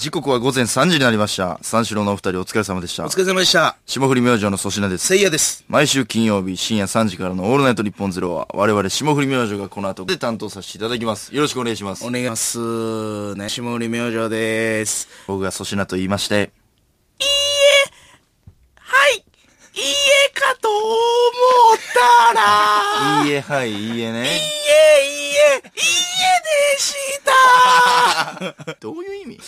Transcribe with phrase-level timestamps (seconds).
[0.00, 1.58] 時刻は午前3時になりました。
[1.60, 3.10] 三四郎のお二人お疲れ様でしたお。
[3.10, 3.76] 疲れ様でした。
[3.84, 5.06] 霜降り明星の粗品です。
[5.08, 5.62] せいやです。
[5.68, 11.34] 毎週金曜日深夜3時からのオールナイト日本ゼロは我々霜降り明星がこの後で担当させていただきます。
[11.34, 12.10] よろしくお願いしますお。
[12.10, 13.34] 願いします。
[13.34, 15.06] ね、下売り明星です。
[15.26, 16.50] 僕が粗品と言いまして、
[18.78, 19.16] はい。
[19.16, 19.22] いい
[19.82, 20.88] えかと思
[21.76, 21.78] っ
[22.32, 22.40] た
[23.20, 24.20] ら、いいえ、はい、いいえね。
[24.20, 24.40] いいえ、いいえ、
[25.26, 25.62] いいえ
[26.76, 26.94] でし
[28.64, 28.76] た。
[28.80, 29.40] どういう意味？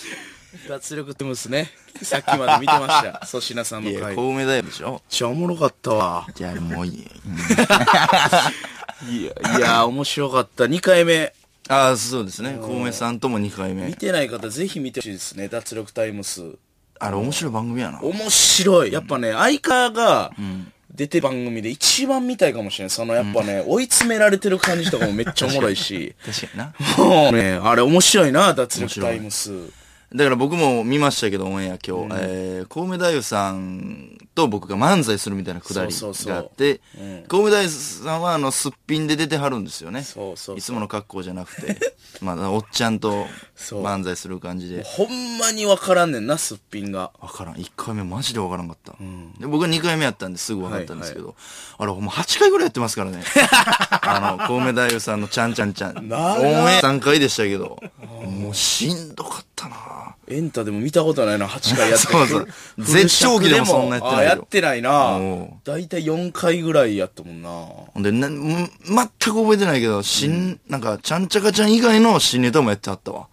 [0.68, 1.70] 脱力ってますね。
[2.02, 3.20] さっきまで見てました。
[3.26, 4.08] 粗品さんのいや、回。
[4.08, 6.26] めっコウメだよでしょちゃおもろかったわ。
[6.34, 7.08] じゃあもういい。
[9.10, 10.64] いや、いや、面白かった。
[10.64, 11.32] 2回目。
[11.68, 12.58] ああ、そうですね。
[12.60, 13.94] コウメさんとも2回目見。
[13.94, 15.48] てない方、ぜひ見てほしいですね。
[15.48, 16.43] 脱力タイムス。
[16.98, 18.00] あれ面白い番組やな。
[18.02, 18.93] 面白い。
[18.93, 20.32] やっぱね、相川が
[20.94, 22.90] 出てる番組で一番見たいかもしれない。
[22.90, 26.14] そのやっぱね、追い詰められてる感じとかもめっちゃおもろいし。
[26.24, 27.04] 確かにな。
[27.04, 29.50] もうね、あれ面白いな、脱力タイムス。
[30.14, 32.14] だから僕も見ましたけど、オンエア今日。
[32.20, 37.68] えー、コウメ太夫さんと僕が漫才するみたいなくだりがあってうん、コウメ太夫
[38.05, 40.02] さんはあの、すっぴんで出てはるんですよね。
[40.02, 44.83] そうそういつもの格好じゃなくて、 まあ、おっちゃんと漫才する感じで。
[44.84, 47.10] ほんまにわからんねんな、すっぴんが。
[47.18, 47.55] わからん。
[47.55, 48.92] 1回目マジでわからんかった。
[49.40, 51.34] で僕は2回目やったんですぐ分かったんですけど、
[51.78, 53.24] あれほんま8回ぐらいやってますからね。
[54.02, 55.96] あの、コウメ太夫さんのちゃんちゃんちゃん。
[55.96, 56.05] オン
[56.70, 57.78] エア3回でしたけど、
[58.27, 65.19] もうしんどかったなエンタでも見たことないな、8回やって そうそう 絶頂期でもそんなやってないやってないな。
[65.64, 67.48] だいたい4回ぐらいやったもんな。
[67.50, 68.69] ほんで、な、ん全
[69.06, 73.27] く覚えてないけど、新、なんか、ちゃんちゃかちゃん以外の新ネタもやってはったわ。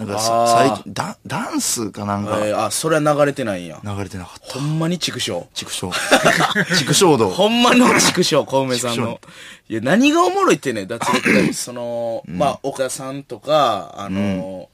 [0.00, 3.80] なんかさ、あー最近、ダダンスかなんか、えーあ、それは流れてないんや。
[3.84, 4.54] 流れてなかった。
[4.54, 5.46] ほんまに畜生。
[5.52, 5.90] 畜生。
[6.74, 7.28] 畜生道。
[7.28, 9.20] ほんまの畜生、小梅さん畜の。
[9.68, 14.70] いや、何がおもろいってね、脱力タイムスその、まあ、岡田さんとか、あの、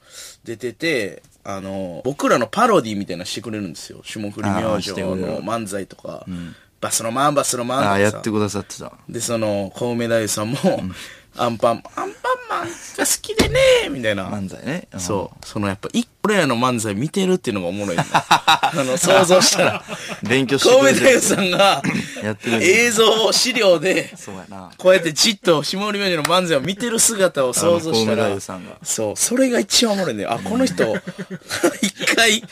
[0.46, 4.00] 出てて、あの、僕らのパロディみたいなのしてくれるんですよ。
[4.04, 6.24] 霜降り明星の漫才とか、
[6.80, 8.92] バスロマン、バスロマンとああ、かさやってくださってた。
[9.08, 10.58] で、その、小梅太夫さんも、
[11.38, 12.12] アンパン、アンパン
[12.48, 13.60] マンが好きでね
[13.90, 14.28] みたいな。
[14.28, 14.88] 漫才ね。
[14.92, 15.46] うんそう。
[15.46, 18.04] そのやっぱ、一個らの漫才見てるっていうのがおもろいんだ。
[18.10, 19.84] あの、想像したら。
[20.22, 21.82] 勉強して小くれてさんが
[22.22, 24.70] やってる映像、資料で、そうやな。
[24.76, 28.72] こうやってじっと下り明星の漫才を見てる姿を想像したらさんが。
[28.82, 30.26] そう、それが一番おもろいね。
[30.26, 30.84] あ、この人、
[31.82, 32.42] 一回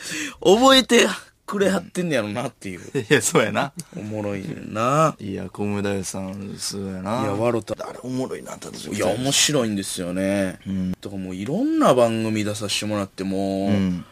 [0.41, 1.07] 覚えて
[1.45, 2.81] くれはってんねやろなっていう。
[2.97, 3.71] いや、そうやな。
[3.95, 5.15] おもろいねんな。
[5.19, 7.21] いや、コウメ太夫さん、そうやな。
[7.21, 7.75] いや、わろた。
[7.87, 10.59] あれおもろいな、ただいや、面白いんですよね。
[11.01, 14.05] だからもういろんな番組出させてもらってもう、うん。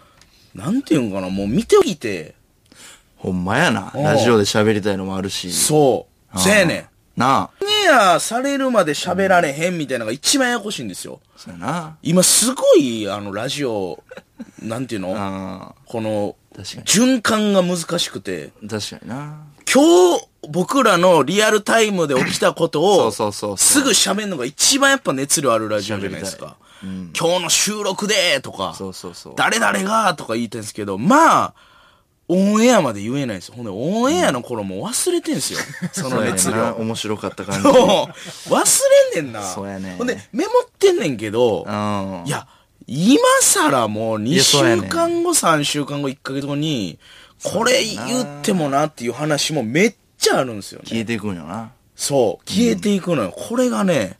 [0.53, 2.35] なんていうんかな、もう見ておいて、
[3.17, 3.91] ほんまやな。
[3.95, 5.51] うんラジオで喋りたいのもあるし。
[5.51, 7.19] そう、せやねん。
[7.19, 7.49] なあ。
[7.61, 11.21] オンエアされるまで喋られへんみたいなのが一番ややこしいんですよ。
[11.37, 11.97] そうやな。
[12.03, 14.03] 今すごい、あの、ラジオ、
[14.61, 15.13] なんていうの？
[15.15, 19.37] あこの、確かに循環が難しくて、あ、確かにな。
[19.71, 26.57] 今日、僕らのリアルタイムで起きたことを、そうそうそうすぐ喋るのが一番やっぱ熱量あるラジオじゃないですか。
[26.83, 29.33] 今日の収録でとか、そうそうそう。
[29.37, 31.53] 誰々がとか言いたいんですけど、まあ、
[32.27, 33.55] オンエアまで言えないんですよ。
[33.55, 35.59] ほんで、オンエアの頃もう忘れてんすよ。
[35.91, 36.83] その熱そうやねんな量。
[36.83, 37.67] 面白かった感じ。
[37.67, 38.07] 忘
[39.15, 39.43] れんねんな。
[39.43, 42.23] そうやねほんで、メモってんねんけど、うん。
[42.25, 42.47] いや、
[42.87, 46.99] 今更もう2週間後、3週間後、1ヶ月後に、
[47.43, 50.85] これ言ってもなっていう話もめっちゃあるんですよね。
[50.87, 51.71] 消えていくんよな。
[51.95, 53.31] そう、消えていくのよ。
[53.31, 54.17] これがね、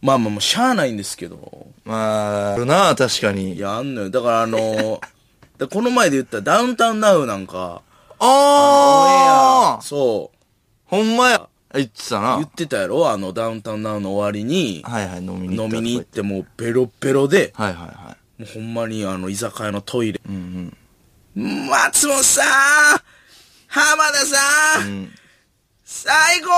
[0.00, 3.58] まあまあもうしゃあないんですけど、まあ、あるな、確かいに。
[3.58, 4.10] や、あんのよ。
[4.10, 5.00] だからあの、
[5.58, 7.82] でこの前で言ったダウンタウンナウなんか、
[8.20, 10.38] ああそう、
[10.86, 11.48] ほんまや。
[11.74, 12.36] 言ってたな。
[12.36, 13.10] 言ってたやろ？
[13.10, 17.52] あの、ダウンタウンナウの終わりに、はいはい、飲みに行った飲みに行っとてもうベロベロで。
[17.54, 18.42] はいはいはい。
[18.42, 20.20] もうほんまにあの、居酒屋のトイレ。
[20.26, 20.74] うん
[21.36, 21.66] うん。
[21.68, 23.00] 松本さん
[23.66, 25.10] 浜田さん、うん。
[25.84, 26.48] 最高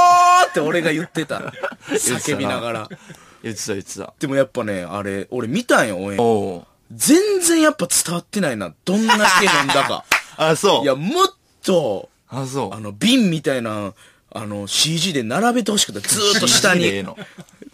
[0.48, 1.52] って俺が言ってた。
[1.90, 2.88] 叫びながら。
[3.42, 4.14] 言ってた言ってた。
[4.18, 6.66] でもやっぱね、あれ、俺見たんよ、応援。
[6.92, 8.74] 全然やっぱ伝わってないな。
[8.84, 10.04] どんだけ飲んだか。
[10.36, 10.82] あ、そう。
[10.82, 11.26] いや、もっ
[11.62, 12.74] と、あ、そう。
[12.74, 13.92] あの、瓶みたいな、
[14.32, 17.16] あの、CG で並べてほしくて、 ずーっと下に、の。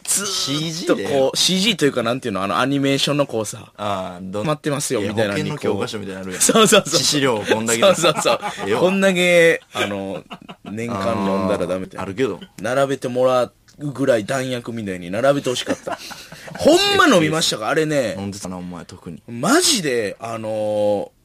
[0.05, 6.43] ずーっとでこう、CG というかなんていうの、あの、アニメーションのこうさ、ああ、ど待ってますよ、みたいなのにこう教科書みたいなのあるやん。
[6.43, 7.01] そうそうそう。
[7.01, 8.39] 致死量こんだけそうそうそう
[8.81, 10.25] こんだけ、あの、
[10.65, 11.99] 年間飲んだらダメって。
[11.99, 12.41] あるけど。
[12.63, 15.99] 並べてもらうぐらい弾薬みたいに並べてほしかった。
[16.57, 17.69] ほんま飲みましたか？
[17.69, 19.23] あれね、飲んでたな、お前、特に。
[19.29, 21.17] マジで、あのー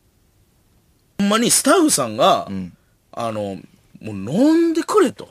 [1.19, 2.73] ほんまにスタッフさんが、ん
[3.11, 3.57] あの、
[4.01, 5.29] もう飲んでくれと。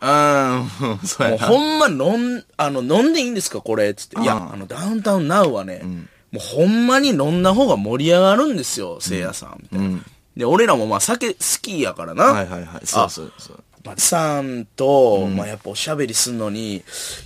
[0.00, 1.38] ああ、そうもう。
[1.38, 4.20] ほんま飲ん、あの、飲んでいいんですかこれつって。
[4.20, 5.82] いやう、んあの、ダウンタウンナウはね、
[6.32, 10.00] もうほんまに飲んだ方が盛り上がるんですよ、せいやさん、みたいな。
[10.36, 12.24] で、俺らもまあ酒好きやからな。
[12.24, 12.86] はいはいはい。
[12.86, 13.64] そうそうそう。
[13.84, 16.82] まあ、さんと、まあやっぱおしゃべりすんのに、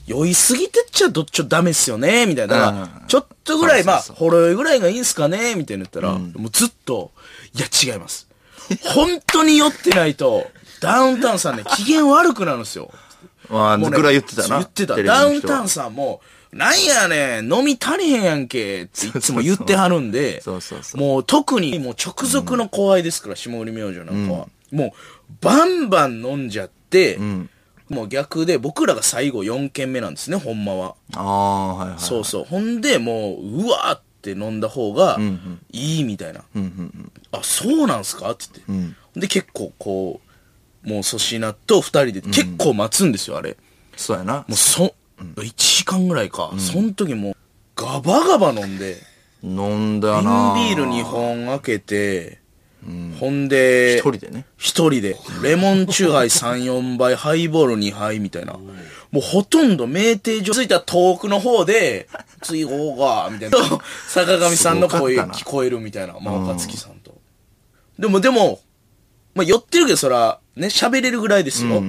[0.07, 2.71] 酔いすぎてっちゃどっちょダメっすよね、みたいな。
[2.71, 2.75] う
[3.05, 7.11] んちょっとぐらい、まあ、ほろ酔いぐらいがいいんすかね、みたいな言ったら、もうずっと、
[7.55, 8.27] いや違います。
[8.83, 10.47] 本当に酔ってないと、
[10.85, 12.91] ダウンタウンさんね、機嫌悪くなるんですよ。
[13.51, 14.57] まあ、もうねぐらい言ってたな。
[14.57, 15.03] 言ってた。
[15.03, 16.21] ダウンタウンさんも、
[16.53, 24.49] なんやねん、飲み足りへんやんけ、っていつも言ってはるんで、 そうそうそうもう特にもう直属の後輩ですから、霜降り明星なんかは。
[24.73, 24.91] もう、
[25.41, 27.19] バンバン飲んじゃって、
[27.91, 30.95] もう逆で、僕らが最後4軒目なんですね、ほんまは。
[31.15, 31.99] ああ、はいはい。
[31.99, 32.45] そうそう。
[32.45, 35.19] ほんで、もう、うわーって飲んだ方が、
[35.71, 36.41] いいみたいな。
[37.33, 38.31] あ、そうなんすか？
[38.31, 39.21] って言って。
[39.21, 40.31] で、結構こう、
[40.85, 43.57] もう粗品と二人で結構待つんですよ、あれ。
[43.97, 44.55] そうやなもう。
[44.55, 46.53] そ、1時間ぐらいか。
[46.59, 47.37] そん時もう、
[47.77, 48.99] ガバガバ飲んで、
[49.43, 52.39] 飲んだ瓶なビール2本開けて、
[53.19, 54.45] ほんで、一人でね。
[54.59, 58.55] 一人で、レモンチューハイ3、4杯、ハイボール2杯みたいな。
[59.11, 62.09] もうほとんど酩酊所着いた遠くの方で、
[62.43, 63.59] 次行こうか、みたいな。
[64.09, 66.15] 坂上さんの声聞こえるみたいな。
[66.21, 67.15] まあ、若月さんと。
[67.99, 68.61] でも、でも、
[69.35, 71.83] まあ、酔ってるけど、そら、ね、喋れるぐらいですよ。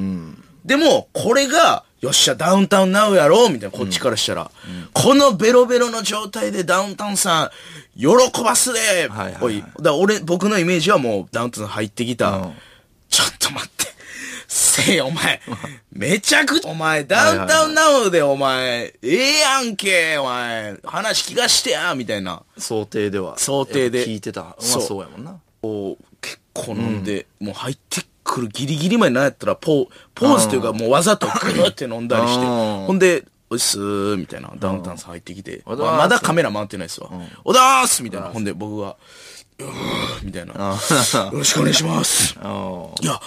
[0.63, 4.51] でも、これが、よっしゃ、ダウンタウンナウやろみたいな、こっちからしたら。
[4.93, 8.07] このベロベロの状態でダウンタウンさん、喜
[8.43, 9.63] ばすで、はいはい。
[9.81, 12.29] だ俺、僕のイメージはもう、ダウンタウン入ってきた。
[12.31, 12.53] うん
[13.07, 13.85] ちょっと待って。
[14.47, 15.41] せい、お前、
[15.91, 22.43] めちゃくちゃ、お前、ダウンタウンナウで、お前、ええやんけ、お前、話聞かしてや、みたいな。
[22.57, 23.37] 想定では。
[23.37, 24.41] 想定で聞いてた。
[24.41, 25.39] うまそうやもんな。
[25.61, 37.09] こう、結構飲んで、もう入ってくるギリギリまでなんやったら、ポー、ポーズというか、もうわざとグーって飲んだりして、うんほんで、おいっすー、みたいな、ダウンタウンさん入ってきて、ますままだカメラ回ってないっすわ。
[37.45, 38.27] おだーすみたいな。
[38.29, 38.97] ほんで、僕が、
[40.23, 40.53] みたいな。
[40.53, 40.77] よ
[41.31, 42.35] ろしくお願いします。
[42.41, 43.21] あいや、本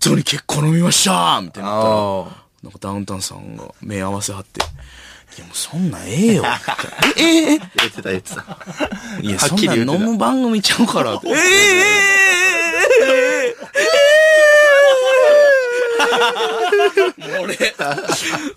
[0.00, 1.94] 当に結構飲みましたみたいな言ったら。
[1.94, 2.50] あ。
[2.62, 6.44] なんかダウンタウンさんが目合わせはって、いやもうそんなんええよ。
[7.16, 8.42] えええ言ってた 言ってた。
[9.22, 11.12] いや、はっそんな飲む番組ちゃうから。
[11.12, 12.20] ええええ
[13.06, 13.29] もう
[17.40, 17.56] 俺、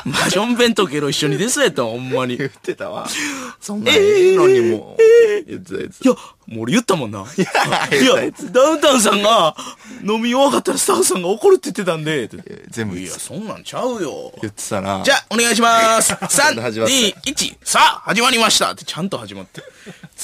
[0.06, 2.36] マジョン弁当ケロ一緒にですやったわほんまに。
[2.36, 3.08] い言ってたわ。
[3.60, 4.98] そんなんええのにも。
[5.48, 6.10] 言ってた言ってた。
[6.10, 6.16] や、
[6.48, 7.20] もう俺言ったもんな。
[7.38, 9.56] いや、ダウンタウンさんが
[10.04, 12.22] 飲み終わったらスタッフさんが怒るって言ってたんで。
[12.22, 12.30] いや、
[12.70, 14.32] 全部言ってそんなんちゃうよ。
[14.42, 15.02] 言ってたな。
[15.04, 16.14] じゃあ、お願いします。
[16.20, 19.62] 3、始まった2、1、さあ、始まりましたってちゃんと始まって。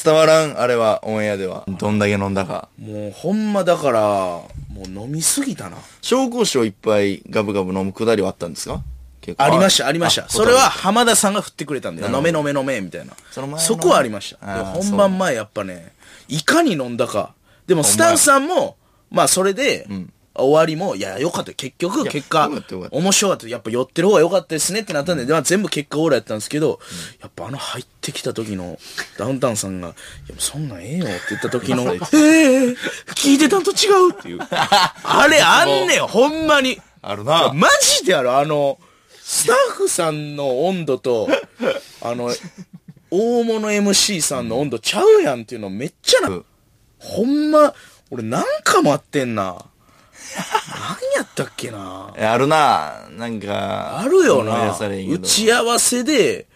[0.04, 1.63] 伝わらん、あれは、オンエアでは。
[1.68, 2.68] どんだけ飲んだか。
[2.80, 4.48] もう、ほんまだから、も
[4.86, 5.77] う飲みすぎたな。
[6.01, 8.81] 紹興酒をいっぱいガブガブ飲むくだりはあったんですか？
[9.38, 10.24] ありました、ありました。
[10.24, 12.15] あそれは浜田さんが振ってくれたんだよ。
[12.18, 13.13] 飲め飲め飲め、みたいな。
[13.30, 14.65] その前のそこはありました。
[14.65, 15.92] 本番前やっぱね、
[16.30, 17.34] いかに飲んだか。
[17.68, 18.78] でもスタッフさんも、
[19.12, 19.88] まあそれで、
[20.36, 21.56] 終わりも、いや、よかったよ。
[21.58, 22.50] 結局、結果
[22.92, 23.48] 面白かった。
[23.48, 26.80] やっぱ寄ってる方が良かったですねってなったんで、まあ全部結果オーラやったんですけど、
[27.22, 28.80] やっぱあの入ってきた時の
[29.18, 29.92] ダウンタウンさんが、い
[30.31, 32.75] や、そんなんええよって言った時の、 ええ
[33.16, 34.40] 聞いてたんと違うっていう。
[34.50, 36.80] あれあんねん、ほんまに。
[37.02, 37.52] あるな。
[37.54, 38.78] マジであるあの、
[39.22, 41.30] スタッフさんの温度と、
[42.02, 42.34] あの、
[43.12, 46.46] 大物 MC さんの温度ちゃうやんっていうのめっちゃな、うん
[47.00, 47.74] ほんま、
[48.12, 49.66] 俺なんかもあってんな。
[50.36, 52.13] 何やったっけな。
[52.18, 53.08] えあるな。
[53.18, 54.00] なんか。
[54.00, 56.48] あるよな打ち合わせで、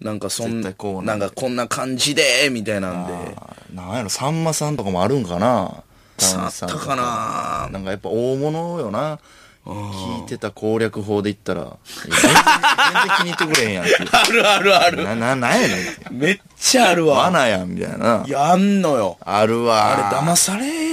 [0.00, 3.36] なんかそんななんんかこんな感じで、みたいなんで。
[3.74, 5.82] なんやろ、さんまさんとかもあるんかな。
[6.18, 9.18] さあったかななんかやっぱ大物よな。
[9.66, 14.08] 聞いてた攻略法で言ったら、全 然全然気に入ってくれへんやんっていう。
[14.12, 15.04] あるあるある。
[15.04, 15.74] な、な、なんやね
[16.10, 16.18] ん。
[16.18, 17.18] めっちゃあるわ。
[17.24, 18.24] 罠やん、みたいな。
[18.26, 19.18] やんのよ。
[19.20, 19.92] あるわ。
[19.92, 20.89] あれ騙され、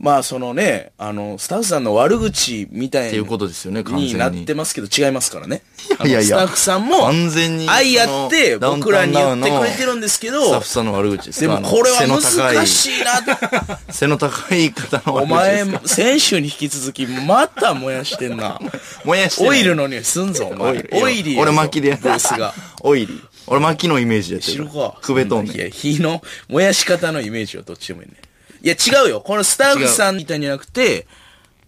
[0.00, 5.62] まあそのね、あの、スタッフさんの悪口みたいっていうことですよね完全にになってますけど違いますからね。
[6.06, 13.78] いやいやあのスタッフさんも、完全に愛やってその僕らに言ってくれてるんですけスタッどフ、さんの悪口ですでもこれは背の高い難しいな。
[13.92, 18.58] 背の高い方の悪口お前ですか、先週に引き続きまた燃やしてんな。
[19.04, 20.88] 燃やしてないオイルの匂いすんぞ、お前。
[20.92, 21.50] オイリーやぞ。
[21.50, 22.54] 俺巻きでやってベースが。
[22.80, 23.20] オイリー。
[23.48, 24.94] 俺巻きのイメージでやって知るか。
[25.02, 28.14] くべとんねんいや、火の燃やし方のイメージはどっちでもいいね。
[28.62, 29.20] いや、違うよ。
[29.20, 31.06] このスタッフさんみたいにじゃなくて、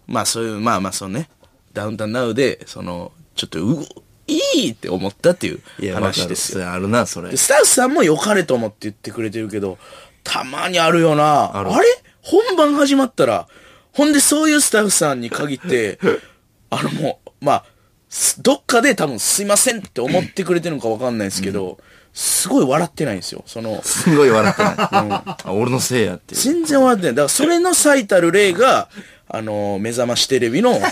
[0.07, 1.29] まあそういう、まあまあそうね、
[1.73, 3.85] ダウンタウンナウで、その、ちょっと、う
[4.27, 5.61] いいって思ったっていう
[5.95, 6.65] 話ですよ。
[6.65, 6.73] よ。
[6.73, 7.37] あるな、それで。
[7.37, 9.79] スタッフさんも良かれと思って言ってくれてるけど、
[10.23, 11.57] たまにあるよな。
[11.57, 11.77] あるれ？
[12.23, 13.49] 本番始まったら、
[13.93, 15.99] ほんでそういうスタッフさんに限って、
[16.71, 17.65] あのもう、まあ、
[18.09, 21.79] すどっかで多分すいませんって思ってくれてるのかわかんないですけど、
[22.14, 23.42] すごい笑ってないんですよ。
[23.47, 24.75] その、すごい笑ってない。
[24.78, 26.40] あ俺のせいやっていう。
[26.40, 27.14] 全然笑ってない。
[27.14, 28.88] だからそれの最たる例が、
[29.28, 30.78] あの、目覚ましテレビの、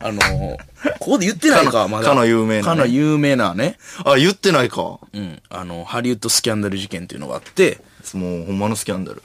[0.00, 0.20] あの、
[0.98, 2.08] ここで言ってないか、まだ。
[2.08, 3.76] かの有名なねかの有名なね。
[4.04, 4.76] あ、言ってないか。
[4.82, 5.42] もうん。
[5.50, 7.80] あの、ハリウッドスキャンダル事件っていうのがあって、
[8.14, 9.22] うほんまのスキャンダル。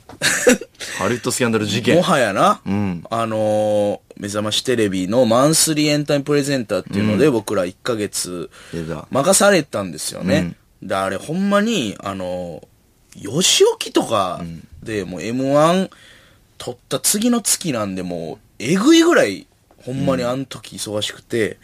[0.97, 2.01] ハリウッドスキャンダル事件も。
[2.01, 8.51] はやな、んあのー目覚ましテレビのマンスリーエンタイムプレゼンターっていうので、僕ら1ヶ月
[9.09, 10.55] 任されたんですよね。
[10.81, 14.41] で、あれほんまに、あのー、吉沖とか
[14.83, 15.89] でもう M1
[16.57, 19.47] 取った次の月なんでもう、えぐいぐらい、
[19.77, 21.57] ほんまにあの時忙しくて、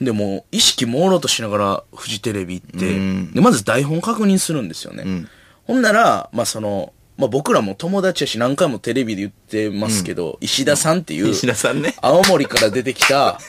[0.00, 3.32] でもう意識朦朧としながらフジテレビ行って、うん。
[3.32, 5.04] で、まず台本確認するんですよね。
[5.04, 5.28] ん。
[5.64, 11.94] ほんなら、まあその、まあ僕らも友達やし何回もテレビで言ってますけど、石田さんっていう、石田さんね。
[12.02, 13.40] 青森から出てきた、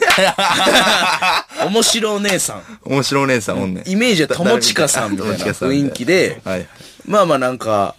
[1.68, 2.64] 面白お姉さん。
[2.84, 3.90] 面白お姉さんおんねん。
[3.90, 6.68] イメージは友近さんみたいな雰囲気で、はいはい。
[7.06, 7.96] まあまあなんか、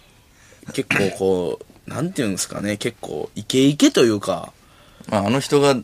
[0.73, 4.51] 結構こう、なんていうんですかね、結構イケイケというか、
[5.09, 5.75] まあ、あの人が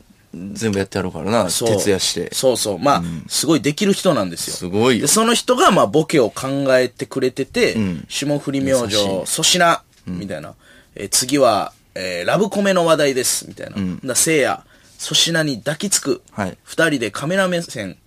[0.53, 1.49] 全部やってやるからな。
[1.49, 1.69] そう。
[1.77, 2.33] 徹夜して。
[2.33, 2.79] そうそう。
[2.79, 4.55] まあ、すごいできる人なんですよ。
[4.55, 10.53] すごいよで、その人が、まあ、ボケを考えてくれてて、ん霜降り明星粗品、みたいな。
[10.95, 13.75] えー次は、えーラブコメの話題です、みたいな。
[14.03, 14.63] だせいや、
[14.99, 16.21] 粗品に抱きつく。
[16.31, 17.97] はい二人でカメラ目線。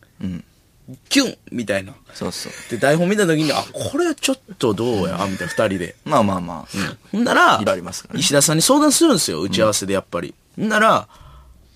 [1.11, 1.95] キュンみたいな。
[2.15, 2.53] そうそう。
[2.71, 5.97] で、台本見た時に、あ、これちょっとどうやみたいな、二人で。
[6.05, 6.97] まあまあまあ。
[7.13, 10.35] ほんなら、いろいろありますからね石田さんに相談するんですよ、打ち合わせでやっぱり。
[10.57, 11.07] ほんなら、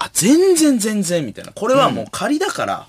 [0.05, 1.53] あ、全然全然、みたいな。
[1.53, 2.87] これはもう仮だから、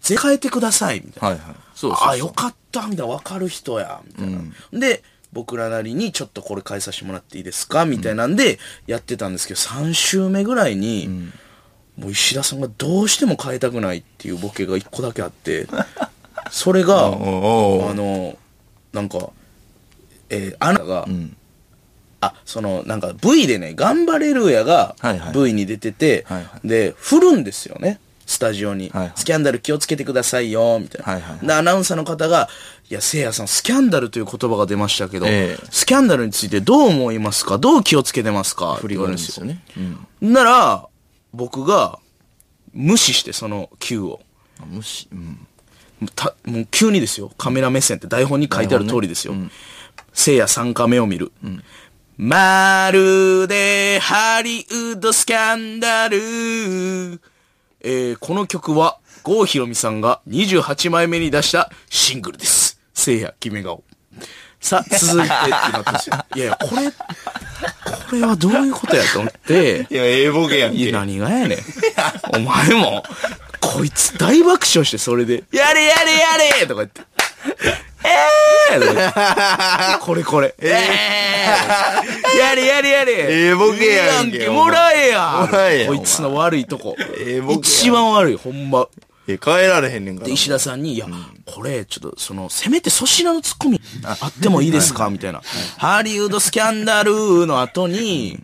[0.00, 1.28] ぜ変えてください、みたいな。
[1.28, 1.56] はいはい。
[1.74, 2.08] そうそう。
[2.08, 3.12] あ、よかった、みたいな。
[3.12, 4.40] わかる人や、みたいな。
[4.80, 5.02] で、
[5.32, 11.08] 僕らなりにちょっとこれ変えさせてもらっていいですかみたいなんで、やってたんですけど、3週目ぐらいに、
[11.98, 15.66] もう石田さんがどうしても変えたくないっていうボケが1個だけあって、
[16.50, 18.38] それが、あの、
[18.92, 19.30] なんか、
[20.30, 21.06] えーあなたが、
[22.20, 24.96] あ、その、なんか V でね、頑張れるやが
[25.32, 28.00] V に出てて、はいはで、振るんですよね。
[28.26, 31.12] スタジオに、はいはいスキャンダル気をつけてくださいよ、みたいな。
[31.12, 32.48] はいはいはいで、アナウンサーの方が、
[32.90, 37.56] いや、せいやさん、スキャンダルという言葉が出ましたけど、ええスキャンダルについてどう思いますか？
[37.56, 38.74] どう気をつけてますか？
[38.74, 39.62] 振りがあるんですよね。
[40.22, 40.32] うん。
[40.32, 40.88] なら、
[41.32, 41.98] 僕が、
[42.74, 44.20] 無視して、その Q を。
[44.60, 45.08] あ無視？
[45.10, 45.46] うん。
[46.14, 47.32] たもう急にですよ。
[47.38, 49.34] カメラ目線って台本に書いてある通りですよ。
[50.12, 51.32] せいや3カメを見る。
[52.20, 56.16] まるでハリウッドスキャンダル。
[57.80, 62.80] えーこの曲は、郷ひろみさんが28枚目に出したシングルです。
[62.92, 63.84] せいや、決め顔。
[64.58, 66.16] さあ、続いてってなったんですよ。
[66.34, 66.96] いやいや、これ、こ
[68.16, 71.58] れはどういうことやと思って、いや、ええボケやんいや、何がやねん。
[72.34, 73.04] お前も、
[73.60, 76.12] こいつ大爆笑して、それで、やれやれ
[76.50, 77.02] やれとか言って。
[78.04, 80.54] えー これこれ。
[80.58, 86.94] えーやれやれやれええボケやんけいいけもらえやもらえやこいつの悪いとこ。
[87.18, 88.86] ええボケやん一番悪い、ほんま。
[89.26, 90.32] え、変えられへんねんからで、。
[90.32, 91.06] 石田さんに、いや、
[91.44, 95.10] これ、ちょっと、その、せめて粗品のツッコミ、あってもいいですか？
[95.10, 95.42] みたいな。
[95.76, 98.38] ハリウッドスキャンダルの後に、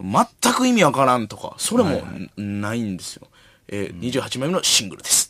[0.00, 2.02] 全く意味わからんとか、それも、
[2.40, 3.26] んないんですよ。
[3.68, 5.27] えー、28枚目のシングルです。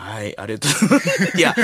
[0.00, 1.36] はい、ありがとうございます。
[1.38, 1.54] いや、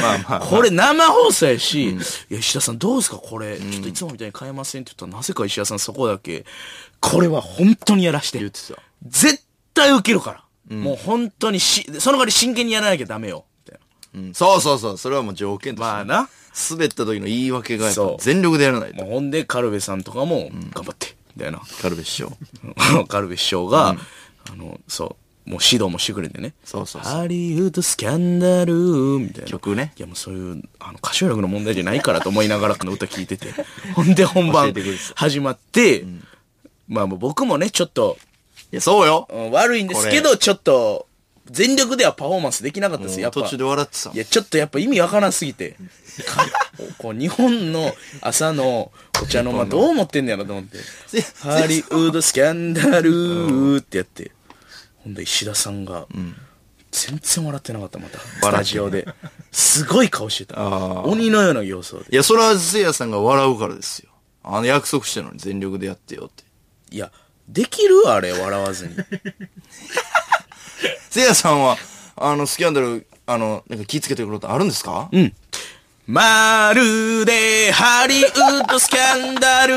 [0.48, 1.96] これ生放送やし、い
[2.30, 3.16] や、石田さんどうですか？
[3.16, 6.44] これ、ちょっといつもみたいに変えませんって言ったら、なぜか石田さんそこだけ、
[7.00, 8.38] これは本当にやらして。
[8.38, 8.74] 言ってた
[9.06, 10.32] 絶対受けるか
[10.70, 10.76] ら。
[10.76, 13.44] もう本当にし、その代わり真剣にやらなきゃダメよ。
[13.66, 13.80] みたい
[14.14, 14.20] な。
[14.20, 14.98] うんそうそうそう。
[14.98, 15.92] それはもう条件として。
[15.92, 16.28] まあな。
[16.70, 18.96] 滑った時の言い訳がやっぱそう全力でやらないと。
[18.96, 21.60] もうほんで、カルベさんとかも、頑張って、みたいな。
[21.82, 22.32] カルベ師匠。
[23.08, 23.96] カルベ師匠が、
[24.50, 26.54] あの、そう、もう指導もしてくれてね。
[26.64, 28.74] そうそうそうハリウッドスキャンダル、
[29.18, 29.50] みたいな。
[29.50, 33.52] 曲ねいやもうそういう、あの、歌唱力の問題じゃないからと思いながらこの歌聞いてて。
[33.94, 34.72] ほんで本番
[35.14, 36.04] 始まって、
[36.88, 38.16] まあもう僕もね、ちょっと、
[38.72, 39.28] いや、そうよ。
[39.30, 41.06] うん悪いんですけど、ちょっと、
[41.50, 43.20] 全力ではパフォーマンスできなかったです。
[43.20, 43.42] やっぱ。
[43.42, 45.76] 途中で笑ってたいや、ちょっとやっぱ意味わからんすぎて。
[46.26, 46.46] か
[46.96, 50.78] こう日本の朝のお茶の間どう思ってんねやろと思って。
[51.40, 54.32] ハリウッドスキャンダルってやって。
[55.04, 56.06] ほんで石田さんが、
[56.90, 58.18] 全然笑ってなかった、また。
[58.18, 59.06] スタジオで。
[59.52, 60.60] すごい顔してた。
[61.02, 62.08] 鬼のような様相で。
[62.10, 64.10] いや、それはせいやさんが笑うからですよ。
[64.42, 66.44] あの約束してるのに全力でやってよって。
[66.90, 67.10] いや、
[67.48, 68.94] できるあれ、笑わずに。
[71.10, 71.76] せいやさんは、
[72.16, 75.08] あの、スキャンダル、あの、なんか気ぃつけてくることあるんですか？
[75.12, 75.34] うん。
[76.06, 79.74] まるで、ハリウッドスキャンダル。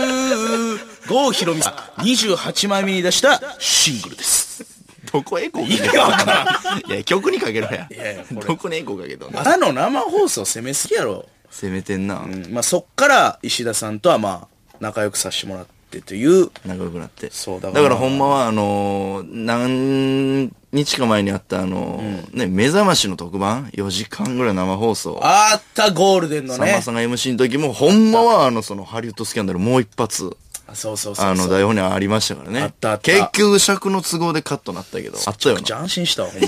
[1.07, 4.76] 郷ひろみさん、28枚目に出したシングルです。
[5.11, 7.87] どこエコーかけてんのいや、曲にかけろや。
[7.91, 11.25] いやいやこれどこにエコーかけとんのあの生放送攻めすぎやろ。
[11.49, 12.19] 攻めてんな。
[12.19, 17.29] うんまあそっから石田さんとはまあ仲良くさせてもらってという、仲良くなって。
[17.31, 25.19] そうだからだからほんまは、あのー何日か前にあった、あのーね、目覚ましの特番 ?4 時間ぐらい生放送。
[25.23, 26.81] あったゴールデンのねさんま。
[26.81, 31.25] さんが MC の時も、ほんまは、あの、その、ハリウッドスキャンダルもう一発、あそうそうそうそう。
[31.25, 32.61] あの、台本にありましたからね。
[32.61, 35.81] あったあった結局、尺の都合でカットなったけど、あったよめっちゃな。
[35.83, 36.47] 安心したわ、ほんま。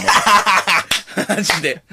[1.36, 1.84] マジで。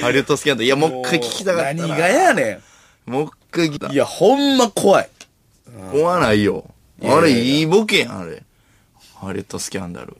[0.00, 0.66] ハリウッドスキャンダル。
[0.66, 1.86] いや、もう一回聞きたかったな。
[1.86, 2.60] 何がやね
[3.06, 3.92] もう一回聞きたん。
[3.92, 5.08] いや、ほんま怖い。
[5.92, 6.64] 怖ないよ。
[7.02, 8.42] あれ、いいボケやん、あれ。
[9.20, 10.16] ハリウッドスキャンダル。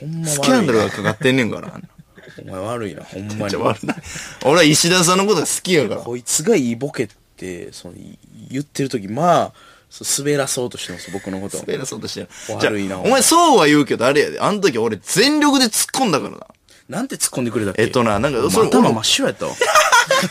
[0.00, 0.28] ほんま。
[0.28, 1.80] スキャンダルがかかってんねんから。
[2.42, 3.56] お前悪いな、ほんまに。
[3.56, 3.96] 悪ない。
[4.44, 6.00] 俺は石田さんのことが好きやから。
[6.00, 8.18] こいつがいいボケって、その、い
[8.50, 9.52] 言ってる時まあ、
[10.18, 11.64] 滑らそうとしてます、僕のことを。
[11.66, 12.28] 偉そうとしてる。
[12.48, 14.40] 悪いなお前そうは言うけど、あれやで。
[14.40, 15.70] あの時俺全力で突っ
[16.02, 16.46] 込んだからな。
[16.88, 17.82] なんて突っ込んでくれたっけ？
[17.82, 19.54] えっとな、なんか、そそれ、れ頭真っ白やったわ。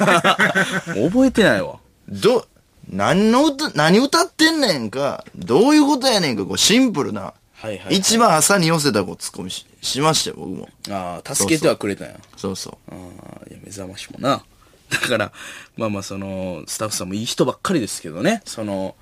[1.09, 1.79] 覚えてないわ。
[2.07, 2.45] ど、
[2.89, 7.21] 何の歌、何歌ってんねんか、どういうことやねんか、こうシンプルな。
[7.21, 10.69] はいはいはい一番朝に寄せたこうツッコミししましたよ、僕も。
[10.89, 12.15] ああ、助けてはくれたんや。
[12.37, 12.93] そうそう。
[12.93, 14.43] ああ、いや、目覚ましもな。
[14.89, 15.31] だから、
[15.77, 18.41] まあまあ、その、スタッフさんもいい人ばっかりですけどね。
[18.45, 18.95] その、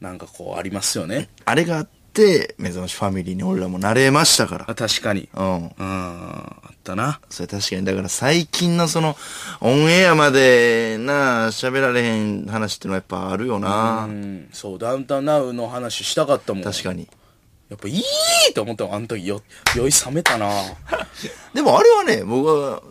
[0.00, 1.28] なんかこう、ありますよね。
[1.44, 4.74] あれがあって、目覚ましファミリーに俺らもなれましたからあ。
[4.74, 5.28] 確かに。
[5.34, 5.66] うん。
[5.66, 7.20] ああ、あったな。
[7.28, 9.16] それ確かに、だから最近のその、
[9.60, 14.04] オンエアまでな、喋られへん話ってのはやっぱあるよな。
[14.04, 16.64] うん、そう、ダウンタウンナウの話したかったもん。
[16.64, 17.06] 確かに。
[17.68, 18.02] やっぱいい
[18.54, 19.42] と思ったもん、あの時よ、
[19.76, 20.50] 酔い冷めたな。
[21.54, 22.82] でもあれはね、僕は、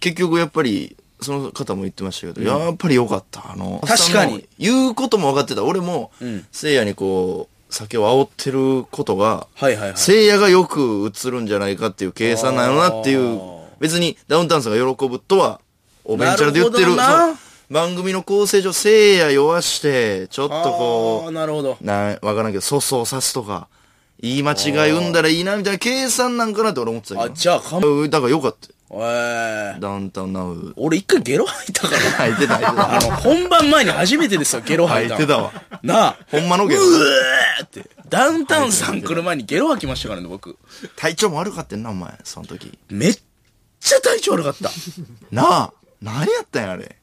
[0.00, 3.52] 結局やっぱり、その方も言ってましたけど、やっぱり良かった。
[3.52, 5.64] あの、確かに言うことも分かってた。
[5.64, 9.92] 俺も、んせいやにこう、酒を煽ってることが、はいはいはい。
[9.96, 13.40] せいやがよく映るんじゃないかっていう計算なのなっていう
[13.80, 15.60] 別にダウンタウンさんが喜ぶとは、
[16.04, 16.92] おベンチャーで言ってる、
[17.70, 21.84] 番組の構成上、せいや弱して、ちょっとあこあ、なるほどう、。
[21.84, 23.68] な、わからんけど、粗相さすとか、
[24.20, 24.54] 言い間違
[24.90, 27.34] い生んだらいいな、みたいな計算なんかなって俺思ってたあ、けど。
[27.34, 28.73] じゃあ、かん、うんだからよかったよ。
[28.90, 30.72] えー、ダウンタウンナウ。
[30.76, 32.00] 俺一回ゲロ吐いたから。
[32.12, 32.94] 入ってた、入ってた。
[32.96, 35.14] あの、本番前に初めてですよ、ゲロ吐いたの。
[35.16, 35.80] 吐いてたわ。
[35.82, 36.16] なあ。
[36.30, 37.90] ほんまのゲロうーって。
[38.08, 40.56] ダウンタウンさん来る前にゲロ吐きましたからね、僕。
[40.96, 42.78] 体調も悪かったんな、お前、その時。
[42.90, 43.18] めっ
[43.80, 44.70] ちゃ体調悪かった。
[45.30, 46.96] なあ、何やったんや、あれ。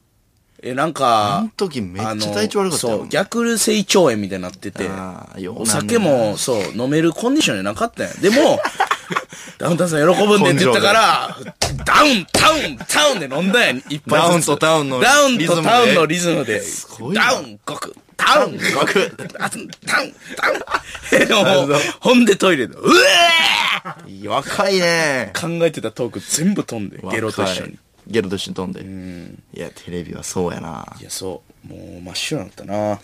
[0.64, 2.98] え、なんあかの、時めっちゃ体調悪かったよ。
[2.98, 8.12] そう、逆性腸炎みたいになっててあーようなんねんなお酒も、そう、飲めるコンディションじゃなかったんや。
[8.14, 8.60] でも、
[9.58, 11.36] ダウンタウンさん喜ぶんでって言ったから、
[11.84, 14.08] ダウン、タウン、タウンで飲んだやん、一杯ずつ。
[14.10, 16.62] ダウンとタウンのダウンリズムでとタウンのリズムで。
[16.98, 21.68] ごいなダウン、ごく、ダウン、ごく、ダウン、ダウン、ダウン。
[21.68, 22.78] もうほんでトイレで、う
[24.06, 25.32] えいい若いね。
[25.34, 27.78] ー考えてたトーク全部飛んで、ゲロと一緒に。。
[28.12, 28.82] ゲロと一緒に飛んで。
[29.58, 30.86] いや、テレビはそうやな。
[31.00, 31.68] いや、そう。
[31.68, 33.00] もう真っ白になったな。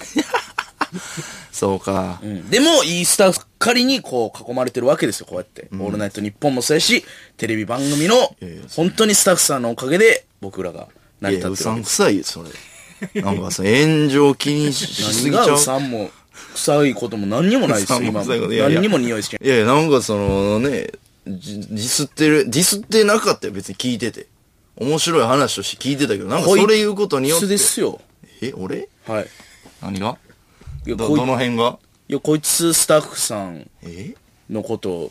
[1.53, 2.21] そうか。
[2.23, 5.69] うんでも、いいスタッフ仮にこう囲まれてるわけですよ、こうやって。
[5.73, 7.05] オールナイトニッポンもそうやし、
[7.37, 10.89] テレビ番組のいやいや、本当にスタッフさんのおかげで、僕らが
[11.21, 11.97] 成り立ってるわけです。
[11.97, 13.23] くさいよ、それ。
[13.23, 15.47] なんかさ、炎上気にししすぎちゃう。
[15.47, 16.11] 何がうさんも、
[16.55, 19.47] 臭いことも何にもないですよ、今何にも匂いしない。
[19.47, 20.91] いやいや、なんかそのね、
[21.27, 24.27] じディスってる、ディスってなかったよ、別に聞いてて。
[24.81, 27.49] 面白い話として聞いてたけど、なんかそれ言うことによっこい。
[27.49, 28.01] ですよ。
[28.41, 28.89] え、俺？
[29.07, 29.27] はい。
[29.83, 30.17] 何が？
[30.87, 31.79] いや、ど、こいどの辺が？
[32.09, 34.15] いやこいつスタッフさんえ？
[34.49, 35.11] のこと、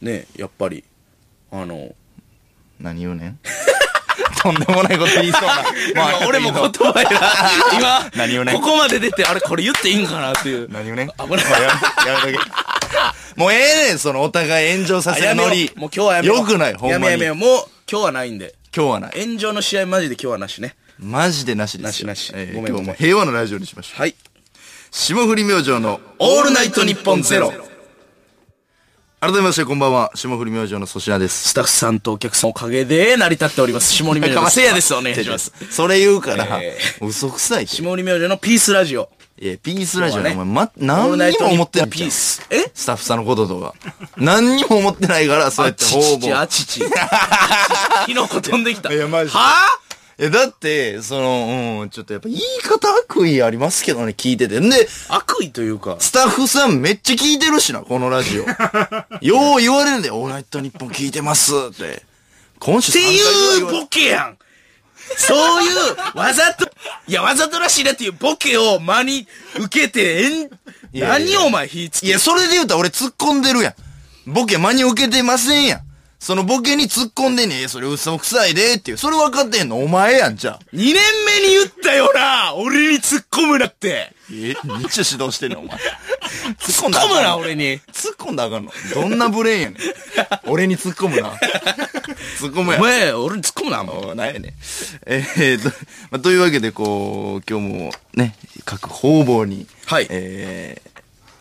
[0.00, 0.84] ね、やっぱり、
[1.50, 1.94] あの、
[2.78, 3.26] 何言うね？
[3.28, 3.38] ん
[4.42, 5.56] とんでもないこと言いそうな。
[5.96, 7.20] ま今俺も言葉やな。
[7.76, 8.52] 今、何をね？
[8.54, 10.68] ここまで出て、あれこれ言っていいんかなっていう。
[10.70, 11.04] 何言うね？
[11.04, 11.70] ん危ないや
[12.24, 12.44] めとけ。
[13.36, 15.70] もうええねん、そのお互い炎上させるノリ。
[15.76, 16.36] もう今日はやめよう。
[16.38, 17.04] よくない、ほんまに。
[17.04, 17.34] やめやめよう。
[17.36, 17.48] もう
[17.90, 18.54] 今日はないんで。
[18.74, 19.24] 今日はない。
[19.26, 20.76] 炎上の試合マジで今日はなしね。
[20.98, 22.06] マジでなしですよ。
[22.08, 24.00] なしなしええごめんごめん今日も平和なラジオにしましょう。
[24.00, 24.14] はい。
[24.92, 27.52] 霜降り明星のオールナイトニッポンゼロ。
[29.20, 31.50] 改めましてこんばんは、霜降り明星の粗品です。
[31.50, 33.92] スタッフさんとお客さんのおかげで成り立っております。
[33.92, 34.94] 下り明星のせいやです。
[34.94, 35.52] お願いします。。
[35.70, 37.76] それ言うから、え嘘くさいって。
[37.82, 39.10] 下り明星のピースラジオ。
[39.42, 42.46] いや、ピースラジオ、ねお前、ま、何にも思ってないポンピース。
[42.50, 42.70] え？
[42.74, 43.74] スタッフさんのこととか。
[44.18, 46.40] 何にも思ってないから、そうやって方ちち、々。
[46.42, 46.82] あちち。
[48.04, 48.92] キノコ飛んできた。
[48.92, 54.60] いやマジではぁえ、だって、その、うん、ちょっとやっぱ言い方悪意ありますけどね、聞いてて。
[54.60, 55.96] んで、悪意というか。
[56.00, 58.44] スタッフさんめっちゃ聞いてるしな、このラジオ。
[59.24, 62.02] よう言われるんだよ、オールナイトニッポン聞いてますって。
[62.58, 64.36] 今週って3回いうボケやん
[65.16, 65.68] そうい
[66.14, 66.70] う、わざと、
[67.06, 69.26] いや、わざとらしいなっていうボケを真に
[69.58, 70.50] 受けて、えん、
[70.92, 73.74] 何お前火つけいや、それで言うたら俺突っ込んでるやん。
[74.26, 75.89] ボケ真に受けてませんやん。
[76.20, 78.96] そのボケに突っ込んでねそれ嘘くさいでっていう。
[78.98, 79.78] それ分かってんの？
[79.78, 80.60] お前やん、じゃあ。
[80.74, 84.34] 2年目に言ったよな俺に突っ込むなってえ？
[84.34, 85.76] めっちゃ指導してんの、お前。
[86.60, 88.72] 突っ込ん突っ込むだらあかんのな俺に突っ込んだらあかんの？
[88.94, 89.78] どんなブレーンやねん。
[90.46, 91.30] 俺に突っ込むな。
[92.38, 94.08] 突っ込むやお前、俺に突っ込むな、もう。
[94.10, 94.52] おなんやねん。
[95.06, 95.70] えー、と、
[96.10, 100.89] まあ、というわけで、こう、今日もね、各方々に、はいえー、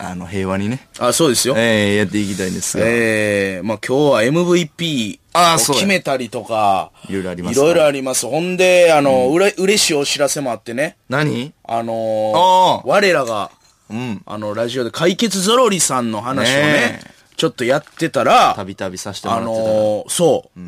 [0.01, 1.55] あの、平和にね、あ、そうですよ。
[1.57, 8.25] えー、やっていきたいんですが、ええまあ今日は MVP をあーそうや決めたりとか、いろいろありますいろいろあります。
[8.25, 10.95] ほんで、あの、うれ、嬉しいお知らせもあってね。
[11.09, 11.53] 何？
[11.65, 12.87] あのあー。
[12.87, 13.51] ー、我らが、
[13.89, 14.21] うん。
[14.25, 20.59] あの、ラジオで解決ゾロリさんの話をねねえ、ちょっとやってたら、たびたびさせてもあらってたら、のー、そう、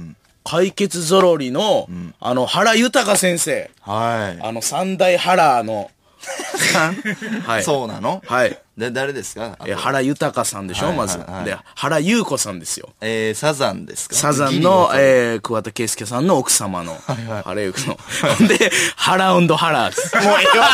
[0.43, 1.87] 解決ゾロリの、
[2.19, 5.89] あの、原豊先生、はあの、三大原の、
[6.21, 7.41] い。
[7.41, 7.63] はい。
[7.63, 8.21] そうなの？
[8.25, 8.57] はい。
[8.77, 9.57] で、誰ですか？
[9.65, 11.17] え原豊さんでしょ、はいまず。
[11.19, 12.89] はいはいで、原優子さんですよ。
[13.01, 14.15] えー、サザンですか？
[14.15, 17.97] サザンのえー、桑田佳祐さんの奥様の、はいはい原優子の。
[18.37, 20.15] ほん で、ハラウンドハラーです。
[20.15, 20.67] もうええわ。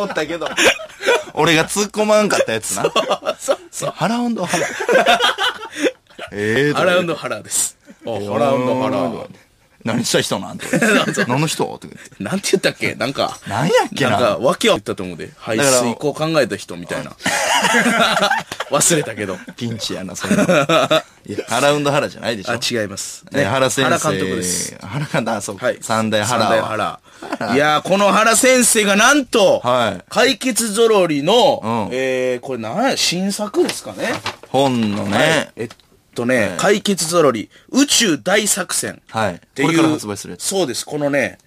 [0.00, 0.48] お ったけど。
[1.34, 2.82] 俺が突っ込まんかったやつな。
[3.38, 3.92] そうそう。
[3.96, 4.66] ハラウンドハラ。
[6.32, 7.76] ええハラウンドハラーです。
[8.04, 9.26] おハラウンドハラー。
[9.84, 10.66] 何した人なんて。
[11.26, 11.64] 何の人？
[11.64, 12.24] とか言って。
[12.24, 12.94] なんて言ったっけ？
[12.94, 14.10] なんか、何やっけな？
[14.10, 15.30] なんか、訳は言ったと思うで。
[15.36, 17.12] 排水口考えた人みたいな。
[18.70, 19.36] 忘れたけど。
[19.56, 20.34] ピンチやな、それ。
[21.26, 22.52] いや、ハラウンドハラじゃないでしょ。
[22.52, 23.24] あ、違います。
[23.32, 23.98] ね、原先生。
[23.98, 24.76] 原監督です。。
[24.80, 25.66] 原監督、あ、そうか。
[25.66, 25.78] はい。
[25.80, 26.66] 三大ハラ三大は。
[26.66, 27.54] ハラ。
[27.54, 34.12] いやー、この原先生がなんと、はい解決ぞろりの、うんえー、これ何や、新作ですかね？
[34.48, 35.68] 本のね、えっ
[36.14, 39.02] とね、解決ぞろり、宇宙大作戦。
[39.08, 39.34] はい。
[39.34, 39.68] っていう。
[39.68, 40.44] これから発売するやつ。
[40.44, 40.84] そうです。
[40.84, 41.38] このね、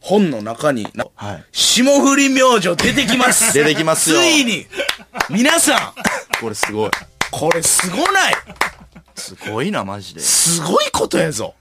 [0.00, 3.52] 本の中に、なはい霜降り明星出てきます。
[3.54, 4.66] 出てきますよついに、
[5.30, 6.90] 皆さん、これすごい。
[7.30, 8.34] これすごない
[9.16, 10.20] すごいな、マジで。
[10.20, 11.54] すごいことやぞ。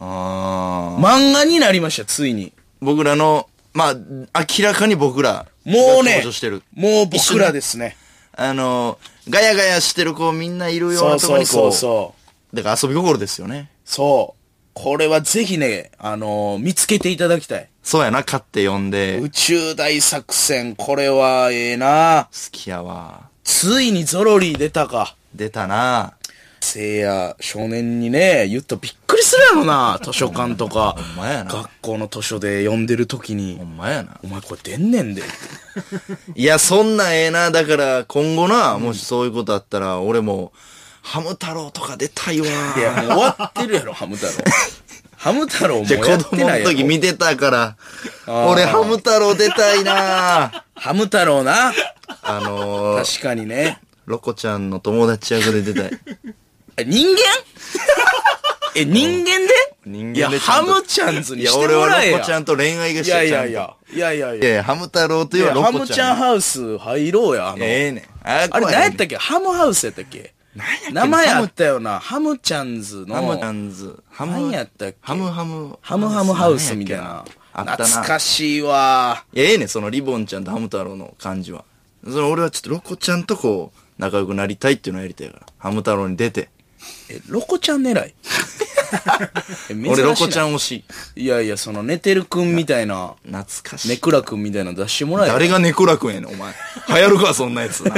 [0.00, 0.98] あー。
[1.00, 2.52] 漫画になりました、ついに。
[2.80, 5.46] 僕らの、まあ、明らかに僕ら。
[5.64, 7.96] もうね登場してる。、もう僕らですね。
[8.36, 11.46] あの、ガヤガヤしてる子みんないるようなとこにこう。
[11.46, 12.14] そうそうそ
[12.52, 12.56] う。
[12.56, 13.70] だから遊び心ですよね。
[13.84, 14.38] そう。
[14.74, 17.68] これはぜひね、あのー見つけていただきたい。
[17.82, 19.18] そうやな、買って読んで。
[19.18, 23.28] 好宇宙大作戦、これはええなきやわ。
[23.42, 25.16] ついにゾロリ出たか。
[25.34, 26.14] 出たな。
[26.60, 29.98] 聖夜少年にね、言ったらびっくりするやろな。
[30.04, 31.52] 図書館とか、ほんまやな。
[31.52, 34.18] 学校の図書で読んでる時にほ、んまやな。
[34.22, 35.22] お前これ出んねんで。
[36.34, 37.50] いや、そんなんええな。
[37.50, 40.52] だから、今後な、もしそういうことあったら、俺も、
[41.02, 42.46] ハム太郎とか出たいわ。
[42.76, 44.44] いや、もう終わってるやろ、ハム太郎。
[45.16, 46.36] ハム太郎もうじゃあ子。
[46.36, 50.64] 供の時見てたから、ー俺ハム太郎出たいな。
[50.74, 51.72] ハム太郎な。
[52.22, 53.80] あのー、確かにね。
[54.06, 55.90] ロコちゃんの友達役で出たい。
[56.78, 57.16] え人間？
[58.76, 59.48] え、人間で？
[59.86, 62.12] 人いや、間でちゃんとハムちゃんズにいや、して俺はもらえや。
[62.12, 63.30] ロコちゃんと恋愛がいしたい。
[63.30, 63.74] やいやいや。
[63.92, 64.44] いやいやいや。
[64.44, 65.80] いやいや、ハム太郎といいうやハロコちゃん。
[65.80, 67.48] ムちゃんハウス入ろうや。
[67.50, 68.04] あの、ええねん。
[68.28, 69.06] ああれ何やったっけ？
[69.08, 70.34] けハムハウスやったっけ？
[70.92, 71.98] 名前あったよな。
[72.00, 73.14] ハムちゃんズの。
[73.14, 74.02] ハムちゃんズ。
[74.10, 74.98] ハム何やったっけ？
[75.00, 75.78] ハムハム。
[75.80, 77.24] ハムハムハウスみたいな。
[77.54, 77.86] あったな。
[77.86, 79.24] 懐かしいわ。
[79.32, 81.64] いや、ええねん、そのリボンちゃんとハム太郎の感じは。
[82.04, 85.46] その俺はちょっとロコちゃんとこう、仲良くなりたいっていうのをやりたいから。
[85.58, 86.50] ハム太郎に出て。
[87.10, 88.14] え、ロコちゃん狙い？
[89.88, 90.84] 俺ロコちゃん推し。
[91.16, 93.88] いやいや、その寝てるくんみたいな、懐かしい。
[93.88, 95.28] ネクラくんみたいなの出してもらえ。
[95.28, 96.54] 誰がネクラくんやねん、お前。
[96.88, 97.94] 流行るか、そんなやつな。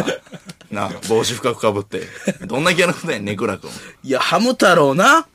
[0.71, 2.03] なあ、帽子深くかぶって。
[2.47, 3.71] どんなキャラクターやねん、ネクラくん。
[4.03, 5.27] いや、ハム太郎な。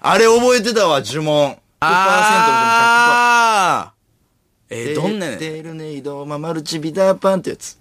[0.00, 1.52] あれ覚えてたわ、呪文。
[1.52, 3.98] 100%あー
[4.70, 5.36] えー、どんなねん。
[5.36, 7.78] いテルネイド、ママルチビターパンってやつ。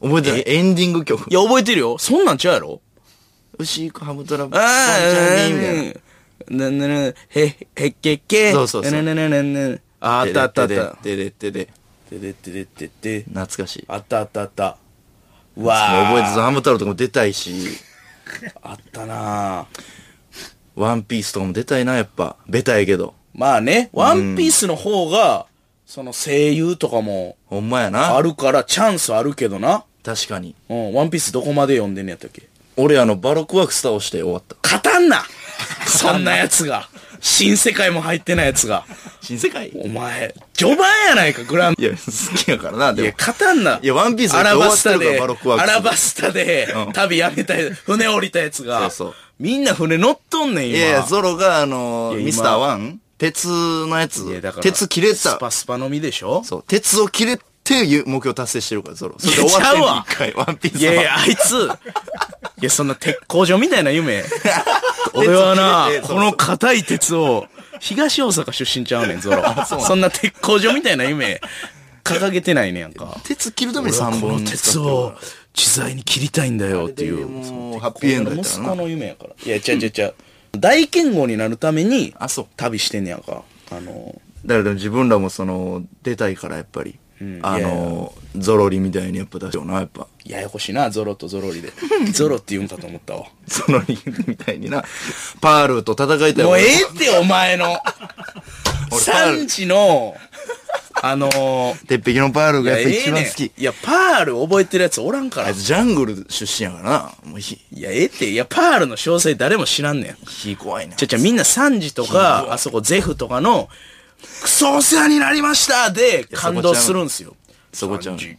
[0.00, 0.42] 覚えてない？
[0.46, 1.26] エンディング曲。
[1.32, 1.98] や、覚えてるよ。
[1.98, 2.80] そんなんちゃうやろ？
[3.60, 4.56] 牛行くハムトラブ。
[4.56, 5.82] あサンチャービーみたいな。
[5.82, 6.00] ー
[6.50, 7.14] な、な、な、へ、
[7.76, 8.52] へっけっけ。
[8.52, 9.78] そうそうそうな、な、な、な、な。
[10.00, 10.96] あ、あったあったあった。
[10.96, 11.68] てでてで。
[12.08, 13.22] てでてでてて。
[13.22, 13.84] 懐かしい。
[13.86, 14.76] あったあったあった。
[15.56, 17.66] わ覚えてた、ハム太郎とかも出たいし、
[18.62, 19.66] あったな
[20.74, 22.36] ワンピースとかも出たいな、やっぱ。
[22.48, 23.14] ベタやけど。
[23.34, 25.46] まあね、ワンピースの方が、
[25.86, 28.16] その声優とかもほんまやな。
[28.16, 29.84] あるからチャンスあるけどな。
[30.04, 30.54] 確かに。
[30.68, 34.56] うん、ワンピースどこまで読んでんねやったっけ俺あの、バロックワークス倒して終わった。
[34.62, 35.24] 勝たんな
[35.86, 36.88] そんなやつが。
[37.22, 38.86] 新世界も入ってないやつが。
[39.20, 39.70] 新世界？
[39.74, 41.96] お前、序盤やないか、グランいや、好
[42.44, 43.12] きやからな、いや。
[43.18, 43.78] 勝たんな。
[43.82, 50.78] いやワンピースアラバスタで、終わってるからバロックワークスアラバスタでうん、旅やめたや船降りたやつが、そうそうみんな船乗っとんねん、今。
[50.78, 53.00] いやいや、ゾロがあのいや今ミスターワン？
[53.18, 55.36] 鉄のやついやだから、鉄切れスた。
[55.36, 56.42] スパスパの実でしょ？
[56.42, 57.38] そう、鉄を切れ
[57.70, 59.14] ていう目標達成してるから、ゾロ。
[59.18, 60.92] それで終わってんねん ちゃうわ一回、ワンピースは。
[60.92, 61.68] いやいや、あいつ、
[62.60, 64.24] いや、そんな鉄工所みたいな夢、
[65.14, 67.46] 俺はな鉄切れて、この硬い鉄を、
[67.80, 69.42] 東大阪出身ちゃうねん、ゾロ。
[69.66, 71.40] そんな鉄工所みたいな夢、
[72.04, 73.16] 掲げてないねやんか。
[73.24, 75.14] 鉄切るために3この本鉄を
[75.56, 77.26] 自在に切りたいんだよっていう。
[77.26, 79.30] もうハッピーエンドやった息子の夢やから。
[79.44, 80.14] いや、ちゃうちゃうちゃう。
[80.58, 83.42] 大剣豪になるために、あそう旅してんねやんか。
[83.70, 86.94] あの、だからでも自分らもその出たいからやっぱり、ん
[87.42, 91.72] あのゾロリみたいにやっぱ出しようなやっぱややこしいな、ゾロとゾロリで。
[92.12, 93.26] ゾロって言うんかと思ったわ。
[93.46, 94.84] ゾロリみたいにな
[95.40, 97.78] パールと戦いたいもうえ俺えって、お前の。
[98.92, 100.16] 俺サンジの、
[101.02, 105.48] あのー、鉄壁のパールいや、がやっぱ一番好き、いや、パール覚えてるやつおらんから。
[105.48, 108.30] いあいつジャングル出身やからなもうひや、ええって。
[108.30, 110.16] いや、パールの詳細誰も知らんねん。
[110.26, 113.68] 火怖いなちゃちゃ、みんなサンジとか、あそこゼフとかの、
[114.42, 115.90] クソお世話になりました。
[115.90, 117.36] で感動するんすよ。
[117.72, 118.38] そこちゃうサンジ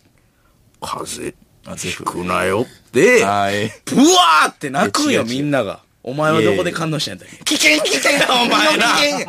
[0.82, 2.66] 風邪ひくなよ。
[2.68, 3.72] って、はい。
[3.86, 5.82] ブワーって泣くんよ、みんなが。
[6.04, 7.32] お前はどこで感動してんだよ。
[7.46, 8.86] 危険危険お前な。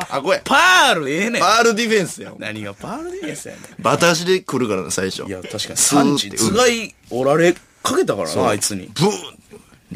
[0.08, 1.42] あこれパールええねん。
[1.42, 1.48] パ。
[1.60, 5.24] ールディフェンスやん何がパールディフェンスやねバタ足で来るからな最初。
[5.24, 5.28] ん。
[5.28, 8.90] いや、確かに、スーサンジ、って頭蓋折られかけたからな、あいつに。
[8.94, 9.41] ブーン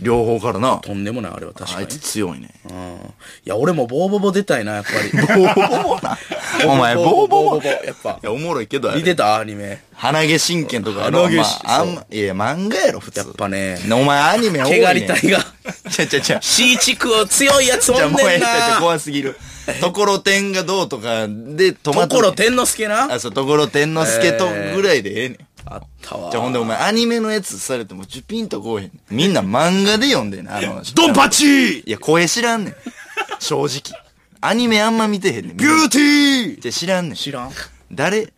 [0.02, 0.78] 両方からな。
[0.78, 1.84] とんでもない、あれは確かに。
[1.84, 1.98] あいつ。
[1.98, 2.50] 強いね。
[2.70, 2.74] うん。
[2.74, 2.98] い
[3.44, 5.26] や、俺もボーボボ出たいな、やっぱり。
[5.26, 6.18] ボーボボな。
[6.66, 7.62] お前ボーボボ。
[7.62, 8.18] いやっぱ。
[8.22, 9.82] やおもろいけどあれ見てたアニメ。
[9.94, 13.20] 鼻毛真剣とかやろま鼻毛しああんまいや漫画やろ普通。
[13.20, 15.46] やっぱね、お前アニメ多いね毛刈り隊が、
[15.90, 16.38] ちゃちゃちゃ。
[16.42, 18.80] C 地区を強いやつおじゃあもうえんねんえちゃちゃな。
[18.80, 19.36] 怖すぎる。
[19.80, 23.12] ところてんがどうとかで止まっところ天之助な。
[23.12, 26.30] あそうところてんのすけとぐらいでええねんあったわ。
[26.30, 32.74] じゃあほんでお前アニメのやつされてもジュピンとこうへんみんな漫画で読んでんねんあの ドンパチーいや声知らんねん
[33.40, 34.00] 正直
[34.40, 37.50] アニメあんま見てへんねんビューティーじゃ知らんねん知らん
[37.92, 38.32] 誰？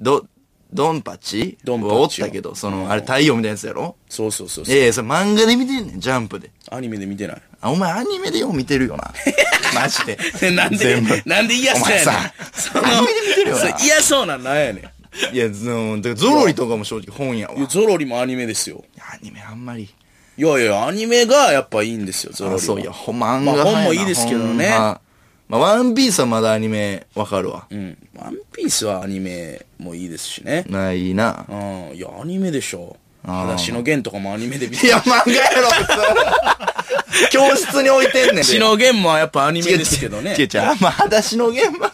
[0.00, 0.26] ど
[0.72, 1.56] ドンパチ？
[1.64, 3.96] ドンパチおったけど、その、あれ太陽みたいなやつやろ？
[4.08, 4.74] そうそうそうそう。
[4.74, 6.50] ええそれ漫画で見てんねん、ジャンプで。
[6.70, 7.42] アニメで見てない。
[7.62, 9.10] あ、お前アニメでよう見てるよな。
[9.74, 10.18] マジで。
[10.42, 12.08] えなんでなんで嫌そうやねん。
[12.08, 12.32] お前さ
[12.74, 14.90] アニメで見てるよな嫌そうなんなんやねん。
[15.32, 17.54] いや、その、だからゾロリとかも正直本やわ。
[17.54, 18.84] いやゾロリもアニメですよ。
[19.00, 19.88] アニメあんまり。
[20.36, 22.58] いやいや、アニメがやっぱいいんですよ、ゾロリは。
[22.58, 25.00] あ、そういや、ほ漫まあ画派やな本もいいですけどねほんま
[25.48, 27.66] まあ、ワンピースはまだアニメわかるわ。
[27.70, 27.96] うん。
[28.14, 30.64] ワンピースはアニメもいいですしね。
[30.68, 31.46] ないな。
[31.48, 31.54] う
[31.94, 31.96] ん。
[31.96, 32.96] いや、アニメでしょ。
[33.24, 34.86] あー裸足の弦とかもアニメで見て。
[34.86, 37.28] いや、漫画やろ、普通。
[37.32, 38.40] 教室に置いてんねんで。
[38.42, 40.36] 足の弦もやっぱアニメですけどね。
[40.38, 41.92] 違う違う、あんま裸足の現場が、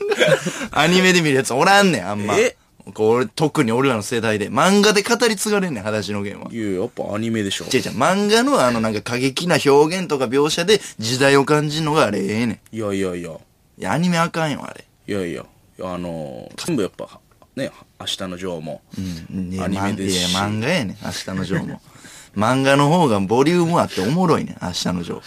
[0.73, 2.37] アニメで見るやつおらんねん、あんま。
[2.37, 2.57] え
[2.97, 6.49] 俺、特に俺らの世代で、漫画で語り継がれんねん、裸足の弦は。
[6.53, 7.65] いや、やっぱアニメでしょ。
[7.65, 12.77] 違う違う、漫画のあのなんか過激な表現とか描写で時代を感じるのがあれええねん。
[12.77, 13.31] いやいやいや。
[13.31, 14.85] いや、アニメあかんよ、あれ。
[15.07, 15.45] いやいや。
[15.81, 17.21] あのー、全部やっぱ、
[17.57, 18.83] ね、明日のジョーも。
[18.99, 19.63] うん。
[19.63, 21.81] アニメですしいや、漫画やねん、明日のジョーも。
[22.37, 25.23] 漫画の方がボリュームあっておもろいねん、明日のジョー。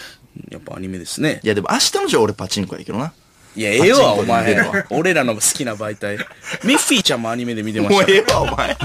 [0.52, 1.39] やっぱアニメですね。
[1.43, 3.13] いや、でも明日のジョー俺パチンコやけどな。
[3.58, 4.56] いや、ええわ、お前。
[4.91, 6.17] 俺らの好きな媒体。
[6.63, 8.04] ミッフィーちゃんもアニメで見てました。
[8.04, 8.78] もうええわ、お前。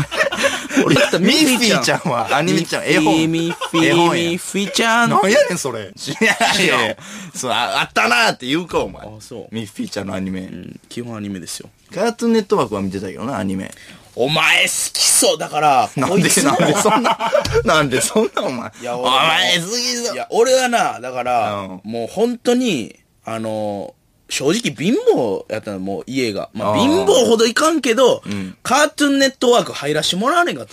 [0.86, 3.30] 俺だったらミッフィーちゃんはアニメちゃん、絵本。
[3.30, 5.10] ミッフィー、ミッフィーちゃん。
[5.10, 5.80] 何やねん、それ。
[5.80, 5.84] い
[6.24, 6.96] やいやいや
[7.34, 9.06] そう、ああったなーって言うか、お前。
[9.06, 10.40] あそうミッフィーちゃんのアニメ。
[10.40, 11.68] うん基本アニメですよ。
[11.94, 13.70] カートゥーンネットワークは見てたけどな、アニメ。
[14.14, 17.18] お前好きそうだから、なんで、なんでそんな、
[17.64, 18.70] なんでそんな、お前。
[18.78, 20.16] おいや俺も前、好きぞい。
[20.16, 23.94] や、俺はな、だから、うんもう本当に、あの、
[24.32, 26.48] 正直貧乏やったの、もう家が。
[26.54, 30.72] まあ、貧乏ほどいかんけど、んカートゥーンネットワーク入らしてもらわねんかった。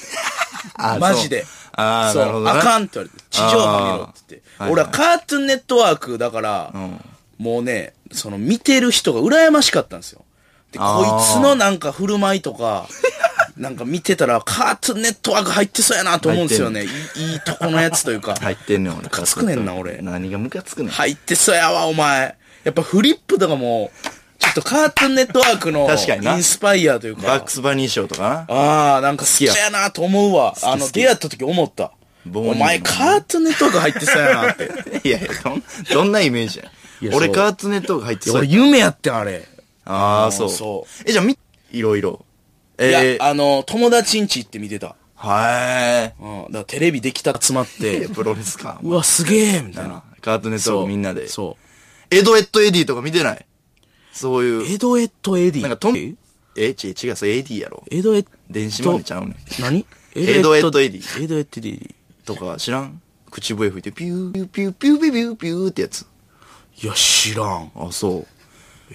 [0.95, 1.45] あマジで。
[1.74, 2.60] ああ、そうなるほどな。
[2.60, 3.26] あかんって言われて。
[3.30, 4.50] 地上波見ろって言って。
[4.58, 7.04] はいはい俺はカートゥーンネットワークだから、ん
[7.38, 10.24] もうね、その見てる人が羨ましかったんですよ。
[10.72, 12.88] で、こいつのなんか振る舞いとか、
[13.58, 16.86] なんか見てたら、カートゥーンネットワーク入ってそうやなと思うんですよね。
[16.86, 18.36] いいいいとこのやつというか。
[18.36, 19.04] 入ってんねん、俺。
[19.04, 20.91] ムカつくねんな俺何がムカつくねん。
[20.91, 22.38] 入ってそうやわ、お前。
[22.69, 23.91] やっぱフリップとかも、
[24.38, 27.51] ちょっとカートゥーンネットワークの確かになインスパイアというかバック。
[27.51, 28.55] スバニー賞とかな。
[28.55, 30.53] ああ、なんか好きやなと思うわ。
[30.63, 31.91] あの、出会った時思った。
[32.34, 34.63] お前カートゥーンネットワーク入ってそうやなって。
[35.08, 38.47] いやいや、どん、どんなイメージや俺カートゥーンネットワーク入ってそう俺。
[38.47, 39.47] 夢やってん、あれ。
[39.86, 40.49] ああ、そう。
[40.49, 41.38] そえ、じゃあ、み、
[41.71, 42.23] いろいろ。
[42.77, 44.95] えー、あの、友達ん家行って見てた。
[45.15, 46.43] はうん。
[46.43, 47.82] だからテレビできた集まっい。
[47.82, 48.79] て、プロレスか。
[48.82, 50.03] うわ、すげえみたいな。
[50.21, 51.27] カートゥーンネットワークみんなで。
[51.27, 51.58] そ
[52.12, 53.45] エドエットエディとか見てない？
[54.12, 54.65] そういうう。。
[54.67, 55.62] エドエットエディ。
[55.62, 56.15] なんかとん、え
[56.56, 57.84] え、違う、それ Edy やろ。
[57.91, 58.30] エドエット。
[58.50, 59.36] 電子マネーちゃうねん。
[59.60, 59.86] 何？
[60.15, 61.95] エドエットエディエドエットエディ。
[62.26, 63.02] とか知らん？
[63.30, 66.06] 口笛吹いてピューピューピューピューピューピューピューってやつ。
[66.82, 67.72] いや、知らん。
[67.76, 68.28] あ、そう。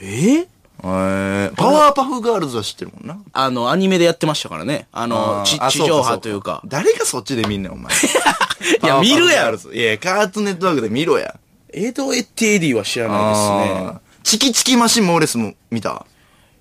[0.00, 0.48] え？
[0.86, 3.16] えー、パワーパフガールズは知ってるもんな。
[3.32, 4.88] あの、アニメでやってましたからね。
[4.92, 6.62] あの、ちあ地上波というか。
[6.66, 7.92] 誰がそっちで見んねん、お前。
[8.82, 9.72] いや見るやろろ。
[9.72, 11.38] いや、カートゥーンネットワークで見ろや。
[11.74, 13.98] エド・エッティ・エディは知らないですね。
[14.22, 16.06] チキチキマシン猛レースも見た。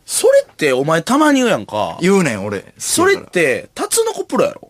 [0.06, 1.98] それってお前たまに言うやんか。
[2.02, 2.74] 言うねん、俺。
[2.78, 4.70] それって、タツノコプロやろ？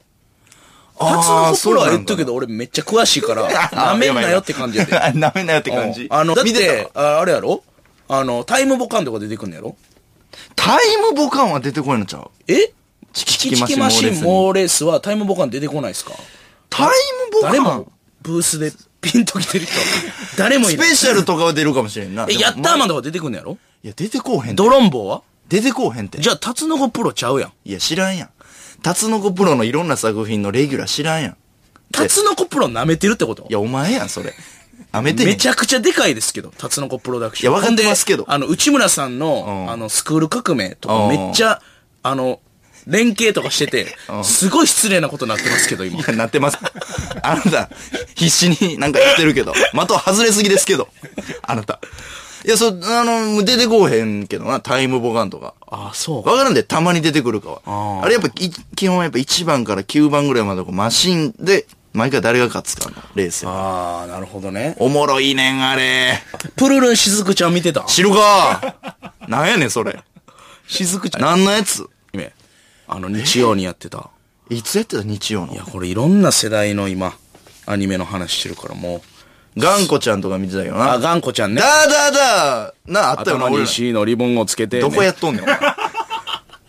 [0.99, 5.19] タツノコプロは言っとくけど、俺めっちゃ詳しいから、 なめんなよって感じやで。
[5.19, 6.07] な めんなよって感じ。
[6.09, 7.63] あの、だっ見てて、ああれやろ？
[8.09, 9.75] あの、タイムボカンとか出てくんのやろ？
[10.55, 12.29] たタイムボカンは出てこないのちゃう？
[12.47, 12.73] え？
[13.13, 16.13] チチキチキマシンモーレースはタイムボカン出てこないですか？
[16.69, 16.91] タイム
[17.31, 17.51] ボカン。
[17.51, 18.71] 誰もブースで
[19.03, 19.75] ピンと来てる人、
[20.37, 20.87] 誰もいない。
[20.87, 22.25] スペシャルとかは出るかもしれんな。
[22.29, 23.57] え、ヤッターマンンとか出てくんのやろ？
[23.83, 24.53] いや、出てこうへんて。
[24.53, 25.21] ドロンボーは？
[25.49, 26.19] 出てこうへんて。
[26.19, 27.53] じゃあ、タツノコプロちゃうやん。
[27.65, 28.29] いや、知らんやん。
[28.81, 31.37] タツノコプロのいろんな作品のレギュラー知らんやん。
[31.91, 33.45] タツノコプロ舐めてるってこと？
[33.49, 34.33] いや、お前やん、それ。
[34.91, 37.51] やめてめちゃゃくちゃでかいですけど、タツノコプロダクション。
[37.51, 41.61] いやわかってますけどほんであの、内村さんの、うんあの、スクール革命とかうんめっちゃ、
[42.03, 42.39] あの、
[42.87, 45.99] 連携とかしてて、すごい失礼なことになってますけど、今。
[45.99, 46.57] いや、なってます。
[47.21, 47.69] あなた、
[48.15, 50.89] 必死になんか言ってるけど、的外れすぎですけど、
[51.41, 51.79] あなた。
[52.45, 55.53] いや、そ、あの、出てこうへんけどな、タイムボカンとか。
[55.67, 56.27] ああ、そう。
[56.27, 58.01] わからんで、たまに出てくるかは。
[58.03, 63.51] あれやっぱ、い基本やっぱ1番から9番ぐらいまでこうマシンで、毎回誰が勝つかのレースや。
[63.51, 64.75] ああ、なるほどね。
[64.79, 66.21] おもろいねん、あれ。
[66.57, 67.83] プルルンしずくちゃん見てた？
[67.83, 68.75] 知るか
[69.27, 69.97] なんやねん、それ。
[70.67, 71.21] しずくちゃん。
[71.21, 71.87] なんのやつ？
[72.87, 74.09] あの、日曜にやってた。
[74.49, 75.03] いつやってた？
[75.03, 77.13] 日曜のいや、これいろんな世代の今、
[77.65, 79.01] アニメの話してるからもう。
[79.59, 80.93] 頑固ちゃんとか見てたよな。
[80.93, 81.61] あ、頑固ちゃんね。
[81.61, 83.45] だだだな、あったよな。
[83.45, 85.59] 頭に C のリボンをつけて、どこやっとんねん、お前。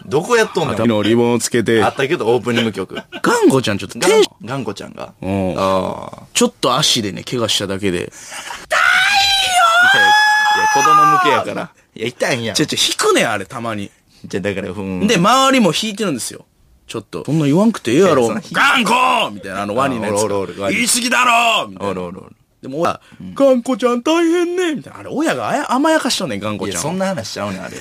[0.07, 0.77] どこやっとんねん。
[0.77, 1.88] 頭のリボンをつけてあ。
[1.88, 2.94] ったけど、オープニング曲。
[2.94, 5.14] 頑固ちゃんちょっとテンシ頑固ちゃんが。
[5.22, 6.22] ョン、うんああ。
[6.35, 7.98] ちょっと足でね、怪我しただけで。
[7.98, 8.12] いや、いや
[10.74, 11.70] 子供向けやから。
[11.94, 12.55] いや、痛いんやん。
[12.55, 13.90] ちょちょ、引くねん、あれ、たまに。
[14.26, 15.06] じゃ、だから、ふん。
[15.06, 16.44] で、周りも引いてるんですよ。
[16.87, 17.24] ちょっと。
[17.24, 18.28] そんな言わんくてええやろ。
[18.28, 22.12] 頑固みたいな、あのワニのやつ言い過ぎだろみたいな。
[22.62, 23.00] でも、親、
[23.34, 25.00] 頑固ちゃん大変ねみたいな。
[25.00, 26.82] あれ、親が甘やかしとんねん、頑固ちゃんを。
[26.82, 27.76] そんな話しちゃうねん、あれ。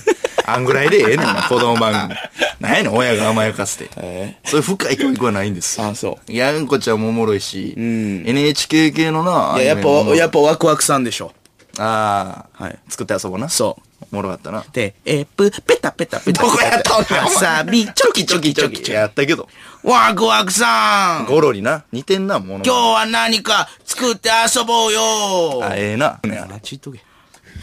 [0.45, 2.19] あんぐらいでええねん、子供番組。
[2.59, 3.89] なんやねん、親が甘やかして。
[3.97, 5.87] えそういう深い教育はないんですよ。
[5.87, 6.31] あ、そう。
[6.31, 10.39] いやんこちゃんもおもろいし、NHK 系のな、いや、やっぱ、やっぱ。
[10.39, 11.31] ぱワクワクさんでしょ。
[11.77, 13.49] ああ、はい作って遊ぼうな。
[13.49, 13.92] そう。
[14.13, 14.63] おもろかったな。
[14.71, 16.43] で、えー、ぷ、ペタペタペタ。
[16.43, 18.91] どこやったんねんお前さび、チョキチョキチョキ。
[18.91, 19.49] やったけど。
[19.83, 21.83] ワクワクさんゴロリな。
[21.91, 22.63] 似てんな、もの。
[22.63, 26.05] 今日は何か作って遊ぼうよあ、ええな。
[26.07, 27.03] あっち行っとけ。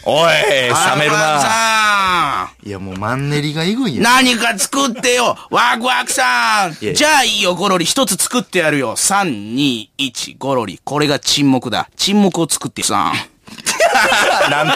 [0.03, 1.39] おい、冷めるな。
[1.39, 4.01] さいや、もうマンネリがえぐいやん。
[4.01, 7.85] ん何か作ってよワクワクさんいやじゃあいいよ、ゴロリ。
[7.85, 8.97] 一つ作ってやるよ。
[8.97, 10.81] 3、2、1、ゴロリ。
[10.83, 11.89] これが沈黙だ。
[11.95, 13.13] 沈黙を作ってさん。
[14.51, 14.71] なんい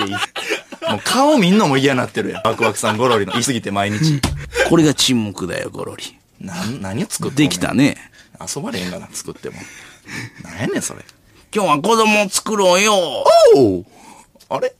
[0.00, 0.20] やいや
[0.90, 2.42] もう顔見んのも嫌なってるやん。
[2.46, 4.20] ワクワクさんゴロリの言い過ぎて毎日。
[4.68, 6.18] これが沈黙だよ、ゴロリ。
[6.40, 7.74] なん、何を作ってできた。
[7.74, 7.96] ね。
[8.40, 9.56] 遊ばれへんがな、作っても。
[10.42, 11.00] なんやねん、それ。
[11.54, 12.94] 今日は子供を作ろうよ。
[13.56, 13.84] おお
[14.48, 14.74] あれ？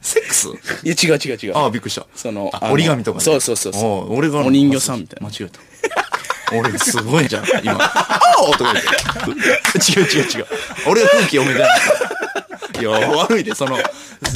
[0.00, 0.48] セックス？
[0.84, 1.56] いや、違う違う違う。
[1.56, 2.06] ああ、びっくりした。
[2.14, 3.24] そのああの折り紙とかね。
[3.24, 4.40] そうそうそうそうお俺が。
[4.40, 6.56] お人形さんみたいな間違えた。
[6.56, 7.76] 俺すごいじゃん、今。
[7.80, 9.92] あ おとか言って。
[9.92, 10.46] 違う違う違う。
[10.88, 12.80] 俺が空気読めてなかった。
[12.80, 13.78] いや、悪いで、その、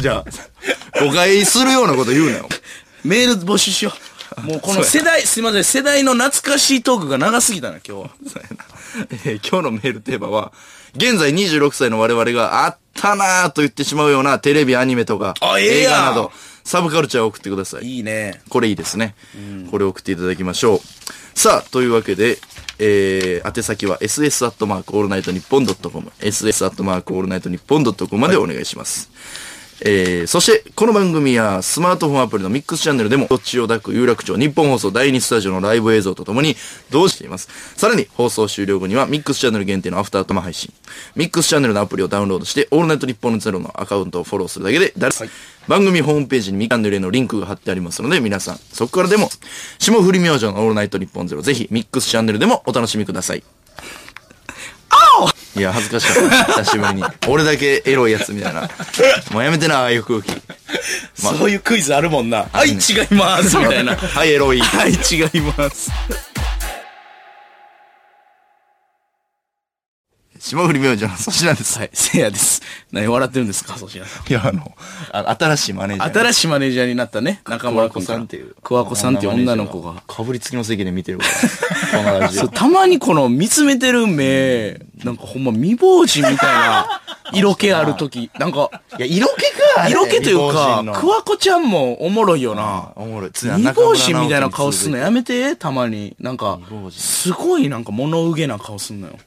[0.00, 0.24] じゃあ、
[1.06, 2.48] 誤解するようなこと言うなよ。
[3.04, 3.92] メール募集しよ
[4.38, 4.42] う。
[4.42, 8.10] もうこの世代、すいません、世代の懐かしいトークが長すぎたな、今日は。
[8.26, 8.64] そうやな
[9.24, 10.52] えー今日のメールテーマは、
[10.94, 16.32] 現在26歳の我々があったなぁと言ってしまうようなテレビ、アニメとか、あええやん映画など、
[16.64, 17.84] サブカルチャーを送ってください。
[17.84, 18.40] いいね。
[18.48, 19.14] これいいですね。
[19.70, 21.38] これを送っていただきましょう。
[21.38, 22.38] さあ、というわけで、
[22.78, 29.10] えー、宛先は ss アットマークオールナイトニッポンドットコム、ss アットマークオールナイトニッポンドットコムまでお願いします。
[29.82, 36.54] えー、そして、この番組やスマートフォンアプリのミックスチャンネルでも、東京千代田区有楽町日本放送第2スタジオのライブ映像とともに
[36.90, 37.48] 同時しています。
[37.76, 40.72] さらに、放送終了後には、ミックスチャンネル限定のアフタートーク配信。
[41.16, 45.14] ミックスチャンネルのアプリをダウンロードして、オールナイトニッポンのゼロのアカウントをフォローするだけで、誰、
[45.66, 49.30] 番組ホームページにミクチャへのリンクが貼ってありますので、皆さん、そこからでも、
[49.78, 53.42] 霜降り明星のオールナイトニッポンゼロ、ぜひ、ミックスチャンネルでもお楽しみください。
[55.56, 56.44] いや、恥ずかしかった。
[56.62, 57.04] 久しぶりに。
[57.28, 58.68] 俺だけエロいやつみたいな。
[59.32, 60.30] もうやめてな、ああいう空気。
[61.22, 62.46] まそういうクイズあるもんな。
[62.52, 62.78] はい、違い
[63.14, 63.58] ます。
[63.58, 63.96] みたいな。
[63.96, 64.60] はい、エロい。
[64.60, 65.90] はい、違います。
[70.40, 71.78] 霜降り明星の粗品です。
[71.78, 72.62] はい、せいやです。
[72.92, 74.26] 何笑ってるんですか、粗品さん。
[74.26, 74.74] いや、あの、
[75.12, 76.18] あ新しいマネージャー。
[76.18, 78.56] 新しいマネージャーになったね、中村子さんっていう。
[78.62, 80.02] 桑子さんっていう女の子が。。
[80.06, 81.24] かぶりつきの席で見てるか
[81.92, 81.98] ら。
[81.98, 82.50] このラジオそう、。
[82.50, 87.02] たまにこの見つめてる目、なんかほんま未亡人みたいな
[87.34, 92.92] 色気ある時、なんか、いや、色気か色気というか、ク桑子ちゃんもおもろいよな。
[92.96, 93.30] おもろい。
[93.30, 95.04] 未亡人みたいな顔すんのよ。
[95.04, 96.16] やめて、たまに。
[96.18, 99.18] なんか未亡、人すごいなんか物憂げな顔すんのよ。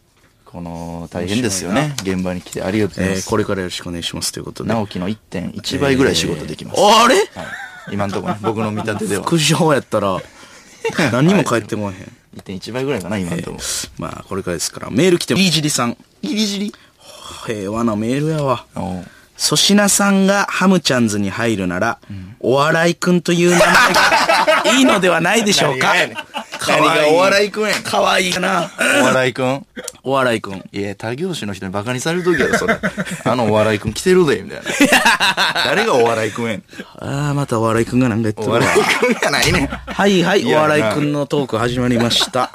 [0.54, 1.96] この、大変ですよね。
[2.04, 3.20] 現場に来てありがとうございます。
[3.26, 4.70] えー、これからよろしくお願いしますということで。
[4.70, 6.80] 直樹の1.1倍ぐらい仕事できます。
[6.80, 7.16] あれ？
[7.16, 7.26] はい。
[7.92, 9.24] 今のところね、 僕の見立てでは。
[9.24, 10.22] 副賞やったら、
[11.12, 11.94] 何にも返ってこへん。
[12.38, 13.64] 1.1倍ぐらいかな、今のところ。
[13.98, 14.92] まあ、これからですから。
[14.92, 15.98] メール来ても、いいじりさん。
[16.22, 16.74] ギリギリ？
[17.48, 18.66] 平和なメールやわ。
[18.76, 19.06] おう
[19.44, 22.00] 粗品さんがハムちゃんズに入るなら、
[22.40, 25.94] お笑いくんという名前が いいのではないでしょうか？
[26.60, 27.14] かわいい。
[27.14, 28.72] お笑いくんやんかわいいかな。
[29.02, 29.66] お笑いくん？
[30.04, 30.64] お笑いくん。
[30.72, 32.78] いや、他業種の人にバカにされるときやろ、それ。
[33.26, 34.64] あのお笑いくん来てるで、みたいな。
[35.66, 36.64] 誰がお笑いくんやねん。
[37.00, 39.68] ああ、またお笑いくんがなんか言ってるわお笑いくんやないねん。
[39.68, 42.50] はいはい、お笑いくんのトーク始まりました。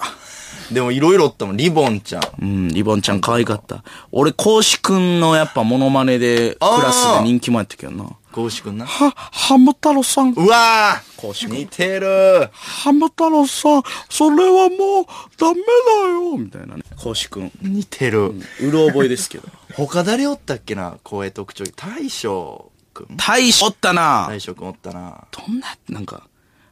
[0.72, 2.22] でもいろいろおったもん、リボンちゃん。
[2.42, 3.82] うん、リボンちゃん可愛かった。
[4.12, 8.04] 俺、コウシくんのやっぱモノマネで、クあーラスで人気もやったけどな。
[8.30, 8.84] こうしくんな？
[8.84, 10.32] は、ハム太郎さん。
[10.34, 15.06] うわー似てるハム太郎さん、それはもう、
[15.38, 15.60] ダメ
[16.04, 16.82] だよみたいなね。
[16.96, 17.50] コウシくん。
[17.62, 18.26] 似てる。
[18.26, 19.48] うる覚えですけど。
[19.74, 20.98] 他誰おったっけな？
[21.02, 21.64] 声特徴。
[21.74, 23.16] 大将くん？
[23.16, 25.24] 大将おったな大将くんおったな。
[25.30, 26.24] どんな、なんか、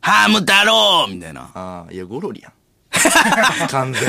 [0.03, 1.51] ハム太郎みたいな。
[1.55, 2.53] ああ、いや、ゴロリやん。
[3.71, 4.09] 完全に。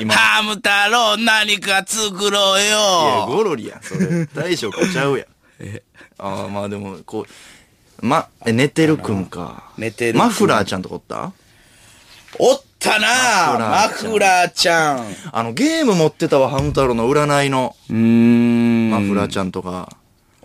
[0.00, 0.14] 今。
[0.14, 4.26] いハム太郎何か作ろうや、よゴロリやん、それ。
[4.26, 5.26] 大将ちゃうやん。
[6.18, 7.26] ああ、まあでも、こ
[8.02, 9.64] う、ま、え、寝てるくんか。
[9.78, 11.32] 寝てるマフラーちゃんとこおった？
[12.38, 14.98] おったなマフラーちゃん。
[14.98, 17.76] うあの、ゲーム持ってたわ、ハム太郎の占いの。
[17.90, 18.90] ーん。
[18.90, 19.88] マフラーちゃんとか。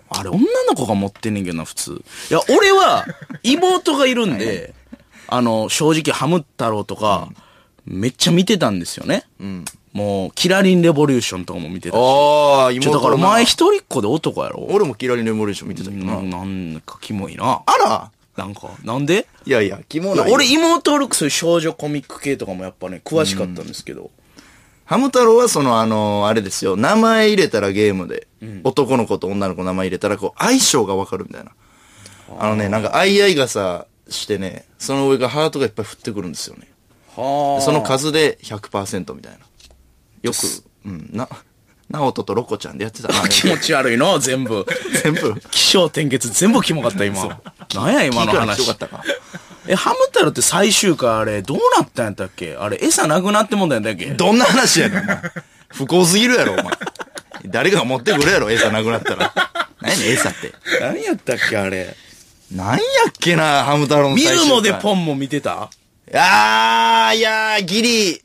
[0.08, 2.02] あれ、女の子が持ってんねんけどな、普通。
[2.30, 3.04] いや、俺は、
[3.42, 4.74] 妹がいるんで、
[5.28, 7.28] あの、正直、ハム太郎とか、
[7.86, 9.24] めっちゃ見てたんですよね。
[9.40, 9.64] うん。
[9.92, 12.00] もう、キラリンレボリューションとかも見てたし。
[12.00, 14.66] ああ、ちょ、だからおな前一人っ子で男やろ？
[14.70, 16.22] 俺もキラリネモレーション見てたけどな。
[16.22, 17.62] ななんかキモいな。
[17.66, 19.26] あらなんか、なんで？
[19.44, 20.34] いやいや、キモないよ。
[20.34, 24.10] 俺、妹おるそういう少女コミック系とかもやっぱね、詳しかったんですけど。
[24.84, 26.76] ハム太郎はその、あのあれですよ。
[26.76, 28.28] 名前入れたらゲームで、
[28.64, 31.52] 男の子と女の子の名前入れたら、こう、相性がわかるみたいな。
[32.38, 36.68] あのね、なんか、相合い傘してね、その上がハートがいっぱい降ってくるんですよね。
[37.14, 39.38] その数で100%みたいな。
[40.22, 40.36] よく、
[40.84, 41.28] うん、な、
[41.88, 43.28] ナオトとロコちゃんでやってたな。
[43.28, 44.66] 気持ち悪いの、全部。
[45.02, 45.40] 全部？
[45.50, 47.40] 気象転結全部キモかった、今。
[47.74, 48.76] なんや、今の話かっ。
[48.76, 49.02] たか。
[49.66, 52.56] え、ハム太郎って最終回あれ、どうなったんやったっけ？
[52.56, 54.14] あれ、餌なくなってもんだんやったっけ？
[54.14, 55.22] どんな話やねん、お前。
[55.68, 56.66] 不幸すぎるやろ、お前。
[57.46, 59.32] 誰かが持ってくるやろ、餌なくなったら。
[59.80, 60.52] 何やねん、餌って。
[60.80, 61.96] 何やったっけあれ？
[62.52, 64.48] なんやっけな、ハム太郎の見最終回。
[64.48, 65.70] るもでポンも見てた？
[66.14, 68.22] あー、いやー、ギリ、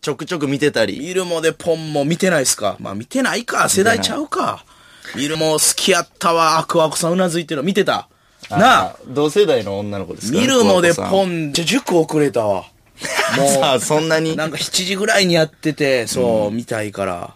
[0.00, 0.98] ちょくちょく見てたり。
[0.98, 2.76] 見るもでポンも見てないっすか？
[2.80, 3.68] まあ見てないか。
[3.68, 4.64] 世代ちゃうか。
[5.16, 6.58] 見るも好きやったわ。
[6.58, 7.62] アクワコさんうなずいてる。
[7.62, 8.08] 見てた。
[8.50, 8.96] なあ。
[9.06, 10.38] 同世代の女の子ですか？
[10.38, 11.50] 見るもでポン。
[11.50, 12.64] ン、じゃ、塾遅れたわ。
[13.02, 14.36] さあ、そんなに。
[14.36, 17.34] なんか7時ぐらいにやってて、そう、見たいから。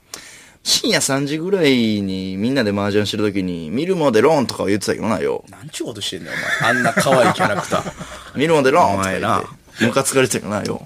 [0.63, 1.71] 深夜3時ぐらい
[2.03, 5.45] にみんなで麻雀してるときに、見るもでローンとかは言ってたけどなよ。
[5.49, 6.71] なんちゅうことしてんねん、お前。
[6.71, 7.93] あんな可愛いキャラクター。
[8.35, 9.66] 見るもでローンとかお前な言って。
[9.81, 10.85] ムカつかれてたけどなよ。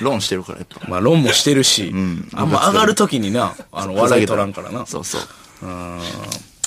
[0.00, 0.88] ローンしてるからやっぱ。
[0.88, 1.92] まあ、論もしてるし、
[2.34, 4.86] あんま上がるときにな、あの、笑い取らんからな。
[4.86, 5.20] そうそう。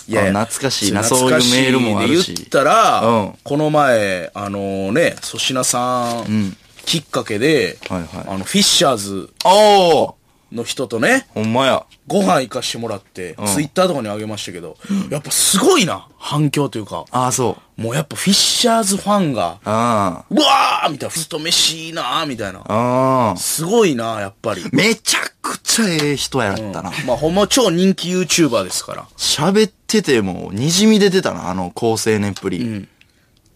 [0.06, 2.28] いやいやあ懐かしいなそういうメールもあるし。
[2.28, 3.34] で言ったら、うん。
[3.44, 8.26] この前、あのね、粗品さん、きっかけで、はいはい。
[8.28, 9.30] あの、フィッシャーズ。
[9.46, 10.14] おー
[10.54, 11.86] の人とね、ほんまや。
[12.08, 14.78] ご飯行かしてもらって、ツイッターとかにあげましたけど、
[15.10, 17.82] やっぱすごいな、反響というか、ああ、そう。
[17.82, 22.64] もうやっぱフィッシャーズファンが、あうわーみたいな、ふと飯いいなーみたいな。
[22.68, 23.36] あ。
[23.38, 24.64] すごいな、やっぱり。
[24.72, 26.92] めちゃくちゃええ人やったな。
[27.06, 29.08] まあほんま超人気 YouTuber ですから。
[29.18, 32.88] 喋ってても、滲み出てたな、あの、高青年っぷり。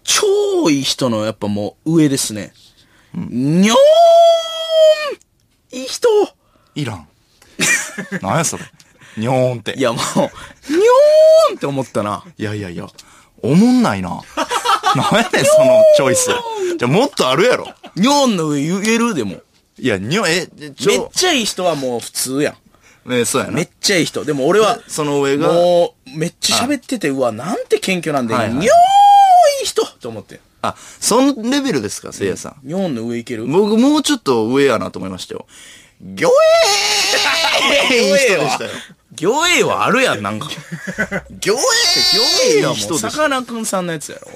[0.03, 2.53] 超いい人のやっぱもう上ですね。
[3.13, 6.07] にょーんいい人
[6.81, 7.07] いらん。
[8.21, 8.63] なんやそれ。
[9.17, 9.73] にょーんって。
[9.77, 12.23] いやもう、にょーんって思ったな。
[12.37, 12.87] いやいやいや、
[13.41, 14.21] おもんないな。
[14.95, 16.29] なんやねん、そのチョイス。
[16.77, 17.67] じゃ、もっとあるやろ。
[17.95, 19.41] にょーんの上言えるでも。
[19.79, 22.55] いや、にょ、え、ちょ、めっちゃいい人はもう普通や
[23.05, 23.09] ん。
[23.09, 23.63] ね、そうやなめ。
[23.63, 24.23] っちゃいい人。
[24.23, 28.67] でも俺は、その上が、もう、めっちゃ喋ってて、うわ、なんて謙虚なんで、にょはいはいーい
[29.63, 30.39] い人と思って。
[30.61, 32.67] あ、そのレベルですか、せいやさん。
[32.67, 33.45] にょーんの上いける？
[33.45, 35.45] 僕、もうちょっと上やなと思いましたよ。
[36.01, 38.69] ギョエーいい人でしたよ。
[39.15, 40.47] 魚影はあるやん、なんか。
[41.29, 42.99] ギョエーいやもう。
[42.99, 44.27] さかなクンさんのやつやろ。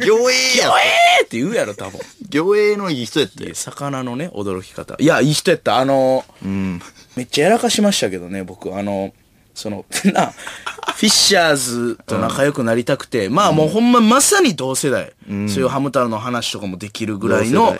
[0.00, 0.72] ギョエーや魚。
[0.72, 0.84] 影
[1.24, 2.00] って言うやろ、多分。
[2.28, 3.54] ギョエーのいい人やって。
[3.54, 4.96] 魚のね、驚き方。
[4.98, 5.78] いや、いい人やった。
[5.78, 6.80] あの、うん。
[7.14, 8.74] めっちゃやらかしましたけどね、僕。
[8.76, 9.12] あの、
[9.54, 15.12] その、 な、フィッシャーズと仲良くなりたくて、まあもうほんままさに同世代。
[15.28, 17.76] そういうハム太郎の話とかもできるぐらいの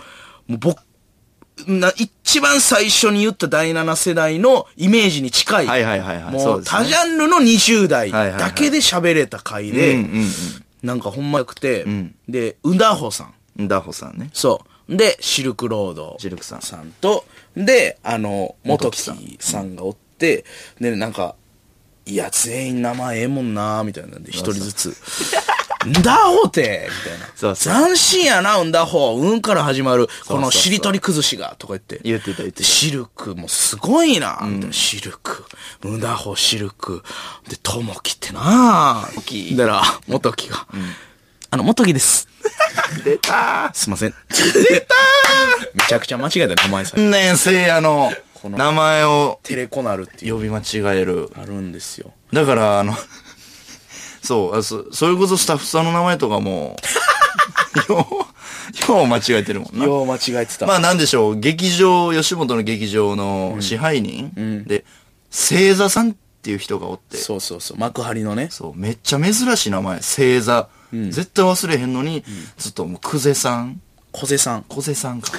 [0.47, 0.81] もう僕、
[1.67, 5.67] な、一番最初に言った第7世代のイメージに近い。
[5.67, 6.33] はいはいはいはい。
[6.33, 10.29] もそうね多ジャンルの20代だけで喋れた回で、うんうん
[10.85, 11.87] なんかほんまよくて、
[12.29, 13.35] で、うだほさん。
[13.59, 13.69] うん。
[13.69, 14.29] ダホさんね。
[14.35, 14.97] そう。
[14.97, 16.17] で、シルクロード。
[16.19, 17.25] シルクさんさんと、
[17.57, 20.45] で、あの、元木元木さんさんがおって、
[20.79, 21.37] で、なんか、
[22.05, 24.97] いや、全員名前ええもんなみたいなんで、一人ずつ。
[25.85, 27.27] んだほてみたいな。
[27.35, 29.17] そうそう斬新やな、うんだほ。
[29.17, 32.01] うんから始まる、このしりとり崩しが、とか言って。
[32.03, 34.73] 言ってた言ってたでシルクもすごいな、みたいな。
[34.73, 35.45] シルク。
[35.83, 37.03] うんだほ、シルク。
[37.49, 40.67] で、ともきってな木だから、元木が。
[41.51, 42.29] あの、元木です。
[43.05, 44.15] 出たすいません。
[44.31, 44.95] 出た
[45.75, 46.97] めちゃくちゃ間違えた名前さ。
[46.97, 48.13] ー年生やの
[48.49, 51.31] の名前をテレコナルっていう、呼び間違える。
[51.37, 52.13] あるんですよ。
[52.33, 52.95] だから、あの、
[54.25, 56.77] そう、あそ、それこそスタッフさんの名前とかも、
[57.89, 58.07] よ
[58.89, 59.85] う、よう間違えてるもんな。
[59.85, 60.67] よう間違えてた。
[60.67, 64.85] まあなんでしょう、劇場、吉本の劇場の支配人、で、
[65.31, 67.79] 星座さんっていう人がおって、そうそうそう。
[67.79, 68.49] 幕張のね。
[68.51, 70.69] そう、めっちゃ珍しい名前、星座。
[70.93, 72.25] 絶対忘れへんのに、
[72.57, 73.81] ずっともう、久世さん、
[74.13, 74.63] 小瀬さん。
[74.69, 75.33] 小瀬さんか。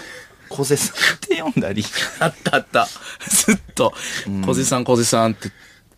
[0.50, 1.84] 小瀬さんって呼んだり。
[2.20, 2.88] あったあった。
[3.28, 3.94] ずっと、
[4.46, 5.50] 小瀬さん小瀬さんって。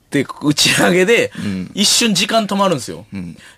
[0.09, 1.31] で、打ち上げで、
[1.73, 3.05] 一瞬時間止まるんですよ。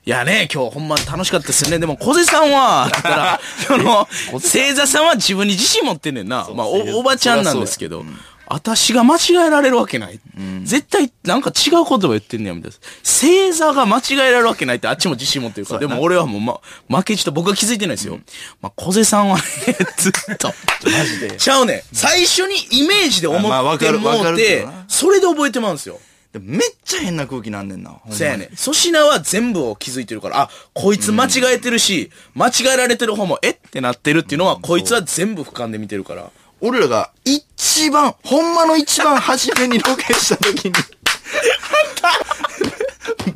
[0.06, 1.80] いやね、今日ほんま楽しかったですよね。
[1.80, 6.48] でも、小瀬さんは、ら、 その、星座さんは自分に自信持ってんねんな。
[6.56, 8.04] まあ、お、おばちゃんなんですけど、
[8.48, 10.20] 私が間違えられるわけない。
[10.64, 12.78] 絶対、なんか違う言葉言ってんねや、みたいな。
[13.04, 15.80] 星座が間違えられるわけないってあっちも自信持ってるから。
[15.80, 16.42] でも俺はもう、
[16.90, 18.20] ま、負けじと僕は気づいてないですよ。
[18.60, 19.44] まあ、小瀬さんはね、
[19.98, 20.48] ずっと。
[20.48, 21.32] マジで。
[21.38, 21.82] ちゃうねん。
[21.94, 26.00] 最初にイメージで思ってもうてそれで覚えてまうんですよ。
[26.34, 27.90] でもめっちゃ変な空気なんねんな。
[27.90, 28.50] ほんまにそやねん。
[28.56, 33.52] 粗品は全部を気づいてるから、あ、こいつ間違えてるし、間違えられてる方も、え？
[33.52, 36.30] ってなってるっていうのは、こいつは全部俯瞰で見てるから。
[36.62, 40.74] 俺らが一番、ほんまの一番初めにロケした時に、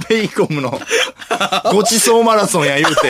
[0.10, 0.80] ベイコムの
[1.72, 3.10] ごちそうマラソンや言うて、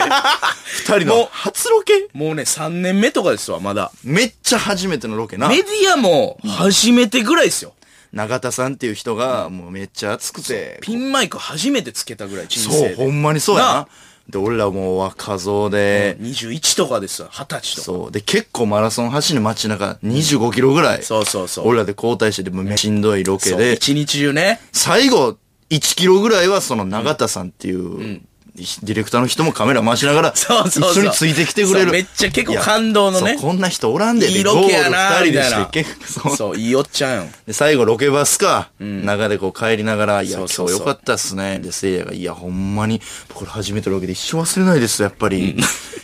[0.86, 2.08] 二人もうの初ロケ？
[2.14, 3.92] もうね、3年目とかですわ、まだ。
[4.02, 5.62] めっちゃ初めてのロケなメ。
[5.62, 7.74] ディアも、初めてぐらいですよ。
[8.14, 10.78] 永田さんっていう人が、もうめっちゃ熱くて。
[10.80, 12.94] ピンマイク初めてつけたぐらい、人そう、生で。
[12.94, 13.88] ほんまにそうやなな。
[14.30, 17.84] で、俺らもう若造で、21とかですわ、20歳とか。
[17.84, 18.12] そう。
[18.12, 21.02] で、結構マラソン走る街中、25キロぐらい。
[21.02, 21.68] そうそうそう。
[21.68, 24.60] 俺らで交代してて、もうしんどいロケそうで、一日中ね。
[24.72, 25.36] 最後、
[25.70, 28.20] 1キロぐらいはその永田さんっていう、
[28.56, 31.90] ディレクターの人もカメラ回しながら、そうそうそう一緒についてきてくれる。
[31.90, 36.36] めっちゃ結構感動のねこんな人おらんで、いいロケやなみたいそう。
[36.36, 37.30] そう、いいおっちゃんよ。
[37.46, 41.58] で、最後ロケバスか、中でこう帰りながら、いや、そうそうそう今日よかったっすね。
[41.58, 43.00] で、せいやが、いや、ほんまに、
[43.34, 45.56] これ初めてのロケで一生忘れないです、やっぱり。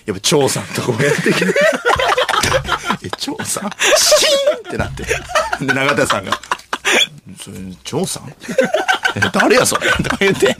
[0.07, 1.47] やっぱ、張さんとこうやってきて。
[3.05, 3.71] え、張さん？
[3.97, 5.05] シーンってなって。
[5.05, 6.33] で、永田さんが、
[7.43, 8.31] それ、張さん？
[9.17, 9.91] え 誰やそれ？
[9.91, 10.55] とか言って、め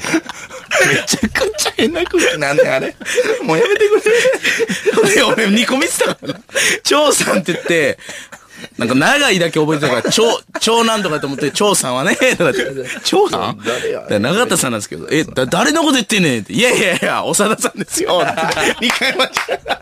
[1.07, 2.95] ちゃくちゃ変な空気なんねん、あれ。
[3.43, 5.15] もうやめてくれ。
[5.15, 6.41] で、俺2個見てたからな。
[6.85, 7.99] 長さんって言って、
[8.77, 10.23] なんか長いだけ覚えてたから、長、
[10.61, 12.65] 長男とかと思って、長さんはね、とかって、
[13.05, 14.07] 長さん誰や？
[14.07, 16.53] で永田さんなんですけど、え、だ、誰のこと言ってんねんって。
[16.53, 18.21] いやいやいや、長田さんですよ。
[18.27, 19.19] 2回負
[19.49, 19.81] けた。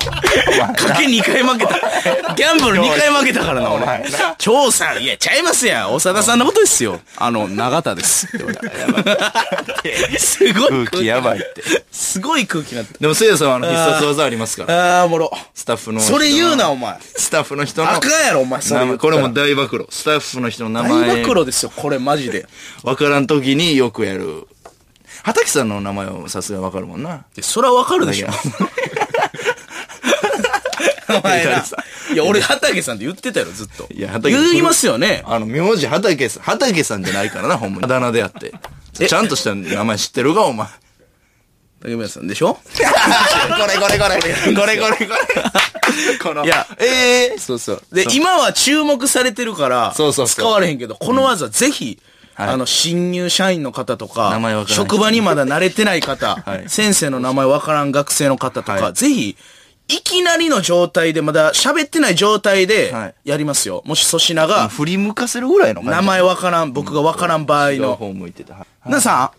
[0.30, 1.74] 賭け2回負けた。
[2.34, 3.86] ギャンブル2回負けたからな、俺。
[4.38, 5.98] 長さん、いや、ちゃいますやん。
[5.98, 7.00] 長田さんのことですよ。
[7.16, 8.26] あの、永田です。
[8.26, 11.62] って言われたすごい空気やばいって。
[11.90, 12.98] すごい空気になった。
[12.98, 15.00] でも、せいやさんはあの必殺技ありますから。
[15.00, 15.30] あー、おもろ。
[15.54, 16.00] スタッフの。
[16.00, 16.96] それ言うな、お前。
[17.00, 17.90] スタッフの人の。
[17.90, 19.86] あかんやろ、お前、それこれも大暴露。
[19.90, 21.16] スタッフの人の名前。
[21.16, 22.46] 大暴露ですよ、これマジで。
[22.82, 24.46] わからん時によくやる。
[25.22, 27.24] 畑さんの名前はさすがにわかるもんな。
[27.34, 28.28] でそれはわかるでしょ。
[31.18, 31.64] お前な。
[32.12, 33.86] いや、俺、畑さんって言ってたよ、ずっと。
[33.92, 35.22] いや畑さん言いますよね。
[35.26, 36.42] あの、名字畑さん。
[36.42, 37.84] 畑さんじゃないからな、ほんまに。
[37.84, 38.52] あだ名であって。
[39.00, 40.66] えちゃんとした名前知ってるか、お前。
[41.82, 42.54] 竹村さんでしょ？
[42.60, 42.60] こ
[43.66, 44.54] れこれこれ。
[44.54, 46.18] これこれこれ。
[46.22, 46.44] この。
[46.44, 47.82] いやええそうそう。
[47.92, 51.98] で、今は注目されてるから、そうそう使われへんけど、この技ぜひ、
[52.34, 59.36] はいあの、新入社員の方とか、職場にまだ慣れてない方、はい先生の名前わからん学生の方とか、はいぜひ、
[59.92, 63.82] いきなりの状態で、まだ喋ってない状態ではい、やりますよ。
[63.84, 65.82] もし粗品が、振り向かせるぐらいの。
[65.82, 67.96] 名前わからん、僕がわからん場合の。
[67.96, 68.64] 方向いてた。
[68.86, 69.30] なさん、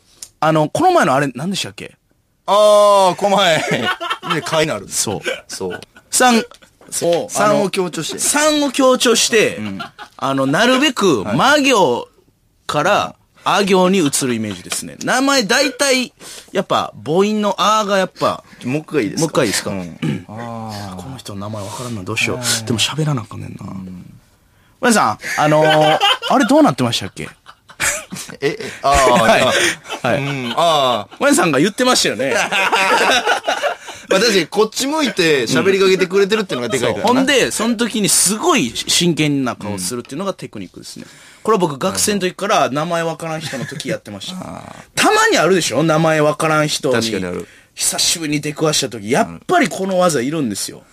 [0.41, 1.95] あの、この前のあれ、何でしたっけ？
[2.47, 3.63] ああ、こまえ。
[4.33, 4.89] で、 貝なる。
[4.89, 5.21] そう。
[5.47, 5.79] そう。
[6.09, 6.43] 三、
[6.89, 7.13] そう。
[7.13, 8.19] あ3のを強調して。
[8.19, 9.59] 三を強調して、
[10.17, 12.09] あの、なるべく、魔行
[12.67, 14.95] から、あ行に移るイメージですね。
[15.03, 16.13] 名前大体、
[16.51, 19.21] やっぱ母音のあがやっぱ、もう一回いいですか？
[19.21, 20.25] もう一回いいですか、うん。
[20.27, 20.33] こ
[21.09, 22.65] の人の名前わからんな、どうしよう。
[22.65, 23.57] でも喋らなあかんねんな。
[24.81, 27.29] 皆さん、あのー、 あれどうなってましたっけ？
[28.41, 29.41] え、えああ、はい。
[29.41, 30.17] あはい。
[30.17, 31.15] うん、ああ。
[31.19, 32.35] 皆さんが言ってましたよね。
[34.11, 37.13] まあ確かにこっち向いて喋りかけてくれてるっていうのがでかいからな。
[37.13, 41.05] ほんで、その時にすごい真剣な顔するっていうのがテクニックですね。
[41.43, 44.75] これは僕学生の時から名前わからん人の時やってました。
[44.95, 45.83] たまにあるでしょ？
[45.83, 46.95] 名前わからん人に。
[46.95, 50.83] 確かにある久しぶりに出くわした時、やっぱりこの技いるんですよ。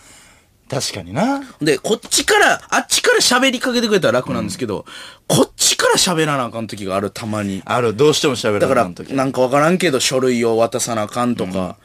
[0.70, 1.42] 確かにな。
[1.62, 4.84] で、こっちから、あっちから喋りかけてくれたら楽なんですけど、
[5.26, 7.62] こっちから喋らなあかん時がある、たまに。
[7.64, 11.78] ある、どうしても喋らだからなあかん時、なんかわからんけど書類を渡さなあかんとか、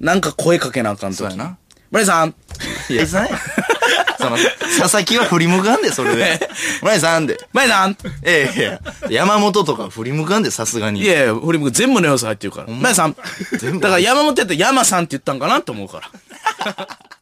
[0.00, 1.18] なんか声かけなあかん時。
[1.18, 1.58] そうやな。
[1.90, 2.34] 村井さん、
[2.90, 3.30] いや、さね。
[4.18, 4.36] その、
[4.80, 6.48] 佐々木は振り向かんで、それで。
[6.82, 7.38] 村井さんで。
[7.52, 11.02] 村井さんええいや山本とか振り向かんで、さすがに。
[11.02, 12.66] いやいや、堀本全部の要素入ってるから。
[12.72, 13.12] 村井さん。
[13.14, 16.00] だから山本やったら山さんって言ったんかなと思うか
[16.66, 16.88] ら。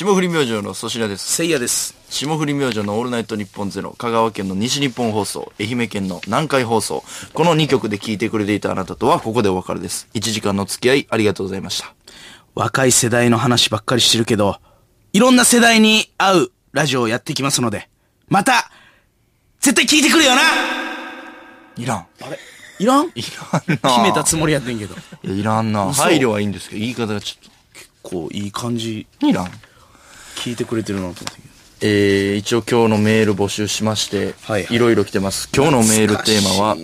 [0.00, 1.30] 霜降り明星の粗品です。
[1.30, 1.94] せいやです。
[2.08, 10.08] 霜降り明星のオールナイトニッポンゼロ、香川県の西日本放送、愛媛県の南海放送、この2曲で聴いてくれていたあなたとはここでお別れです。
[10.14, 11.92] 1時間の付き合いありがとうございました。
[12.54, 14.56] 若い世代の話ばっかりしてるけど、
[15.12, 17.90] いろんな世代に合うラジオをやっていきますので、
[18.30, 18.70] また、
[19.60, 20.40] 絶対聞いてくれよな
[21.76, 21.98] いらん。
[21.98, 22.38] あれ？
[22.78, 23.08] いらん？
[23.08, 24.94] いらんな決めたつもりやってんけど。
[25.24, 27.50] いや、いらんな嘘配慮はいいんですけど、言い方がちょっ
[28.02, 29.26] こう、いい感じ、と。
[29.26, 29.50] いらん。
[30.40, 31.50] 聞いてくれてるなと思って。
[31.82, 35.48] えー、一応今日のメール募集しまして、はいはいいろいろ来てます。
[35.54, 36.74] 今日のメールテーマは。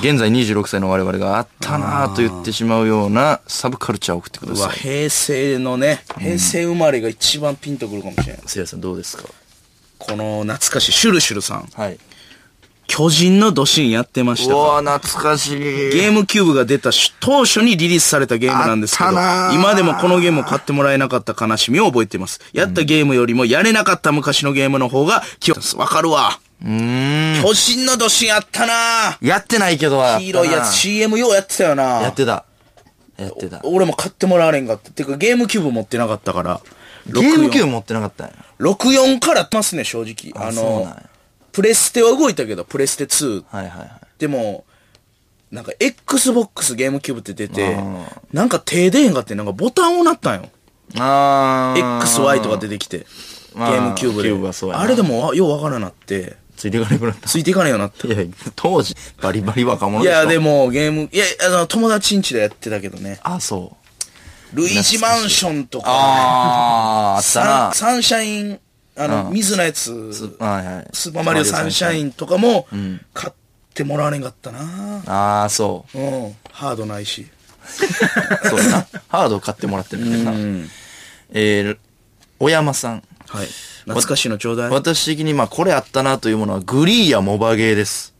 [0.00, 4.78] 現在26歳の我々があったなぁと言ってしまうようなサブカルチャーを送ってください。
[4.78, 8.42] 平成のね、平成生まれが一番ピンとくるかもしれない。
[8.46, 9.24] せいやさんどうですか？
[9.98, 11.68] この懐かしい、シュルシュルさん。
[11.72, 11.98] はい。
[12.86, 15.58] 巨人のドシンやってましたかうわぁ、懐かしい。
[15.58, 22.40] ゲームキューブが出たし当初にリリースされたゲームなんですけど今でもこのゲームを買ってもらえなかった悲しみを覚えています。
[22.52, 25.76] やったゲームよりもやれなかった昔のゲームの方が記憶です。
[25.76, 26.38] わかるわ。
[26.62, 27.42] うーん。
[27.42, 30.18] 巨人のドシンあったなやってないけどは。
[30.18, 32.44] 黄色いやつ CM ようやってたよなやってた。
[33.18, 33.60] やってた。
[33.64, 34.90] 俺も買ってもらわれんかった。
[34.90, 36.60] てかゲームキューブ持ってなかったから。
[37.06, 38.34] ゲームキューブブ持ってなかったんや。
[38.60, 40.32] 64からやってますね、正直。
[40.34, 41.02] あのそうなんや、
[41.56, 43.44] プレステは動いたけど、プレステ2。
[43.48, 43.90] はいはいはい。
[44.18, 44.66] でも、
[45.50, 47.82] なんか Xbox ゲームキューブって出てあ、
[48.30, 50.50] なんか手出へんかって、なんかボタンをなったんよ。
[50.98, 52.00] あー。
[52.02, 53.06] XY とか出てきて、ゲ
[53.54, 54.34] まあームキューブで。
[54.34, 57.26] ブはそうやなあれでも、あようわからんなって、ついていかなくなった。
[57.26, 58.06] ついていかないようになった。
[58.06, 58.16] いや、
[58.54, 60.18] 当時、バリバリ若者いでしょ。
[60.18, 63.18] や、でも、ゲーム、いや、あの、友達ん家でやってたけどね。
[63.22, 63.72] あ、そ
[64.52, 64.56] う。
[64.56, 67.72] ルイージマンションとか、あー、あったサなン。
[67.72, 68.60] サンシャイン、
[68.96, 69.92] あの、うん水のやつ、
[70.38, 70.88] はいはい。
[70.92, 72.08] スーパーマリオサンシャイン。
[72.08, 73.34] ンとかもん、買っ
[73.74, 75.98] てもらわれんかったなあー、そう。
[75.98, 76.36] うん。
[76.50, 77.26] ハードないし。
[78.48, 78.86] そうだな。
[79.08, 80.30] ハード買ってもらってるんだよな。
[80.32, 80.70] うん。
[81.32, 81.78] えー、
[82.38, 83.02] 小山さん。
[83.28, 83.46] はい。
[83.84, 84.70] 懐かしいのちょうだい。
[84.70, 88.14] 私的にまあこれあったなというものはグリーやモバゲーです。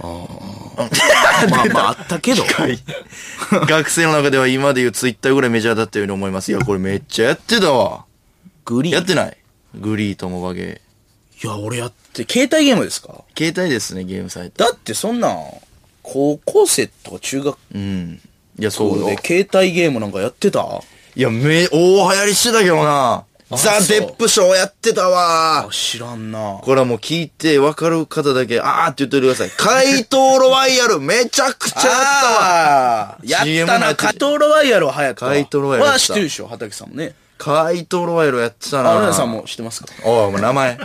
[0.04, 2.44] まあまあ、あったけど。
[3.66, 6.50] 学生の中では今でいうツイッターぐらいメジャーだったように思います。
[6.50, 8.04] いや、これめっちゃやってたわ。
[8.64, 8.96] グリーン。
[8.96, 9.36] やってない
[9.80, 10.80] グリーとモバゲ
[11.42, 13.24] いや、俺やって、携帯ゲームですか？
[13.34, 13.38] ー。
[13.38, 14.64] 携帯ですね、ゲームサイト。
[14.64, 15.38] だってそんなん、
[16.02, 18.20] 高校生とか中学うん。
[18.58, 19.16] いや、そうよ。
[19.24, 20.60] 携帯ゲームなんかやってた？
[21.16, 23.24] いや、め、大流行りしてたけどな。
[23.50, 25.68] ザ・デップショーやってたわあ。
[25.70, 26.58] 知らんな。
[26.62, 29.50] これはもう聞いて分かる方だけ、あーって言っといてください。
[29.50, 33.02] 怪盗ロワイヤル めちゃくちゃやったわ。
[33.12, 33.94] あーやったな。
[33.94, 35.32] 怪盗ロワイヤルは流行ったわ。
[35.32, 37.14] 怪盗ロワイヤルは知ってるでしょ畑さんもね。
[37.44, 38.96] 怪盗ロワイヤルやってたな。
[38.96, 39.92] あ、ルナさんも知ってますか？
[40.04, 40.78] おい、もう名前。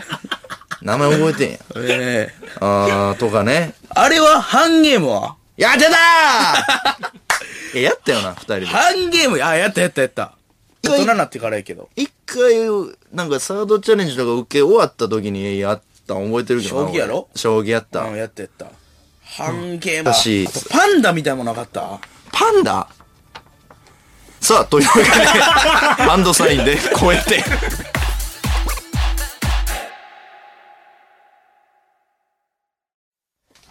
[0.81, 1.57] 名前覚えてんや。
[1.77, 3.73] ええあー、とかね。
[3.89, 5.37] あれは、ハンゲームは？
[5.55, 7.11] やってたー
[7.79, 8.65] え、やったよな、二人で。
[8.65, 10.33] ハンゲーム、あ、やったやったやった。
[10.83, 11.89] 大人になってからやけど。
[11.95, 12.53] 一回、
[13.13, 17.17] なんかサードチャレンジとか受け終わった時にやったん覚えてるけどな将棋やろ？
[17.17, 18.01] 俺将棋やった。
[18.01, 18.65] うん、やったやった。
[19.23, 20.13] ハンゲーム。
[20.13, 21.99] 私あとパンダみたいなものなかった？
[22.31, 22.87] パンダ？
[24.41, 27.43] さあ、というわけで、ハンドサインで超えて。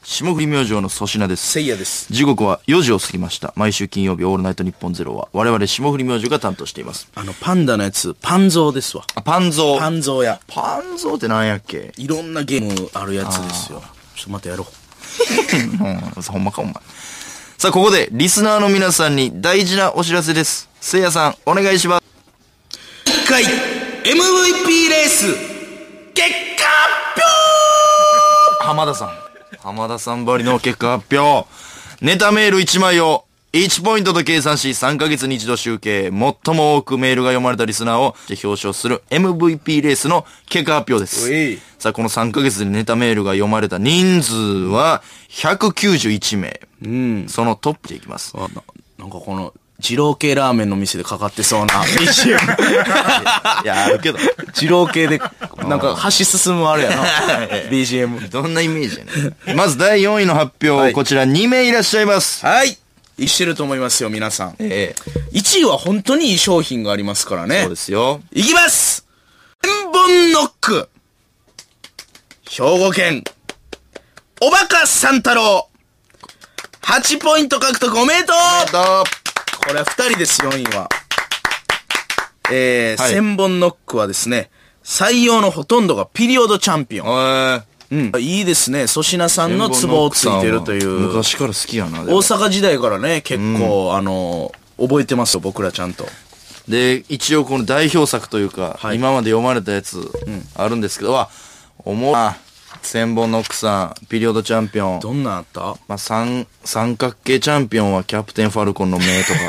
[0.05, 1.53] 霜降り明星の粗品です。
[1.53, 2.07] せいやです。
[2.13, 3.53] 時刻は4時を過ぎました。
[3.57, 7.09] 毎週金曜日オールナイトニッポンゼロは我々霜降り明星が担当しています。
[7.15, 9.05] あの、パンダのやつ、パンゾーですわ。
[9.15, 9.79] あ、パンゾー。
[9.79, 10.41] パンゾーや。
[10.49, 11.93] パンゾーってなんやっけ？
[11.99, 13.83] いろんなゲームあるやつですよ。
[14.15, 14.67] ちょっとまたやろう。
[15.85, 15.89] う
[16.21, 16.75] ん、ほんまかお前。
[17.61, 20.69] さあ、ここでリスナーの皆さんに大事なお知らせです。
[20.81, 22.05] せいやさん、お願いします。
[23.05, 23.49] 一回 MVP
[24.89, 25.27] レース、
[26.15, 26.65] 結果
[28.61, 29.11] 発浜田さん。
[29.59, 31.49] 浜田さんばりの結果発表。
[32.01, 36.11] ネタメール1枚を1ポイントと計算し3ヶ月に一度集計。
[36.11, 41.59] 最も多くメールが読まれたリスナーを表彰する MVP レースの結果発表です。
[41.79, 46.61] さあ、この3ヶ月でネタメールが読まれた人数は191名。
[46.85, 47.29] うん。
[47.29, 48.35] そのトップでいきます。
[48.37, 48.63] あな
[48.99, 52.35] なんかこの、二郎系ラーメンの店でかかってそうな BGM。
[53.65, 54.19] いや、あるけど。
[54.61, 55.23] 二郎系で、
[55.69, 56.97] なんか橋進むあれやな。
[57.71, 58.29] BGM。
[58.29, 59.05] どんなイメージや
[59.47, 59.57] ねん。
[59.57, 62.45] まず第4位の発表、はいこちら2名いらっしゃいます。
[62.45, 62.77] はい。
[63.19, 64.57] 一してると思いますよ、皆さん。
[64.61, 64.95] え
[65.33, 67.71] 1位は本当にいい商品がありますからねえそう。
[67.71, 68.21] ですよ。
[68.33, 69.07] いきます
[69.63, 70.89] 千本ノック
[72.49, 73.25] 兵庫県
[74.41, 75.69] おバカ三太郎
[76.83, 78.37] 8ポイント獲得おめでとう
[79.67, 80.89] これは2人です、4位は。
[82.51, 84.51] えー、はい千本ノックはですね、
[84.83, 87.63] 採用のほとんどがピリオドチャンピオン。
[87.91, 88.13] うん。
[88.19, 88.87] いいですね。
[88.87, 90.89] 粗品さんのツボをついてるという。
[90.89, 92.05] 昔から好きやな。
[92.05, 96.07] で大も阪時代からね、結構、あの、覚えてますよ、僕らちゃんと。
[96.69, 100.11] で、一応この代表作というか、はい今まで読まれたやつ、
[100.55, 101.31] あるんですけど、わ、
[101.79, 102.37] 思うな。
[102.83, 105.01] 千本ノックさん、ピリオドチャンピオン。
[105.01, 105.77] どんなんあった？
[105.89, 109.41] まあ、三、三角形チャンピオンはキャプテンファルコンの名とか。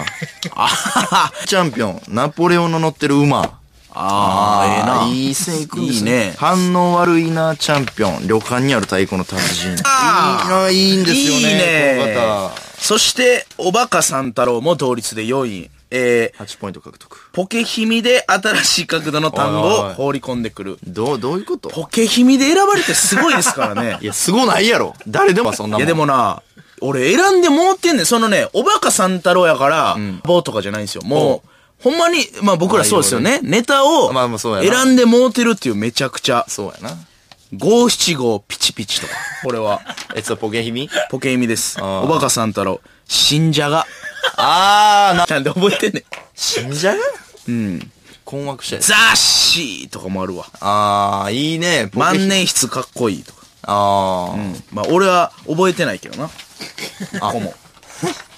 [0.55, 3.58] あははチャンピオン、ナポレオンの乗ってる馬。
[3.91, 5.13] あー、ええな。
[5.13, 8.27] いい線いくんですいいね反応悪いな、チャンピオン。
[8.27, 9.75] 旅館にある太鼓の達人。
[9.85, 11.39] あーいいな、いいんですよね。
[11.39, 12.51] いいねこの方。
[12.77, 15.69] そして、おバカ三太郎も同率で4位。
[15.91, 17.29] えー、8ポイント獲得。
[17.33, 20.77] ポケヒミで新しい角度の単語を放り込んでくる。
[20.85, 21.69] どう、どういうこと？
[21.69, 24.05] ポケヒミで選ばれてすごいですからねい。
[24.05, 24.93] や、すごないやろ。
[25.07, 25.81] 誰でもそんないもん。
[25.81, 26.43] やでもな、
[26.81, 28.05] 俺選んでもうってんねん。
[28.05, 31.01] そのね、おバカ三太郎やから、棒とかじゃないんですよ。
[31.03, 31.49] もう、
[31.81, 33.39] ほんまに、まあ僕らそうですよね。
[33.41, 36.45] ネタをまあまあそうやな選んでもうてるっていうめちゃくちゃ。
[36.47, 36.97] そうやな。
[37.55, 39.13] 五七五ピチピチとか。
[39.43, 39.81] これは、
[40.13, 40.89] え、それポケヒミ？
[41.09, 41.79] ポケ意味です。
[41.79, 42.79] ーおバカ三太郎。
[43.07, 43.87] 信者が。
[44.35, 46.03] あー、な、なんで覚えてんねん。
[46.35, 46.99] 信者が？
[47.47, 47.91] うん。
[48.25, 48.87] 困惑したやつ。
[48.89, 50.45] ザッシーとかもあるわ。
[50.59, 51.89] あー、いいね。
[51.91, 53.39] ポケヒ万年筆かっこいいとか。
[53.63, 54.33] あー。
[54.35, 54.63] うん。
[54.71, 56.29] まあ俺は覚えてないけどな。
[57.21, 57.55] あ、こも。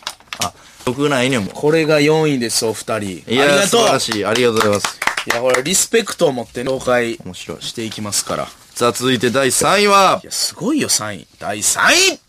[0.82, 1.50] あ、僕ないねんもん。
[1.50, 3.24] これが4位です、お二人。
[3.28, 4.26] あいやー、りがとう素晴らしい。
[4.26, 5.00] ありがとうございます。
[5.28, 7.62] いや、これリスペクトを持って紹介面白い。
[7.62, 8.48] していきますから。
[8.74, 11.28] さあ、続いて第3位はいや、すごいよ、3位。
[11.40, 11.80] 第3
[12.16, 12.20] 位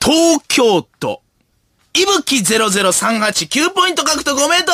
[0.00, 1.22] 東京都、
[1.94, 4.72] いぶき00389ポイント獲得おめでと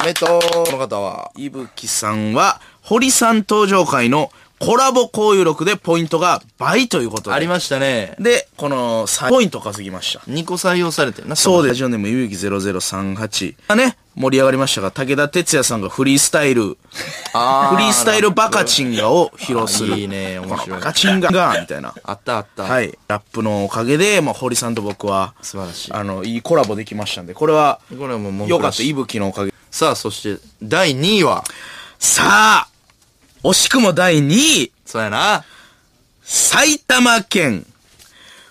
[0.00, 0.40] おめでとう。
[0.64, 1.30] この方は。
[1.36, 4.30] ういぶきさんは、堀さん登場会の
[4.64, 7.36] コラボ交友録でポイントが倍ということで。
[7.36, 8.16] ありましたね。
[8.18, 10.20] で、この3ポイント稼ぎました。
[10.20, 11.36] 2個採用されてるな。
[11.36, 13.56] そうででラジオネームゆうき0038。
[13.68, 16.78] がね、盛り上がりましたが、武田鉄矢さんがフリースタイル、
[17.34, 19.98] あーフリースタイルバカチンガを披露する。
[19.98, 21.94] いいね面白いバカチンガが、みたいな。
[22.02, 22.62] あったあった。。
[22.62, 22.92] はいい。
[23.08, 25.92] ラップのおかげで、まあ、堀さんと僕は、素晴らしい。
[25.92, 29.52] あの、いいコラボできましたんで、これは、これはもう文句よかった、いぶきのおかげ。
[29.70, 31.44] さあ、そして、第2位は？
[31.98, 32.22] さ
[32.66, 32.68] あ、
[33.44, 35.44] 惜しくも第2位、そうやな。
[36.22, 37.66] 埼玉県、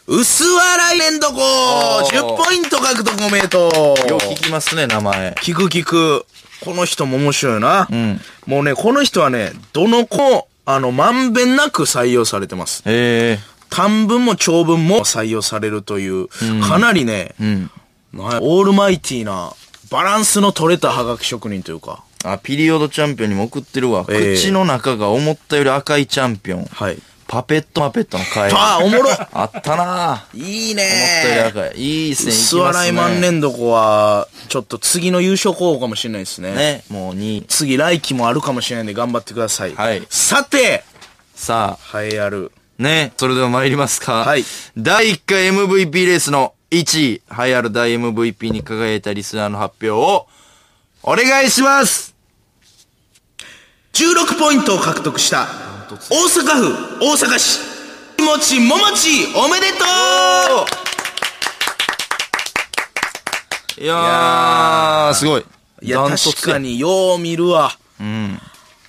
[0.06, 5.32] 薄笑い連続ー !10 ポイント獲得おめでとうよく聞きますね、名前。
[5.42, 6.28] 聞く聞く。
[6.64, 7.86] この人も面白いな。
[7.86, 12.84] んもうね、この人はね、どの子も、あの、まんべんなく採用されてます。
[12.86, 13.40] へえ。
[13.72, 16.28] 短文も長文も採用されるという、
[16.62, 17.72] かなりね、うん。
[18.14, 19.54] オールマイティーな、
[19.90, 22.04] バランスの取れたハガキ職人というか。
[22.24, 24.06] あ、ピリオドチャンピオンにも送ってるわ。
[24.10, 26.66] ええ口の中が思ったより赤いチャンピオン。
[26.66, 26.98] はい。
[27.28, 28.52] パペットマペットの回。
[28.52, 30.38] ああ、おもろ あったなぁ。
[30.38, 31.82] いい思ったよりね赤い。
[31.82, 32.62] いい線いき薄ますね。
[32.62, 36.54] 笑い万年床は、ちょっと次の優勝候補かもしれないですね。
[36.54, 37.46] ね、もう2位。
[37.48, 39.76] 次来期もあるかもしれないんで頑張ってください。
[39.76, 40.84] はいさて、
[41.36, 42.52] さあ、栄えある。
[42.78, 44.24] ね、それでは参りますか。
[44.26, 44.46] はい
[44.78, 50.28] 第1回 MVP レースの1位、栄えある大 MVP に輝いたリスナーの発表を、
[51.04, 52.13] お願いします
[53.94, 55.48] 16ポイントを獲得した、
[55.88, 57.60] 大阪府大阪市、
[58.18, 59.86] 気持ちももちおめでと
[63.80, 65.42] いやー、すごい。
[65.42, 65.46] う
[65.84, 66.58] いや、確か。
[66.58, 67.78] によう見るわ。
[68.00, 68.40] うん。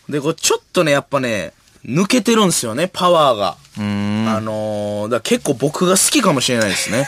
[0.08, 1.52] で、これちょっとね、やっぱね、
[1.84, 3.56] 抜けてるんですよね、パワーが。
[3.76, 3.84] うー
[4.24, 4.28] ん。
[4.34, 7.06] あのー、だ結構僕が好きかもしれないですね。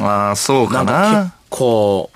[0.00, 1.32] あー、そうかなんかな結。
[1.50, 2.10] 構、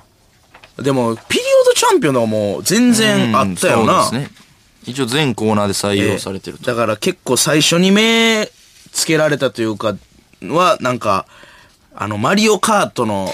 [0.79, 4.05] でも、ピリオドチャンピオンのもう全然あったよな。
[4.05, 4.48] うんそうですね。
[4.89, 6.65] 一応全コーナーで採用されてると。
[6.65, 8.51] だから結構最初に目
[8.93, 9.95] つけられたというか、
[10.43, 11.27] は、なんか、
[11.95, 13.29] あの、マリオカートの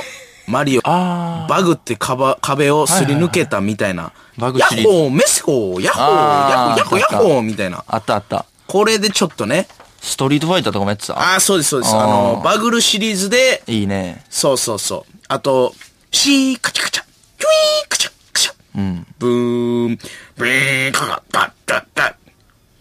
[0.47, 4.13] マリオ、あバグって壁壁をすり抜けたみたいな。
[4.37, 6.09] バグヤッホー、メスホー、ヤッホー、
[6.51, 7.85] ヤッホー、ヤッホー、ヤッホーみたいな。
[7.87, 8.47] あったあった。
[8.67, 9.69] これでちょっとね。
[10.01, 11.19] ストリートファイターとかもやってた？
[11.19, 11.95] ああ、そうです、そうです。
[11.95, 14.23] あの、バグルシリーズで、いいね。
[14.29, 15.13] そうそうそう。
[15.29, 15.75] あと、
[16.11, 17.05] シーカチャカチャ、
[17.39, 18.55] キュイーカチャカチャ。
[18.77, 19.07] うん。
[19.19, 19.99] ブーン、
[20.37, 22.17] ブーン、カカカカカ。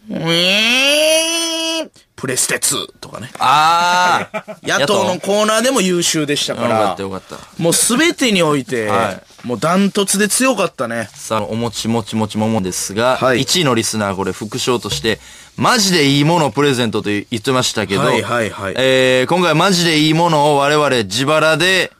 [0.09, 3.29] ウィーン、プレステ2とかね。
[3.37, 7.37] ああ野党のコーナーでも優秀でしたか、よからったよかった。
[7.61, 11.09] もうすべてにおいて、はもうダントツで強かったね。
[11.13, 15.19] さあ、おもちもちもちももですが、はい1位のリスナーこれ副賞として、
[15.55, 21.91] マジでいいものをプレゼントと言ってましたけど、はいはいはいえー、今回マジでいいものを我々自腹で、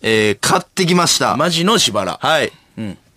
[0.00, 1.36] えー、買ってきました。
[1.36, 2.18] マジのしばら。
[2.22, 2.50] はい。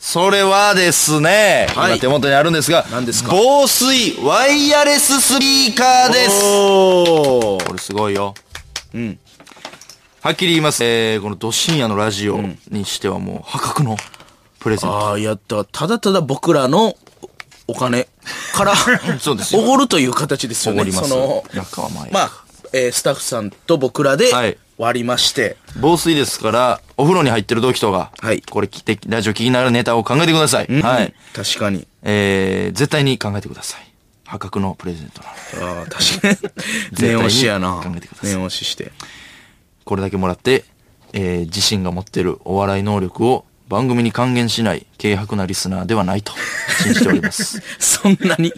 [0.07, 3.31] それはですね、はい今手元にあるんですが、すか？
[3.31, 6.45] 防水ワイヤレススピーカーです。
[6.45, 8.35] おーこれすごいよ。
[8.93, 9.19] うん。
[10.21, 10.83] はっきり言います。
[10.83, 12.39] えー、このド深夜のラジオ
[12.69, 13.97] にしてはもう破格の
[14.59, 14.95] プレゼント。
[14.95, 15.65] ああ、やった。
[15.65, 16.95] ただただ僕らの
[17.67, 18.07] お金
[18.53, 18.75] から、
[19.19, 20.81] そうですよおごるという形ですよね。
[20.81, 21.43] おごりますその。
[22.11, 22.31] まあ、
[22.77, 30.81] えースタッフさんと僕らではい割りまして、防水ですから、お風呂に入ってる時とか、はいこれ聞いて、ラジオ聞きながらネタを考えてください。
[30.81, 31.13] はい。
[31.33, 31.87] 確かに。
[32.03, 33.81] えー、絶対に考えてください。
[34.25, 35.81] 破格のプレゼントなので。
[35.81, 36.37] ああ、確かに。
[36.99, 38.17] 念押しやな考えてくだ。
[38.17, 38.91] さい念押しして。
[39.85, 40.65] これだけもらって、
[41.13, 46.33] えー、自身が持ってるお笑い能力を番組に還元しない軽薄なリスナーではないと
[46.83, 47.61] 信じております。
[47.79, 48.53] そんなに？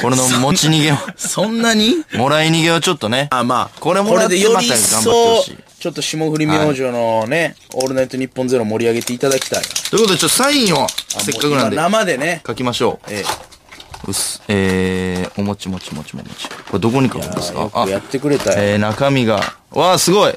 [0.00, 2.04] これの持ち逃げを、そんなに？
[2.14, 9.62] もらい逃げをちょっとね、あ、まあ、これもらってまた頑張って層ほしい、ちょっと霜降り明星のね、オールナイトニッポンゼロ盛り上げていただきたい。
[9.90, 10.88] ということで、ちょっとサインを、あ
[11.20, 12.42] せっかくなんで生でね。
[12.46, 13.10] 書きましょう。
[13.10, 13.24] え
[14.06, 14.42] うっす。
[14.48, 16.48] えー、おもちもちもちもち。
[16.48, 17.68] これどこに書くんですか？
[17.84, 18.56] くやってくれたよ。
[18.58, 20.34] えー、中身が、わあ、すごい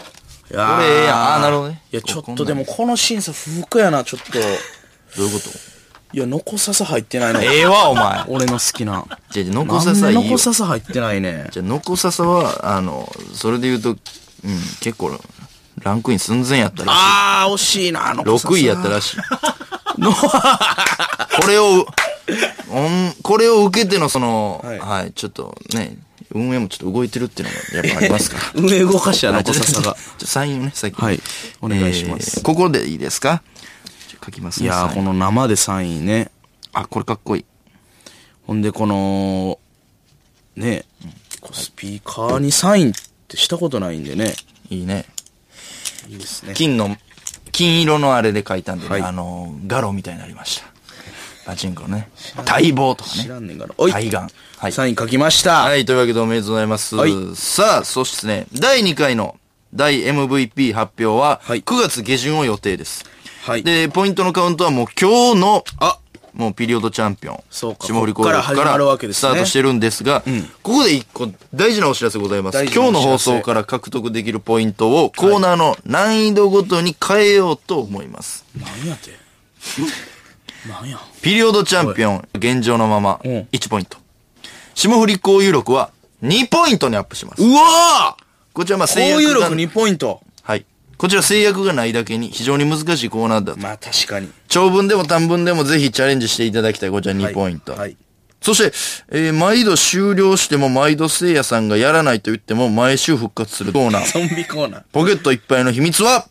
[0.50, 1.34] これええやん。
[1.36, 1.82] あーなるほどね。
[1.92, 4.32] いや、ちょっとでもこの審査不服やな、ちょっと。
[5.18, 5.50] どういうこと？
[6.12, 7.42] いや、ノコササ入ってないの。
[7.44, 8.24] ええわ、お前。
[8.30, 9.06] 俺の好きな。
[9.30, 10.22] じゃあ、ノコなんでノササいいよ。
[10.24, 11.48] コササ入ってないね。
[11.52, 13.98] じゃあ、ノコササは、あの、それで言うと、うん、
[14.80, 15.20] 結構、
[15.84, 18.26] ランクイン寸前やったらしあー、惜しいな、ノい。
[18.26, 18.54] コササ。
[18.56, 19.18] 6位やったらしい。
[20.02, 21.86] のこれを、
[22.72, 25.96] うんこれを受けてのその、はいはい、ちょっとね、
[26.32, 28.44] 運営もちょっと動いてるっていうのがやっぱありますから。
[28.62, 29.96] 運営動かしたノコササが。
[30.18, 31.04] ちょサインをね、先に。
[31.04, 31.22] はい
[31.62, 33.42] お願いしますえーここでいいですか？
[34.26, 34.66] 書きますね。
[34.66, 36.30] いやこの生でサインね。
[36.74, 37.46] あ、これかっこいい。
[38.46, 39.60] ほんで、この、
[40.56, 40.86] ね、
[41.42, 42.94] こうスピーカーにサインっ
[43.28, 44.36] てしたことないんでね。
[44.70, 45.06] いいね。
[46.10, 46.54] いいですね。
[46.54, 46.96] 金の、
[47.52, 50.66] 金色のあれで書いたんでね、はいあの、ガロみたいになりました。
[51.50, 52.10] パチンコのね。
[52.46, 53.24] 待望とかね。
[53.24, 53.74] 知らんねんから。
[53.76, 53.92] おい。
[53.92, 54.18] 対岸。
[54.58, 54.72] はい。
[54.72, 55.64] サイン書きました。
[55.64, 56.96] はい、というわけでおめでとうございます。
[56.96, 59.36] はいさあ、そしてね、第2回の
[59.74, 63.04] 大 MVP 発表は、はい9月下旬を予定です。
[63.42, 63.64] はい。
[63.64, 65.98] で、ポイントのカウントはもう今日の、あ
[66.36, 67.44] もうピリオドチャンピオン。
[67.50, 70.22] そうか霜降りコールからスタートしてるんですが、
[70.62, 72.64] ここで一個大事なお知らせございます。
[72.66, 78.46] 今日の放送から獲得できるポイントをコーナーの難易度ごとに変えようと思います。
[78.56, 79.18] なんやて。
[80.70, 81.00] なんや。
[81.22, 83.98] ピリオドチャンピオン、現状のまま、うん1ポイント。
[84.76, 85.90] 霜降り交友録は
[86.24, 87.44] 2ポイントにアップします。
[87.44, 88.16] うわ
[88.54, 90.22] こちらまあー制約が交友録2ポイント。
[90.44, 90.66] はい。
[90.98, 93.60] こちら制約がないだけに非常に難しいコーナーだと。
[93.60, 94.30] まあ確かに。
[94.48, 96.92] 長文でも短文でもぜひチャレンジしていただきたい。
[96.92, 97.74] こちら2ポイント。
[97.74, 97.98] はい。
[98.42, 98.74] そして、
[99.12, 104.06] えー毎度終了しても毎度聖夜さんがやらないと言っても毎週復活するコーナー。
[104.12, 104.84] ゾンビコーナー。
[104.94, 106.26] ポケットいっぱいの秘密は、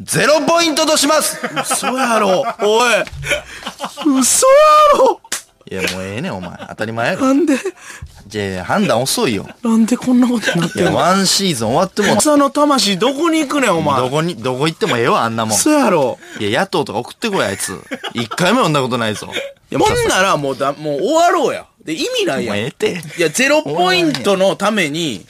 [0.00, 2.44] ゼロポイントとします嘘やろ。
[2.62, 2.92] おい。
[4.20, 5.20] 嘘やろ。
[5.70, 6.58] いや、もうええねん、お前。
[6.68, 7.22] 当たり前やろ。
[7.26, 7.56] なんで、
[8.26, 9.46] じゃあ判断遅いよ。
[9.62, 14.10] なんでこんなことになっいや、のワンシーズン終わっても、朝の魂どこに行くねん、おど前。
[14.10, 15.56] こに、どこ行ってもええわ、あんなもん。
[15.56, 16.18] 嘘やろ。
[16.40, 17.80] いや、野党とか送ってこい、あいつ。
[18.12, 19.28] 一回も読んだことないぞ。
[19.70, 21.66] いや、ほんならもうだ、もう終わろうや。
[21.84, 22.58] で、意味ないやん。
[22.58, 22.72] い。
[23.18, 25.24] や、ゼロポイントのために。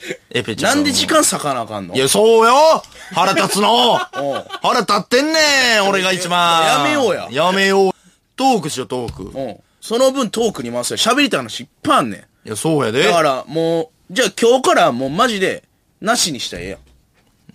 [0.61, 1.95] なんで時間割かなあかんの？
[1.95, 2.81] いや、そうよ
[3.13, 7.91] 腹立つの うん腹立ってんねん俺が一番やめようややめよう。
[8.37, 9.23] トークしよう、トーク。
[9.23, 9.57] うん。
[9.81, 10.97] その分トークに回すよ。
[10.97, 12.47] 喋りたい話いっぱいあんねん。
[12.47, 13.03] いや、そうやで。
[13.03, 15.63] だから、もう、じゃあ今日からもうマジで、
[16.01, 16.69] なしにしたらええ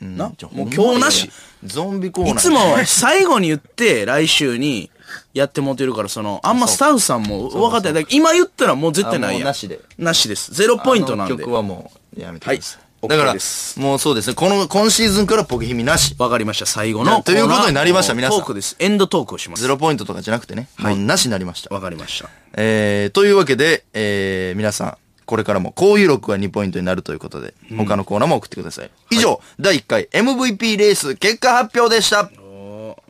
[0.02, 0.16] やん。
[0.16, 0.32] な？
[0.36, 1.30] じゃあもう今日なし。。
[1.64, 2.34] ゾンビコーナー。
[2.34, 4.90] いつも最後に言って、来週に
[5.34, 8.06] やってもてるから、その、あんまスタッフさんも分かってない。
[8.10, 9.80] 今言ったらもう絶対ないやなしで。
[9.98, 10.52] なしです。
[10.52, 11.36] ゼロポイントなんで。
[11.36, 12.80] 曲はもう、やめてください。
[12.80, 14.34] はいだから OK です、もうそうですね。
[14.34, 16.14] この、今シーズンからポケヒミなし。
[16.18, 16.66] わかりました。
[16.66, 17.22] 最後の。
[17.22, 18.76] ということになりました皆さんトークです。
[18.78, 19.62] エンドトークをします。
[19.62, 20.68] ゼロポイントとかじゃなくてね。
[20.78, 21.74] もうなしになりました。
[21.74, 22.28] わかりました。
[22.54, 28.90] えー、というわけで、えー、皆さん、これからもこういう録が2ポイントになるということで、他のコーナーも送ってください。
[29.10, 32.30] 以上、第1回 MVP レース結果発表でした。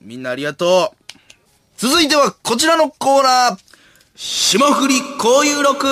[0.03, 1.00] みんなありがとう。
[1.81, 3.59] 続いてはこちらのコーナー。
[4.15, 5.87] 霜降り交友録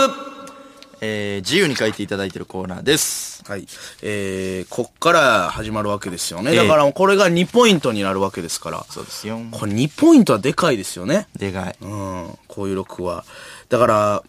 [1.00, 3.42] えー、自由に書いていただいているコーナーです。
[3.50, 3.66] はい。
[4.02, 6.50] えー、こっから始まるわけですよね。
[6.50, 8.84] ええだからこれが2ポイントになるわけですから。
[8.90, 9.40] そうですよ。
[9.50, 11.26] これ2ポイントはでかいですよね。
[11.34, 11.76] でかい。
[11.80, 12.38] うん。
[12.48, 13.24] こういう録は。
[13.70, 14.22] だから、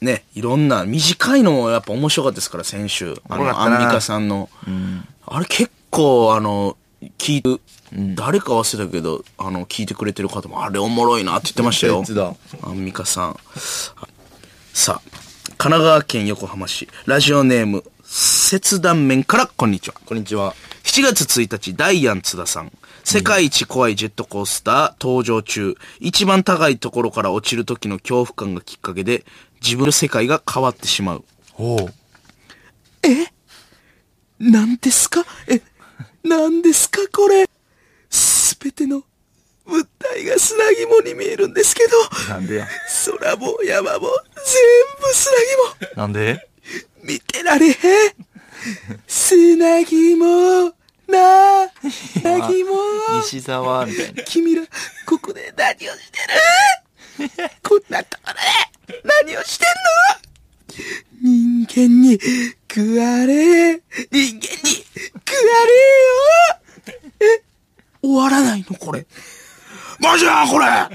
[0.00, 3.20] ね、いろんな、短いのもやっぱ面白かったですから、先週。
[3.28, 4.48] あの、アンミカさんの。
[5.26, 6.78] あれ結構、あの、
[7.18, 7.60] 聞いて、
[7.94, 12.02] 誰か忘れたけど、あの、聞いてくれてる方も、あれおもろいなって言ってましたよ。
[12.62, 13.36] アンミカさん。
[14.72, 15.10] さあ、
[15.58, 19.94] 神奈川県横浜市、ラジオネーム、切断面からこんにちは。
[20.06, 20.54] こんにちは。
[20.84, 22.72] 7月1日、ダイアン津田さん。
[23.04, 29.26] 世界一怖いジェットコースター登場中、一番高いところから落ちる時の恐怖感がきっかけで、
[29.62, 31.24] 自分の世界が変わってしまう。
[31.58, 31.94] おう。
[34.38, 35.24] 何ですか？
[35.48, 35.60] え、
[36.24, 37.48] 何ですかこれ？
[38.62, 39.02] すべての
[39.66, 40.56] 物体が砂
[40.88, 41.90] 肝に見えるんですけど、
[42.32, 42.68] なんでや？
[43.20, 45.34] 空も山も全部砂
[45.90, 45.96] 肝。
[45.96, 46.48] なんで？
[47.02, 48.12] 見てられへん。
[49.08, 50.66] 砂肝
[51.08, 52.66] なあ、砂肝。
[53.22, 54.22] 西沢みたいな。
[54.22, 54.62] 君ら、
[55.06, 55.98] ここで何をし
[57.18, 57.30] てる？
[57.68, 59.68] こんなところで何をしてん
[60.78, 61.66] の？
[61.66, 62.18] 人間に
[62.72, 67.42] 食われ人間に食われよえ？
[68.02, 69.06] 終わらないのこれ。
[70.00, 70.66] マジやこれ。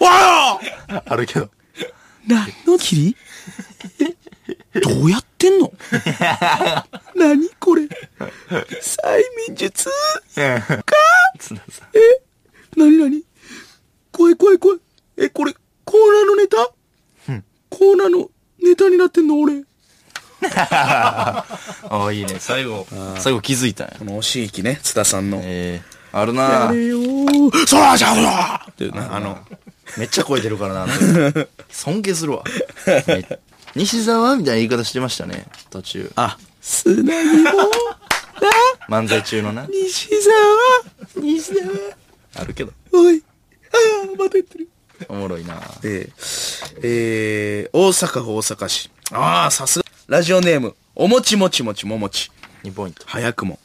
[0.00, 0.60] およ。
[1.06, 1.50] あるけど。
[2.26, 3.16] 何の霧
[4.74, 5.72] えどうやってんの？
[7.16, 7.82] 何これ？
[7.84, 7.88] 催
[9.48, 9.88] 眠術？
[10.34, 10.50] 津田
[11.70, 11.86] さ
[12.76, 12.78] ん。
[12.78, 13.24] なになに
[14.12, 14.80] 怖い怖い怖い。
[15.16, 15.54] え、これ、
[15.84, 16.56] コーナーのネタ？
[17.70, 18.30] コーナーの
[18.62, 19.64] ネタになってんの俺。
[20.54, 21.44] あ
[21.90, 22.36] あ、いいね。
[22.38, 22.86] 最後、
[23.18, 23.96] 最後気づいたんや。
[23.98, 25.40] この惜しい息ね、津田さんの。
[25.42, 27.66] ええあるなやれよー。
[27.66, 28.30] そらじゃうよ
[28.70, 29.38] っていうな、あの、
[29.98, 30.86] めっちゃ声出るからな。
[31.70, 32.44] 尊敬するわ。
[33.06, 33.26] め
[33.74, 35.46] 西沢みたいな言い方してましたね。
[35.70, 36.10] 途中。
[36.16, 37.12] あ、砂肝な、
[38.88, 39.66] 漫才中のな。
[39.70, 41.66] 西沢西沢
[42.36, 42.72] あるけど。
[42.92, 43.22] おい。
[43.72, 44.68] ああ、また言ってる。
[45.08, 45.60] おもろいな。
[45.84, 48.90] えー、えー、大阪府大阪市。
[49.12, 49.84] ああ、さすが。
[50.08, 52.30] ラジオネーム、おもちもちもちももち。
[52.64, 53.04] 2ポイント。
[53.06, 53.58] 早くも。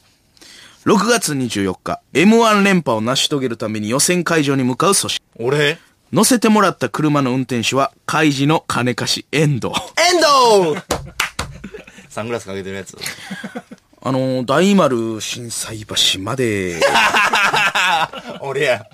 [0.84, 5.24] 6月24日、M1 連覇を成し遂げるために予選会場に向かう組織。
[5.36, 5.78] 俺？
[6.12, 9.68] 乗せてもらった車の運転手は、開示の金貸し、遠藤。
[9.68, 10.82] 遠藤
[12.10, 12.94] サングラスかけてるやつ。
[14.02, 16.78] あのー、大丸震災橋まで、
[18.42, 18.84] 俺や。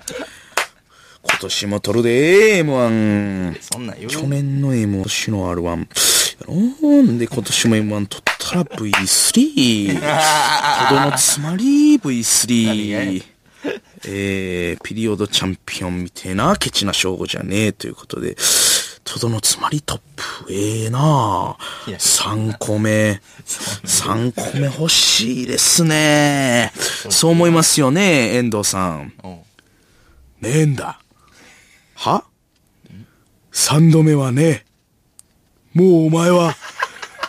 [1.23, 3.57] 今年も撮るで、M1。
[3.61, 4.09] そんなん言う？
[4.09, 5.87] 去年の M1、今年の R1。
[6.41, 9.99] やろんで、今年も M1 撮ったら V3。
[10.89, 13.23] とどのつまり V3。
[14.05, 18.35] えー、ピリオドチャンピオンみてえな、ケチな称号じゃねえということで、
[19.03, 20.01] とどのつまりトッ
[20.45, 23.21] プ、ええなあいや3個目。
[23.45, 26.71] 3個目欲しいですね。
[27.09, 29.13] そう思いますよね、遠藤さん。
[30.41, 30.99] ねえんだ。
[31.93, 32.23] は？
[33.51, 34.65] 三度目はね、
[35.73, 36.55] もうお前は、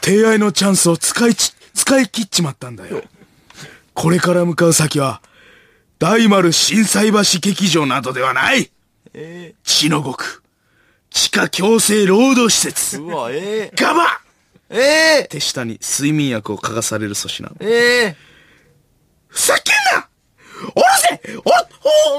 [0.03, 3.03] 提愛のチャンスを使いち、使い切っちまったんだよ。
[3.95, 5.23] これから向かう先は、
[5.99, 8.71] 大丸震災橋劇場などではない。
[9.15, 10.43] え血の極、
[11.11, 14.21] 地下強制労働施設、ー、うわ、えガバ
[14.71, 15.29] ええ。
[15.31, 17.49] 手下に睡眠薬を嗅がされる粗品。
[17.61, 18.05] ええ。
[18.07, 18.17] え
[19.29, 20.09] ふざけんな！
[20.75, 21.53] おろせおろ、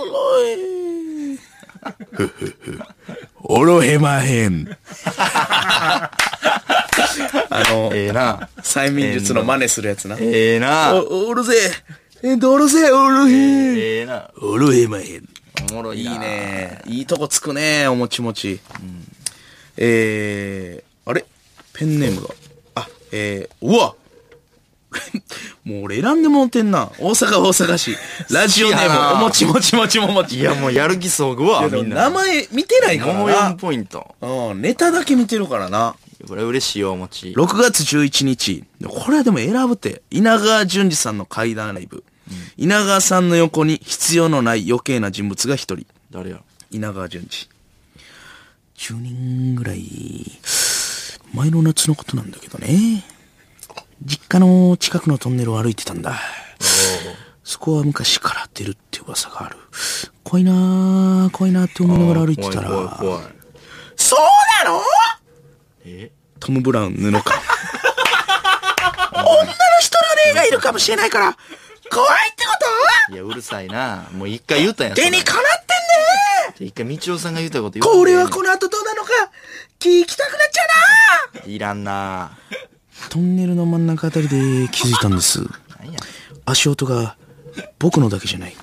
[0.01, 1.52] おろえ。
[2.11, 2.79] ふふふ。
[3.43, 4.67] おろへまへん。
[7.49, 8.49] あの、ええな。
[8.57, 10.17] 催眠術の真似するやつな。
[10.19, 10.95] ええな。
[10.95, 11.53] お、おろせ
[12.23, 13.77] えんとおろせおろへん。
[13.77, 14.31] ええな。
[14.41, 15.27] おろへまへん。
[15.71, 16.11] おもろいな。
[16.11, 16.19] いい。
[16.19, 16.81] ね。
[16.85, 18.59] いいとこつくね、おもちもち。
[19.77, 21.25] えー、あれ？
[21.73, 22.29] ペンネームが。
[22.75, 23.95] あ、えー、うわ
[25.63, 26.91] もう俺選んでもうてんな。
[26.99, 27.95] 大阪大阪市。
[28.29, 30.39] ラジオネーム、おもちもちもちももち。
[30.39, 32.03] いや、もうやる気そぐわ、みんな。
[32.03, 33.55] 名前見てないからもう4な。
[33.55, 34.15] ポイント。
[34.21, 35.95] うん、ネタだけ見てるからな。
[36.27, 37.33] これ嬉しいよ、お餅。
[37.35, 38.63] 6月11日。
[38.87, 40.01] これはでも選ぶって。
[40.09, 42.03] 稲川淳二さんの怪談ライブ。
[42.57, 45.85] 稲川さんの横に必要のない余計な人物が一人。
[46.11, 46.39] 誰や？
[46.71, 47.49] 稲川淳二。
[48.77, 50.31] 10年ぐらい、
[51.33, 53.05] 前の夏のことなんだけどね。
[54.05, 56.19] 実家の近くのトンネルを歩いてたんだ。
[57.43, 59.57] そこは昔から出るって噂がある。
[60.23, 62.69] 怖いなぁ、怖いなって思いながら歩いてたら。
[62.69, 63.23] 怖い怖い怖い。
[63.95, 64.19] そう
[64.65, 64.81] なの？
[65.85, 66.11] え？
[66.39, 67.41] トム・ブラウン布か。
[69.15, 71.37] 女の人の霊がいるかもしれないから、
[71.89, 72.53] 怖いってこ
[73.13, 74.07] いや、うるさいな。
[74.13, 75.43] もう一回言ったんやとそれ手にかなっ
[76.57, 79.09] てんね一回、道夫さんが言ったこと言わんでこれはこの後どうなのか、
[79.79, 80.63] 聞きたくなっちゃ
[81.45, 82.37] うないらんな。
[83.09, 85.41] トンネルの真ん中あたりで気づいたんです。
[86.45, 87.15] 足音が
[87.79, 88.55] 僕のだけじゃない。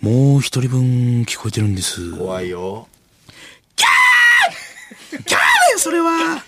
[0.00, 2.16] もう一人分聞こえてるんです。
[2.16, 2.88] 怖いよ。
[3.76, 5.36] キャーだ
[5.72, 6.42] よ、それは。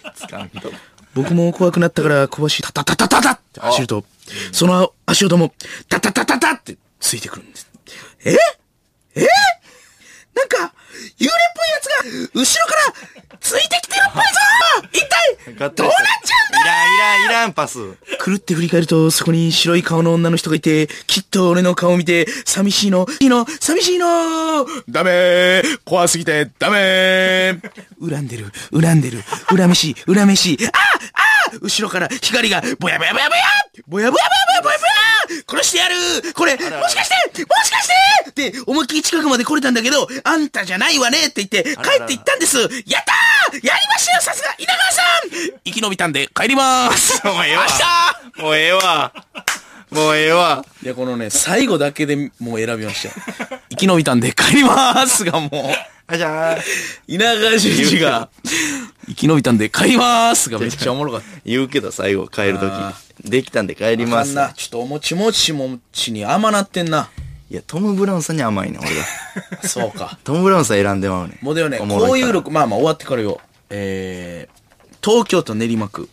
[1.15, 4.05] 僕も怖くなったから小走りタタタタタタって走ると、
[4.53, 5.55] その足音も
[5.89, 7.69] タタタタタってついてくるんです。
[8.25, 8.37] え？
[9.15, 9.27] え？
[10.35, 10.75] なんか、
[11.19, 12.75] 幽霊っぽいやつが後ろか
[13.31, 14.29] らついてきてるっぽいぞ
[14.93, 15.19] 一体
[15.55, 17.79] どうなっちゃうんだいらん、いらん、いらん、パス。
[18.19, 25.81] くるって振り返ると、そこに白い顔の女の人がいて、きっと俺の顔を見て、寂しいの、いいの、寂しいのダメー。
[25.85, 28.11] 怖すぎて、ダメー。
[28.11, 30.73] 恨んでる、恨んでる、恨めしい、恨めしい、ああ
[31.15, 31.28] あ
[31.61, 33.41] 後ろから光が、ぼやぼやぼやぼや
[33.87, 34.99] ぼやぼやぼやぼやぼやぼや
[35.47, 35.95] 殺してやる
[36.35, 45.31] これ、もしかしてもしかしてって、思いっきり近くまで来れたんだけど、あんたじゃないわねって言って、帰って行ったんですやったーやりましたよさすが稲川さん
[45.65, 47.67] 生き延びたんで帰りまーすもうええわ
[48.39, 49.13] もうええわ。
[49.91, 50.65] もうええわ。
[50.83, 53.61] いや、このね、最後だけでもう選びました。
[53.71, 55.51] 生き延びたんで帰りまーすがもう、
[56.07, 56.57] あじゃあ、
[57.07, 58.29] 稲川淳二が、
[59.09, 61.27] 生き延びたんで帰りまーすがめっちゃおもろかった。
[61.45, 63.31] 言うけど最後帰るとあき。
[63.31, 64.33] できたんで帰ります。
[64.33, 64.53] あかんな。
[64.55, 67.11] ちょっとおもちもちもちに甘なってんな。
[67.51, 69.65] いや、トム・ブラウンさんに甘いねん、俺が。
[69.67, 70.19] そうか。
[70.23, 71.45] トム・ブラウンさん選んでまうねん。
[71.45, 73.41] もうだよね、おもろいからこういう録、まあまあ終わってからよ。
[73.71, 76.11] えー、東京都練馬区、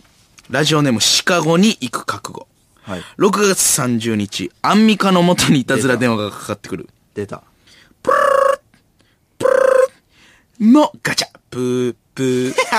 [0.49, 2.47] ラジオネームシカゴに行く覚悟。
[2.83, 3.03] はい。
[3.17, 6.89] 6月30日、アンミカの元にいたずら電話がかかってくる。
[7.13, 7.43] 出た。
[10.59, 12.53] も、ガチャ、プープー。
[12.55, 12.77] か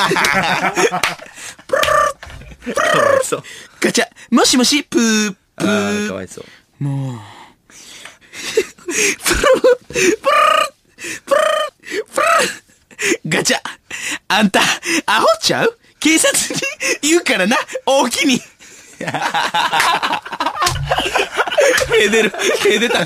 [2.98, 3.42] わいそう。
[3.80, 6.14] ガチャ、もしもし、プープあーーか。
[6.14, 6.40] わいそ
[6.80, 6.84] う。
[6.84, 7.20] もう。
[13.28, 13.58] ガチャ
[14.28, 14.60] あんた、
[15.06, 15.78] アホちゃう？
[16.00, 16.60] 警察に
[17.10, 18.40] 言うからな、大きに。
[21.90, 22.32] 手出る、
[22.62, 23.04] 手出た。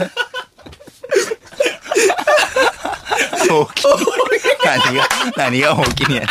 [3.51, 3.87] 大きい。
[4.65, 6.29] 何が、何が大きいんやねん。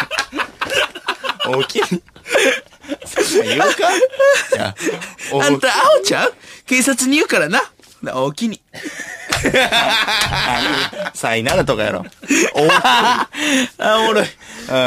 [1.51, 1.81] 大きい。
[3.05, 4.01] そんなん言うかい
[4.55, 4.75] や、
[5.31, 6.33] 大あんた、アホちゃう？
[6.65, 7.61] 警察に言うからな、
[8.03, 8.61] 大きに。
[11.13, 12.05] さいならとかやろ。
[12.83, 13.29] あ、
[13.99, 14.25] おもろい。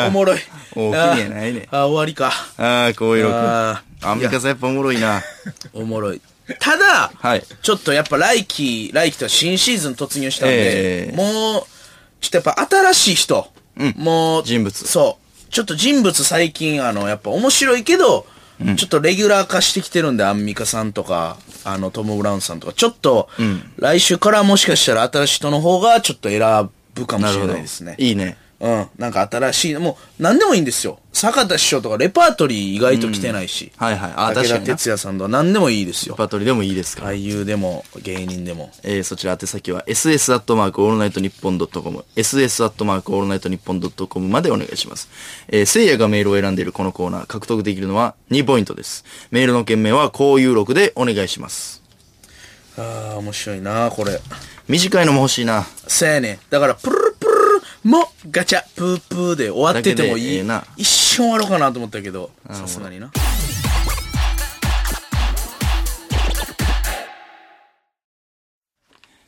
[0.07, 0.41] おもろい。
[0.75, 2.33] 大きにやないねあ、終わりか。
[2.59, 5.23] ああ、こういうのあアンミカさんやっぱおもろいな。
[5.73, 6.21] おもろい。
[6.61, 7.43] ただ、はい。
[7.63, 11.67] ちょっとやっぱ来期、来期とは新シーズン突入したんで、ええもう、
[12.21, 13.49] ちょっとやっぱ新しい人、
[13.97, 15.51] もう、人物そう。
[15.51, 18.27] ちょっと人物最近、あの、やっぱ面白いけど、
[18.77, 23.29] ちょっとレギュラー化してきてるんで、アンミカさんとか、あの、トム・ブラウンさんとか、ちょっと、
[23.77, 26.41] 来週からもしかしたら新しい人の方がちょっと選
[26.95, 27.47] ぶかもしれ。
[27.47, 27.97] ないですね。
[27.99, 28.37] いいね。
[28.63, 28.87] うん。
[28.97, 31.01] なんか新しい、もう、何でもいいんですよ。
[31.13, 33.73] 坂田師匠とかレパートリー意外と来てないし。
[33.77, 34.13] はいはい。
[34.15, 34.67] あ、確かにな。
[34.67, 36.15] 鉄矢さんとか何でもいいですよ。
[36.15, 37.05] パトリでもいいですか？
[37.07, 38.71] 俳優でも、芸人でも。
[38.85, 45.09] えー、そちら宛先は ss アットマークオールナイトニッポンドットコム ss アットマークオールナイトニッポンドットコムまでお願いします。
[45.49, 49.05] えー、せいやがメールを選んでいるこのコーナー獲得できるのは2ポイントです。
[49.33, 51.83] メールの件名はこういう録でお願いします。
[52.79, 54.19] ああ、面白いな、これ。
[54.69, 55.67] 短いのも欲しいな。
[55.87, 56.39] せやねん。
[56.49, 57.12] だから、プルル
[57.85, 60.45] も、ガチャ、プープーで終わっててもいい。
[60.45, 63.11] な一瞬終わろうかなと思ったけど、さすがにな。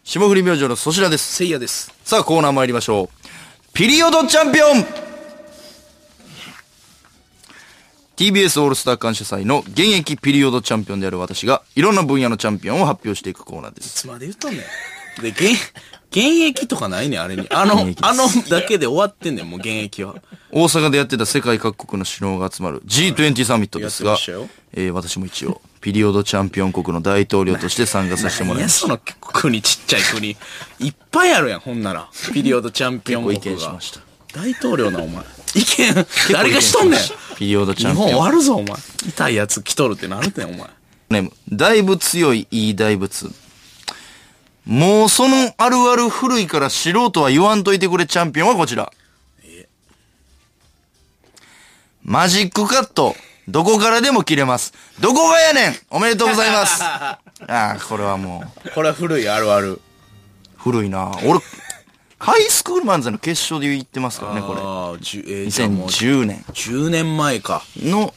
[0.04, 1.34] 霜降り明星の粗品です。
[1.34, 1.92] せいやです。
[2.04, 3.08] さあコーナー参りましょう。
[3.72, 4.84] ピリオドチャンピオン
[8.16, 14.02] TBS オールスター感謝祭の現役ピリオドチャンピオンである私がいろんな分野のチャンピオンを発表していくコーナーでいす。
[14.02, 15.22] つまで言っとんねん。
[15.22, 15.42] で、現、
[16.14, 17.44] 現役とかないねん、あれに。
[17.50, 20.14] あのあのだけで終わってんねん、もう現役は。
[20.52, 24.16] 大阪でやってた世界各国の首脳が集まる G20 サミットですが
[24.74, 28.86] えー私も一応、ピリオドチャンピオン国の大統領として参加させてもらいいや、ました。
[28.86, 28.98] その
[29.32, 30.36] 国ちっちゃい国。
[30.78, 32.08] いっぱいあるやん、ほんなら。
[32.32, 33.44] ピリオドチャンピオン国が。
[33.50, 34.00] 意見しました
[34.32, 35.24] 大統領な、お前。
[35.56, 37.00] 意見、誰がしとんねん。
[37.36, 38.20] ピリオドチ日本ャンピオン。
[38.20, 38.76] 終わるぞ、お前。
[39.08, 40.68] 痛いやつ来とるってなるねん、お前。
[41.10, 43.30] ネーム、だいぶ強いいい大仏。
[44.66, 48.92] もうそのあるある古いから素人は言わんといてくれチャンピオンはこちら。
[52.02, 53.14] マジックカット。
[53.46, 54.72] どこからでも切れます。
[55.00, 56.82] どこがやねんおめでとうございます。
[56.82, 59.80] ああ、これはもう、これは古いあるある。
[60.56, 61.40] 古いな俺、
[62.18, 64.60] ハイスクール漫才の決勝で言ってますからね、これ。
[64.62, 67.62] ああ、じゅえーじゃあもう2010年10年前か。
[67.76, 68.14] の、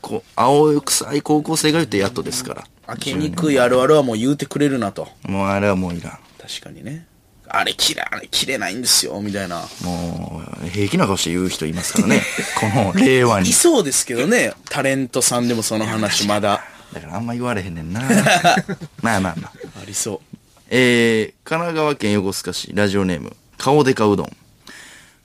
[0.00, 2.64] こう、青臭い高校生が言ってやっとですから。
[2.88, 5.08] 開けにくいあるあるはもう言うてくれるなと。
[5.22, 6.18] もうあれはもういらん。
[6.40, 7.06] 確かにね。
[7.50, 9.66] あれ切れ、あれ切れないんですよ、みたいな。
[9.82, 12.22] もう、平気な顔して言う人いますからね。
[12.60, 13.52] この令和にい。
[13.52, 16.62] そうですけどね、タレントさんでもその話まだ
[16.92, 18.00] だからあんま言われへんねんな。
[19.02, 19.52] まあまあまあ。
[19.82, 20.38] ありそう。
[20.70, 24.36] えー、神奈川県横須賀市、ラジオネーム、顔でかうどん。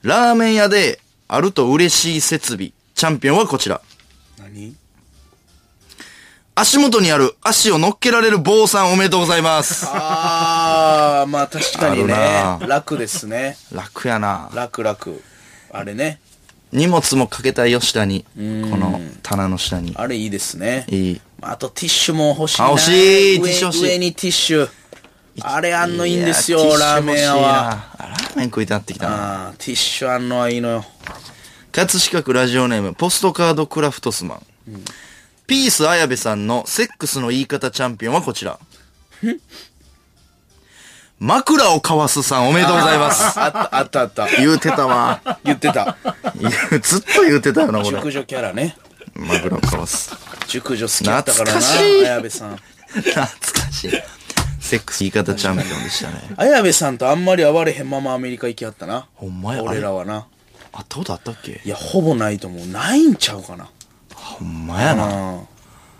[0.02, 2.72] ラーメン屋で、あると嬉しい設備。
[2.94, 3.80] チャンピオンはこちら。
[4.38, 4.76] 何？
[6.56, 9.86] 足元にある足を乗っけられる坊さんおめでとうございます。
[9.88, 12.14] ああ、まあ確かにね
[12.68, 13.56] 楽ですね。
[13.72, 14.50] 楽やな。
[14.54, 15.20] 楽楽。
[15.72, 16.20] あれね。
[16.70, 18.24] 荷物もかけたいよ、下に。
[18.36, 19.94] この棚の下に。
[19.96, 20.86] あれいいですね。
[20.88, 21.20] いい。
[21.40, 22.66] あとティッシュも欲しいな。
[22.68, 24.68] あ欲しい上ティッシュ欲しい上にティッシュ。
[25.40, 27.82] あれあんのいいんですよ、ラーメン屋は。。
[27.96, 29.46] ティッシュ欲しいなあラーメン食いたなってきたな。
[29.46, 30.84] ああ、ティッシュあんのはいいのよ。
[31.72, 34.42] 葛飾区ラジオネーム、ポストカードクラフトスマン。
[35.46, 38.58] ピース綾部さんのセックスの言い方チャンピオンはこちら。
[41.20, 43.22] 枕を交わすさんおめでとうございます。
[43.40, 44.26] あった、あったあった。
[44.36, 45.20] 言うてたわ。
[45.44, 45.96] 言ってた。
[46.82, 47.96] ずっと言うてたよな、これ。
[47.98, 48.76] 熟女キャラね。
[49.14, 50.10] 枕を交わす。
[50.48, 52.56] 熟女好きだったからな、懐かしい綾部さん。
[52.88, 53.28] 懐か
[53.72, 53.90] しい。
[54.60, 56.20] セックス言い方チャンピオンでしたね。
[56.36, 59.06] 綾部さんとあんまり会われへんままアメリカ行きはったな。
[59.14, 60.26] ほんまや俺らはな。
[60.72, 61.60] あったことあったっけ？
[61.64, 62.66] いや、ほぼないと思う。
[62.66, 63.68] ないんちゃうかな。
[64.24, 65.34] ほんまやな。
[65.34, 65.48] うん。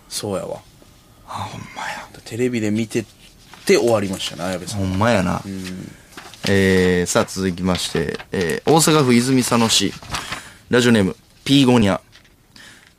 [0.09, 0.59] そうやわ。
[1.27, 2.07] あ、ほんまや。
[2.25, 3.05] テレビで見てっ
[3.65, 4.79] て終わりましたね、綾部さん。
[4.79, 5.41] ほんまやな。
[6.47, 9.93] えー、さあ続きまして、えー、大阪府泉佐野市、
[10.69, 12.01] ラジオネーム、ピーゴニャ。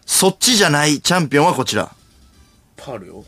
[0.04, 1.92] そっちじゃないチャンピオンはこちら。
[2.76, 3.24] パールよ。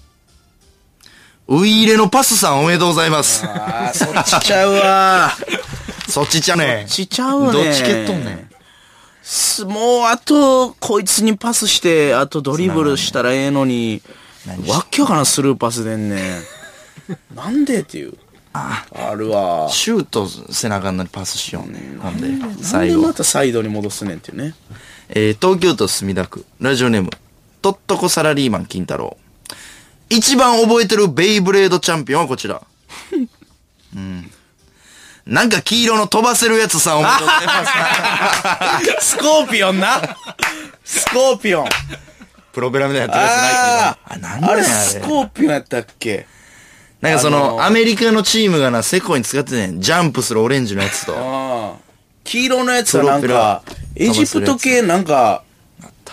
[1.48, 3.44] ウイイレのパスさんおめでとうございます。
[3.46, 5.32] ああ、そっちちゃうわ。
[6.08, 7.52] そっちちゃねそっちちゃうね。
[7.52, 8.50] どっち蹴っとんねん。
[9.30, 14.00] すもう、あと、こいつにパスして、あとドリブルしたらええのに、
[14.66, 17.36] わっきゃかなスルーパスでんねん。
[17.36, 18.14] なんでっていう。
[18.54, 19.68] あるわ。
[19.70, 21.78] シュート背中にパスしようね。
[22.00, 23.14] ほんで、なん最後でま。
[23.14, 24.54] たサイドに戻すねんっていうね。
[25.10, 27.10] えー、東京都墨田区、ラジオネーム、
[27.60, 29.18] とっとこサラリーマン金太郎。
[30.08, 32.62] 一番覚えてるベイブレードチャンピオンはこちら。
[33.94, 34.30] うん。
[35.28, 39.06] なんか黄色の飛ばせるやつさんおめでとうございます。
[39.12, 40.00] スコーピオンな
[40.84, 41.68] スコーピオン
[42.52, 44.26] プロペラみたいなやつないあけど。
[44.28, 44.86] あ、なんあれだよあれ。
[44.86, 46.26] スコーピオンやったっけ？
[47.02, 49.80] なんかその、あのーアメリカのチームがな、セコイに使ってねん。
[49.82, 51.78] ジャンプするオレンジのやつと。
[52.24, 53.62] 黄色のやつはなんか、
[53.96, 55.42] エジプト系なんか、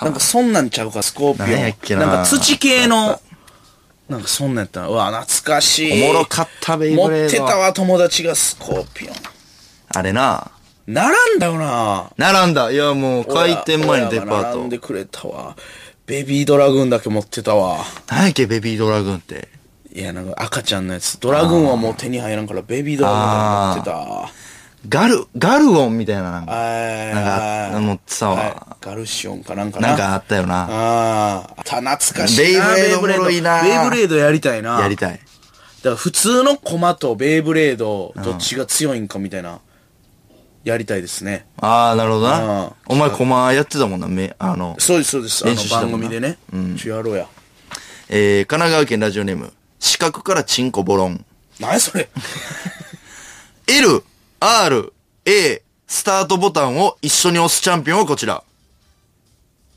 [0.02, 1.74] なんかそんなんちゃうか、スコーピオン。
[1.82, 3.20] けななんか土系の、
[4.10, 6.04] なんかそんなんやったなうわ、懐かしい。
[6.04, 7.28] おもろかったベイ持ブレード。
[7.28, 9.14] ってたわ、友達がスコーピオン。
[9.90, 10.52] あれな。
[10.88, 12.12] 並んだよな。
[12.18, 12.70] 並んだ。
[12.72, 14.78] いやもう、開店前にデパート親が並んで。
[14.78, 15.56] くれたわ。
[16.06, 17.80] ベビードラグーンだけ持ってたわ。
[18.08, 19.50] 何やっけ、ベビードラグーンって。
[19.92, 21.20] いや、なんか赤ちゃんのやつ。
[21.20, 24.30] ドラグーンはもう手に入らんから、ベビードラグーンだけ持ってたわ。
[24.88, 26.52] ガル、ガルオンみたいななんか。
[26.52, 28.68] はいなんか、持ってたはわ。
[28.82, 29.90] いガルシオンかなんかな。
[29.90, 30.68] なんかあったよな。
[30.70, 32.76] ああ、た懐かしいな。
[32.76, 33.46] ベイブレードベイブ
[33.96, 34.80] レードやりたいな。
[34.82, 35.12] やりたい。
[35.12, 39.60] だから普通のコマとベイブレード、どっちが強いんかみたいな、
[40.64, 41.46] やりたいですね。
[41.60, 42.72] ああ、なるほどうんな。
[42.88, 45.46] お前、コマやってたもんな、め、あの、そうです、そうです。
[45.76, 46.38] あの番組でね。
[46.78, 47.28] ちょ、やろうや。
[48.10, 51.26] えー、神奈川県ラジオネーム、四角からチンコボロン。
[51.60, 52.10] 何それ
[53.68, 54.04] L、
[54.40, 54.94] R、
[55.26, 58.44] A、スタートボタンを一緒に押すチャンピオンはこちら。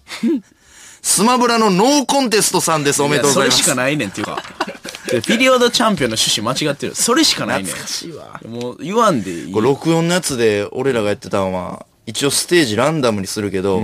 [1.02, 3.02] スマブラのノーコンテストさんです。
[3.02, 3.58] おめでとうございます。
[3.58, 4.42] やそれしかないねんっていうか。
[5.10, 6.94] でピリオドチャンピオンの趣旨間違ってる。
[6.94, 7.72] それしかないねん。
[7.72, 9.52] 懐かしいわもう言わんでいい。
[9.52, 13.82] これ録音のやつで俺らがやってたのは、一応ステージランダムにするけど、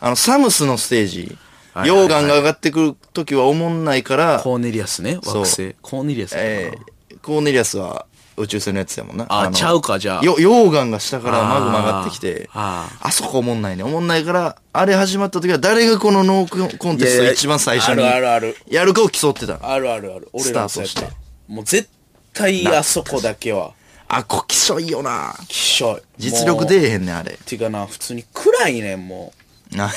[0.00, 1.40] あの、サムスのステージ、はいはいはい
[1.72, 5.76] 溶岩が上がってくるときは思んないから、コーネリアスね、惑星。
[5.80, 8.06] コーネリアスえー、コーネリアスは
[8.40, 9.24] 宇宙船のやつやもんな。
[9.24, 13.82] のあちゃうかじゃあよ溶岩が下からマグマ上がってきて、ああそこ思んないね。
[13.82, 19.68] 思んないから、あれ始まった時は誰がこのノーコンテスト一番最初にあるあるあるやるかを競ってたの。
[19.68, 20.28] あるあるある。
[20.32, 21.14] 俺スターた。
[21.48, 21.88] もう絶
[22.32, 23.72] 対あそこだけは、
[24.12, 25.34] あ、こきしょいよな。
[25.46, 26.02] きしょい。
[26.18, 27.38] 実力出えへんねん、あれ。
[27.44, 29.32] ていうかな、普通に暗いねん、も
[29.72, 29.76] う。
[29.76, 29.88] な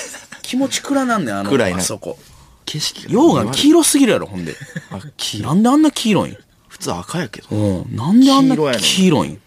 [0.44, 2.20] 気持ち暗なんねん、あの、暗いねあそこ。
[2.66, 4.56] 景色が溶岩黄色すぎるやろ、ほんで。
[4.92, 6.38] あ黄色なんであんな黄色いん？
[6.84, 7.48] 普通赤やけど。
[7.56, 7.96] うん。
[7.96, 9.42] なんであんな黄色いん？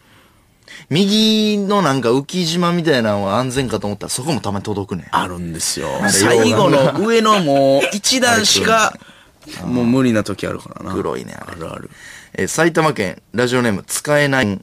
[0.89, 5.07] 右のなんか浮島みたいなのは安全かと思ったらそこもたまに届くねん。
[5.11, 5.89] あるんですよ。
[6.03, 8.95] れ最後の上のもう一段しか、
[9.65, 10.93] もう無理な時あるからな。
[10.95, 11.91] 黒いねあれあるある。
[12.35, 14.61] えー埼玉県ラジオネーム使えない。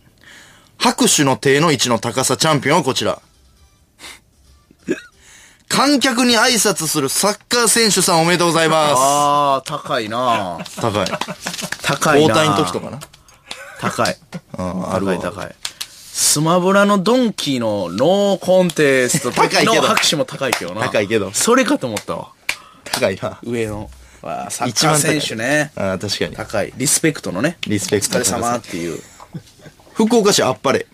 [0.77, 3.21] 拍手の手の位置の高さチャンピオンはこちら。
[5.73, 10.79] 観客に挨拶するサッカー選手さんおめでとうございまああ、高いなす。
[10.79, 11.07] 高い。
[11.81, 12.99] 高いな交代の時とかな？
[13.79, 14.15] 高い。
[14.59, 15.55] うん、あるわ高い高い。
[15.63, 20.81] スマブラのドンキーのノーコンテスト 高いけどの拍手も高いけどな。
[20.81, 22.27] 高いけどそれかと思ったわ。
[22.85, 23.39] 高いな。
[23.41, 23.89] 上の。
[24.21, 25.71] わあサッカー選手ね。
[25.75, 26.35] ああ、確かに。
[26.35, 26.71] 高い。
[26.77, 27.57] リスペクトのね。
[27.65, 29.01] リスペクトお疲れ様っていう。
[29.95, 30.85] 福岡市あっぱれ。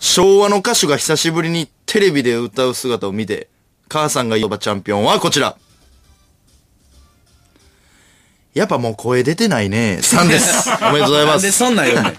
[0.00, 3.48] 昭和の歌手が久しぶりにテレビで歌う姿を見て、
[3.88, 5.56] 母さんが呼ばチャンピオンはこちら。
[8.54, 9.98] やっぱもう声出てないね。
[10.00, 10.70] 3です。
[10.82, 11.32] おめでとうございま。
[11.32, 12.16] なんですそんなん言うねん。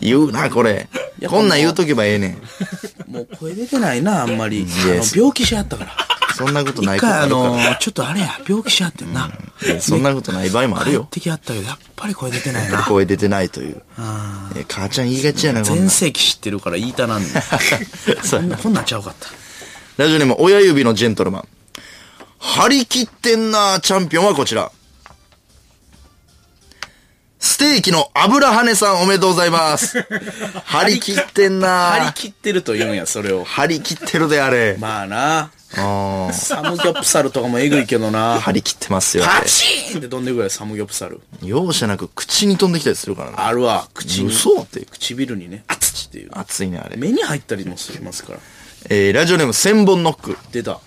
[0.00, 0.88] 言うな、これ。
[1.28, 3.12] こんなん言うとけばええねん。
[3.12, 4.66] もう声出てないな、あんまり。
[5.14, 5.96] 病気しはったから。
[6.36, 7.26] そんなことない一回あ。
[7.26, 9.30] の、ちょっとあれや、病気しはってんな。
[9.78, 11.02] そんなことない場合もあるよ。
[11.02, 12.82] 帰ってきはったけど、やっぱり声出てないな。
[12.82, 13.80] 声出てないという。
[14.56, 15.62] え母ちゃん言いがちやな。
[15.62, 17.28] 全盛期知ってるから言いたなんね
[18.60, 19.28] こんなんちゃうかった。
[20.00, 21.48] ラジオネーム、親指のジェントルマン。
[22.38, 24.72] 張り切ってんなチャンピオンはこちら。
[27.38, 30.02] ステーキの油跳ねさんおめでとうございます。
[30.64, 33.44] 張り切ってんな張り切ってると言うんや、それを。
[33.44, 34.78] 張り切ってるであれ。
[34.78, 35.50] まあな。
[35.76, 38.40] あサムギョプサルとかもえぐいけどーな。
[38.40, 39.50] 張り切ってますよ、あパれ。
[39.50, 41.20] チーンって飛んでくるやサムギョプサル。
[41.42, 43.36] 容赦なく口に飛んできたりするからね。
[43.36, 44.32] あるわ、口に。
[44.32, 44.86] 嘘っていう。
[44.86, 46.30] 唇にね、あつちっていう。
[46.32, 46.96] 熱いね、あれ。
[46.96, 48.38] 目に入ったりもしますから。
[48.88, 50.38] えー、ラジオネーム千本ノック。
[50.52, 50.80] 出た。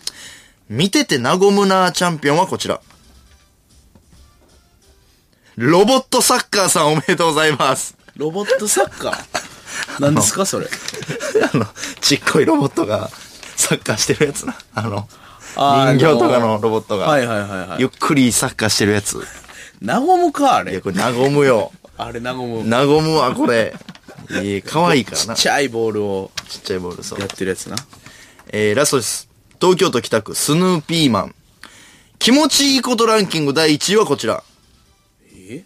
[0.70, 2.82] 見てて和むなチャンピオンはこちら。
[5.56, 7.96] ロボットサッカーさんおめでとうございます。
[8.16, 9.24] ロボットサッカー？
[10.02, 10.68] 何ですか、それ？
[11.54, 11.68] あの、
[12.02, 13.10] ちっこいロボットが
[13.56, 14.56] サッカーしてるやつな。
[14.74, 15.08] あの、
[15.56, 19.22] 人形とかのロボットが、はいはいはいはいゆっくりサッカーしてるやつ。
[19.86, 20.82] 和むか、あれいや、。
[20.82, 21.72] これ和むよ。
[21.98, 22.68] あれ和む。
[22.68, 23.76] 和むわ、これ。
[24.42, 25.36] いい、かわいいからな。
[25.36, 27.26] ちちっちゃいボールをっちゃいボール、そうや。
[27.26, 27.76] ってるやつな。
[28.50, 29.30] えー、ラストです。
[29.60, 31.36] 東京都北区、スヌーピーマン。
[32.20, 34.44] 気持ちいいことランキング第1位はこちら。
[35.36, 35.64] え？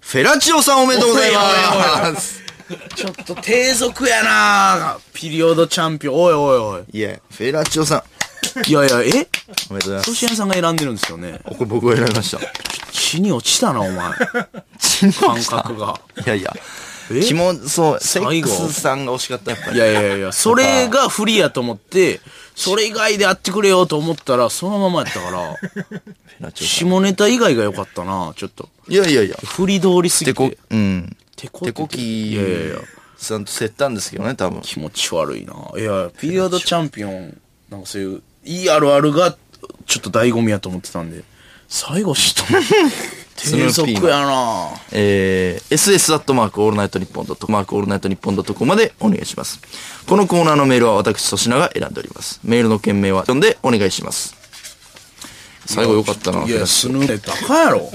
[0.00, 2.42] フェラチオさんおめでとうございます。
[2.94, 6.14] ちょっと低俗やなピリオドチャンピオン。
[6.14, 6.84] おいおいおい。
[6.98, 8.02] いや、フェラチオさん、
[8.66, 9.00] いやいや、え？
[9.00, 9.26] おめでと
[9.70, 10.10] うございます。
[10.10, 11.40] ソシアさんが選んでるんですよね。
[11.44, 12.38] これ僕が選びました。
[12.92, 14.12] 血に落ちたな、お前。
[15.12, 16.00] 感覚が。
[16.24, 16.54] いやいや。
[17.10, 17.20] え？
[17.20, 19.76] 気も、そう、セックスさんが惜しかった、やっぱり。
[19.76, 22.20] いやいやいや、それが不利やと思って、
[22.54, 25.30] それ以外でやってくれよと思ったら、そのままやったか
[26.40, 28.68] ら、 下ネタ以外が良かったな、ちょっと。
[28.88, 28.92] ん。
[28.92, 29.36] いやいやいや。
[29.44, 31.16] 振り通りすぎてこて。、うん。
[31.36, 32.76] 手こきいやいやいや。
[33.16, 34.60] さんと競ったんですけどね、多分。
[34.62, 35.54] 気持ち悪いな。
[35.76, 37.36] いや、ピリオドチャンピオン、
[37.70, 39.36] なんかそういう、いいあるあるが、
[39.86, 41.22] ちょっと醍醐味やと思ってたんで、
[41.68, 42.60] 最後知ったの。
[43.34, 49.58] 低俗やなえー、ss アットマークオールナイトニッポンドットマークオールナイトニッポンドットまでお願いします。
[50.06, 52.40] このコーナーのメールは私、粗品が選んでおります。
[52.44, 54.36] メールの件名は読んでお願いします。
[55.66, 56.44] 最後よかったな。
[56.44, 57.90] いや、スヌーってバカやろ。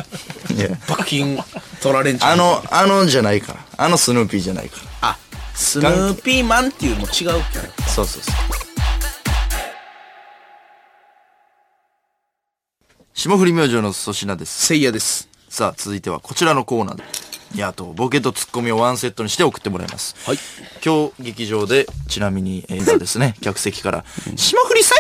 [0.55, 1.37] いや罰金
[1.81, 3.59] 取られんちゃうあの、あのじゃないから。
[3.77, 5.09] あのスヌーピーじゃないから。
[5.09, 5.17] あ、
[5.53, 7.89] スヌーピーマンっていうもう違うキャラクター。
[7.89, 8.31] そうそうそ
[8.63, 8.66] う。
[13.18, 14.68] 霜降り明星の粗品です。
[14.68, 15.27] せいやです。
[15.49, 17.03] さあ、続いてはこちらのコーナーで。
[17.56, 20.15] いや、あと、ボケとツッコミをワンセットにして送ってもらいます。
[20.23, 20.38] はい。
[20.85, 24.99] 今日、劇場で、ちなみに、 映画ですね、客席から、霜降り最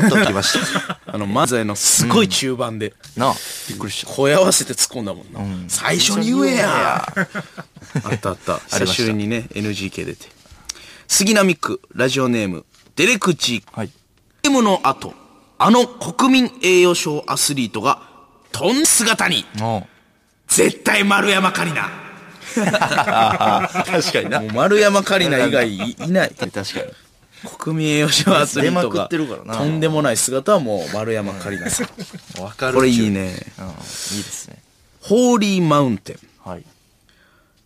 [0.00, 0.98] 高と来ました。
[1.06, 3.34] あの、漫才のすごい中盤で、なあ、
[3.68, 4.12] びっくりした。
[4.12, 5.68] 声合わせて突っ込んだもんな。
[5.68, 6.96] 最初に言えや。
[7.06, 8.58] あったあった。
[8.76, 10.26] 久しぶりにね、NGK 出て。
[11.06, 12.64] 杉並区、ラジオネーム、
[12.96, 13.62] デレクチ。
[13.70, 13.90] はい。
[14.42, 15.14] ゲームの後、
[15.64, 18.02] あの国民栄誉賞アスリートが、
[18.50, 19.86] トン姿に、も
[20.48, 21.86] 絶対丸山カリナ。
[22.56, 24.48] う、確かになも。
[24.48, 26.34] う丸山カリナ以外い いない。
[26.34, 27.48] 確かに。
[27.56, 31.88] 国民栄誉賞アスリートが、出まくってるからなとんでもない姿はもう丸山カリナさん。
[32.42, 32.74] わかる。
[32.74, 33.26] これいいね。
[33.26, 33.52] ね。
[33.58, 34.60] うん、いいですね。
[35.00, 36.18] ホーリーマウンテン。
[36.44, 36.64] はい。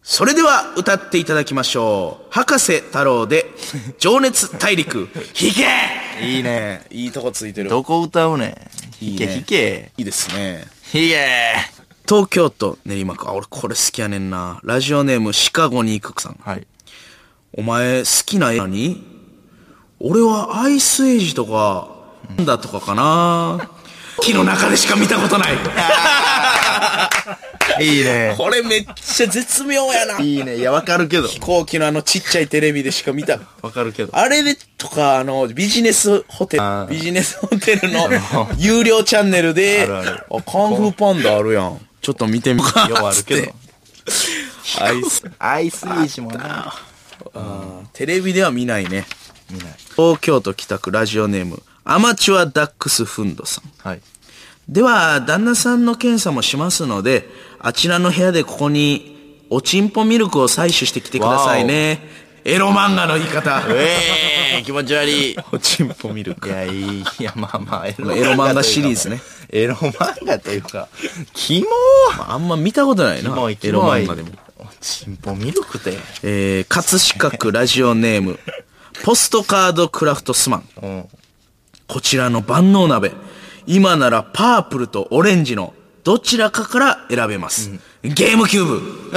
[0.09, 2.27] それでは歌っていただきましょう。
[2.31, 3.51] 博士太郎で、
[3.99, 6.87] 情熱大陸、 弾けいいね。
[6.93, 7.69] いいとこついてる。
[7.69, 8.69] どこ歌うね
[9.01, 9.05] ん。
[9.05, 9.93] いいね弾け弾け。
[9.99, 10.69] いいですね。
[10.93, 11.57] 弾け
[12.09, 13.29] 東京都練馬区。
[13.29, 14.61] あ、俺これ好きやねんな。
[14.63, 16.39] ラジオネームシカゴに行くさん。
[16.41, 16.65] はい。
[17.53, 19.05] お前好きな映画に？
[19.99, 21.89] 俺はアイスエイジとか、
[22.37, 23.71] なんだとかかな。
[24.21, 25.53] 木の中でしか見たことない。
[27.81, 28.35] いいね。
[28.39, 30.19] これめっちゃ絶妙やな。
[30.21, 30.57] いいね。
[30.57, 31.29] いや、わかるけど。
[31.29, 33.39] 飛行機のあのちっちゃいテレビでしか見た。
[33.61, 34.17] わかるけど。
[34.17, 38.09] あれでとか、あの、ビジネスホテル、ビジネスホテルの
[38.57, 41.81] 有料チャンネルで、あるあるカンフーパンダあるやん。
[42.01, 43.53] ちょっと見てみようあるけど。
[44.81, 45.23] アイス。
[45.39, 46.73] アイスイージもな。
[47.93, 49.07] テレビでは見ないね。
[49.51, 49.69] 見ない。
[49.97, 53.89] 東京都北区ラジオネーム、アマチュアダックスフンドさん。
[53.89, 54.01] はい。
[54.69, 57.29] では、旦那さんの検査もしますので、
[57.61, 62.01] あちらの部屋でここに、おちんぽミルクを採取してきてくださいね。
[62.45, 63.63] エロ漫画の言い方。
[63.71, 63.99] え
[64.57, 65.33] えー、気持ち悪い。
[65.33, 66.49] いおちんぽミルク。
[66.49, 67.05] や、いい。
[67.21, 69.21] いや、まあまあ、エエロ漫画シリーズね。
[69.51, 70.89] エロ漫画というか、
[71.35, 73.31] キモーあんま見たことないな。
[73.31, 74.03] キモい、キエロモい。
[74.03, 74.31] 漫画でも。
[74.59, 75.97] おちんぽミルクって。
[76.25, 77.01] えー、葛
[77.31, 78.41] 飾区ラジオネーム、
[79.05, 80.69] ポストカードクラフトスマン。
[80.83, 81.09] うん。
[81.89, 83.13] こちらの万能鍋。
[83.67, 87.71] 今ならパープルとオレンジのどちらかから選べます。
[88.03, 89.11] ゲームキューブ。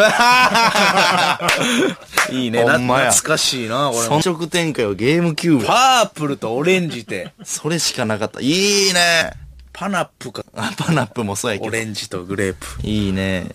[2.36, 2.64] いいね。
[2.64, 4.20] 懐かしいな、これも。
[4.20, 5.66] 遜色展開はゲームキューブ。
[5.66, 8.42] パープルとオレンジって、それしかなかった。
[8.42, 9.34] いいね。
[9.72, 11.68] パナップか、あパナップもそうやけど。
[11.70, 12.66] オレンジとグレープ。
[12.88, 13.52] いいね。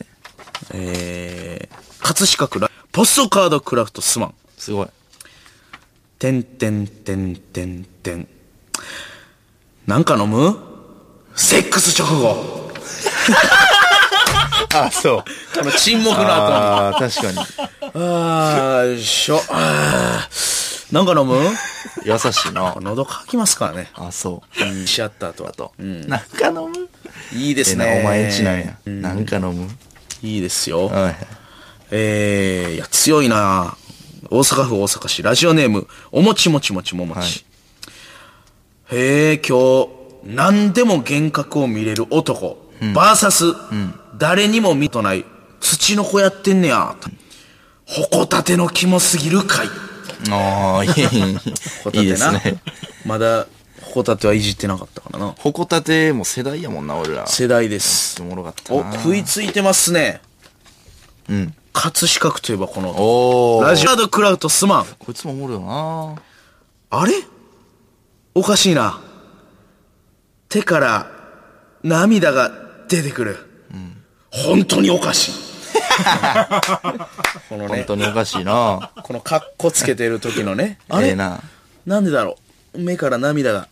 [0.73, 4.35] えー、葛飾区ラ、ポストカードクラフトスマン。
[4.57, 4.89] すごい。
[6.19, 8.29] てんてんてんてんてん。
[9.87, 10.57] なんか飲む？
[11.37, 12.71] セックス直後。
[14.75, 15.25] あ、そう。
[15.57, 16.31] この沈黙の後に。
[16.33, 17.39] ああ、確かに。
[17.95, 19.43] あー、よいしょ。
[19.51, 21.39] あーなんか飲む？
[22.03, 22.75] 優しいな。
[22.81, 23.91] 喉乾きますからね。
[23.95, 24.65] あ、そう。
[24.65, 24.87] うん。
[24.87, 25.45] し合った後。
[25.53, 25.73] と。
[25.79, 26.89] なんか飲む？
[27.35, 28.01] いいですね。
[28.03, 28.79] お前んちなんや。
[28.87, 29.69] なんか飲む？
[30.23, 30.87] いいですよ。
[30.87, 31.17] はい。
[31.91, 33.77] えー、いや、強いな
[34.31, 37.19] 大阪府大阪市、ラジオネーム、おもちもちもちももち。
[37.19, 37.29] はい
[38.93, 39.89] へえ、今日、
[40.25, 42.59] 何でも幻覚を見れる男、
[42.95, 43.45] バーサス、
[44.19, 45.25] 誰にも見とない、
[45.61, 47.09] 土の子やってんねや、と。
[47.87, 49.69] ほこたてのキモすぎる回。
[50.31, 52.63] ああ、いい、ほこたてないいですね。
[53.07, 53.47] まだ、
[53.83, 55.35] ほこたてはいじってなかったからな。
[55.39, 57.27] ほこたても世代やもんな、俺ら。
[57.27, 58.21] 世代です。
[58.21, 58.93] おもろかったお、な。
[58.93, 60.21] 食いついてますね。
[61.29, 61.55] うん。
[61.73, 63.65] 葛飾区といえばこの、おー。
[63.65, 64.87] ラジオドクラウドスマン。
[64.99, 66.23] こいつもおもろいよな。
[66.91, 67.15] あれ？
[68.35, 69.01] おかしいな。
[70.49, 71.11] 手から
[71.83, 72.51] 涙が
[72.89, 73.39] 出てくる。
[74.31, 75.33] 本当におかしい。
[77.49, 78.91] この本ね、当におかしいな。
[79.03, 81.41] このカッコつけてる時のね、あれ、ええな。
[81.87, 82.37] なんでだろ
[82.75, 82.79] う？
[82.79, 83.69] 目から涙が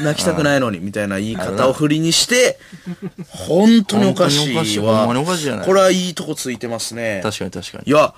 [0.00, 2.58] 泣きたくないのに、 みたいな言い方を振りにして、
[3.28, 4.98] 本当におかしい本当におかしいわ。
[5.00, 7.20] ほんまにおかしいじゃないこれはいいとこついてますね。
[7.22, 7.90] 確かに確かにい。
[7.90, 8.14] や、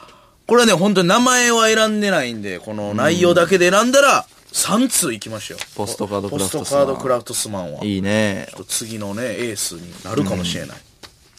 [0.47, 5.61] これはね、本当に名前は選んでないんで、この内容だけで選んだら、3通いきましたよ。
[5.75, 7.85] ポストカードクラフトポススマントカードクラフトスマンは。
[7.85, 8.49] いいね。
[8.69, 10.77] 次のね、エースになるかもしれない。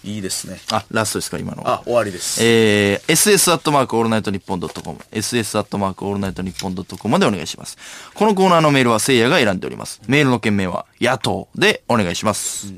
[0.04, 0.60] いいですね。
[0.72, 1.64] あ、ラストですか、今の。
[1.66, 2.44] あ、終わりです。
[2.44, 7.78] えー、ss アットマークオールナイトニッポンドットコム、ss アットマークオールナイトニッポンドットコムまでお願いします。
[8.14, 10.02] このコーナーのメールはせいやが選んでおります。
[10.08, 12.74] メールの件名は野党でお願いします。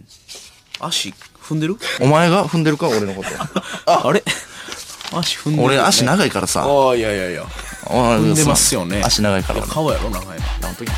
[0.79, 1.77] 足、踏んでる？
[1.99, 3.29] お前が踏んでるか俺のこと。
[4.07, 4.23] あれ？
[5.11, 6.63] 足踏んでる、俺足長いからさ。
[6.63, 7.45] ああ、いやいやいや。
[7.85, 9.01] 踏踏んでますよね。
[9.03, 9.67] 足長いから俺。
[9.67, 10.45] 顔やろ、長いの。
[10.61, 10.91] 本当に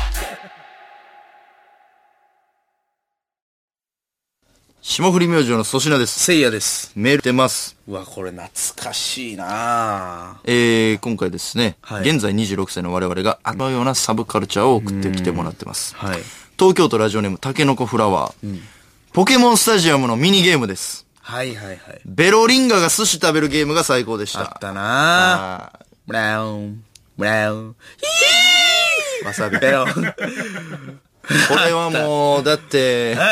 [4.80, 6.18] 霜降り明星の粗品です。
[6.18, 6.92] せいやです。
[6.96, 7.76] メール出ます。
[7.86, 15.94] うわ、これ懐かしいなえー、今回ですね、はい現在26歳の我々があのようなサブカルチャーを送ってきてもらってます。
[15.94, 16.20] はい。
[16.58, 18.60] 東京都ラジオネームタケノコフラワー、
[19.12, 21.06] ポケモンスタジアムのミニゲームです。
[21.20, 22.00] はいはいはい。
[22.06, 24.40] ベロリンガが寿司食べるゲームが最高でした。
[24.40, 25.70] あったな
[26.08, 26.84] あブラウン、
[27.18, 29.58] ブラウン、ーわさび。
[29.58, 29.86] ベロン。
[29.86, 29.92] こ
[31.62, 33.24] れはもう、だって、は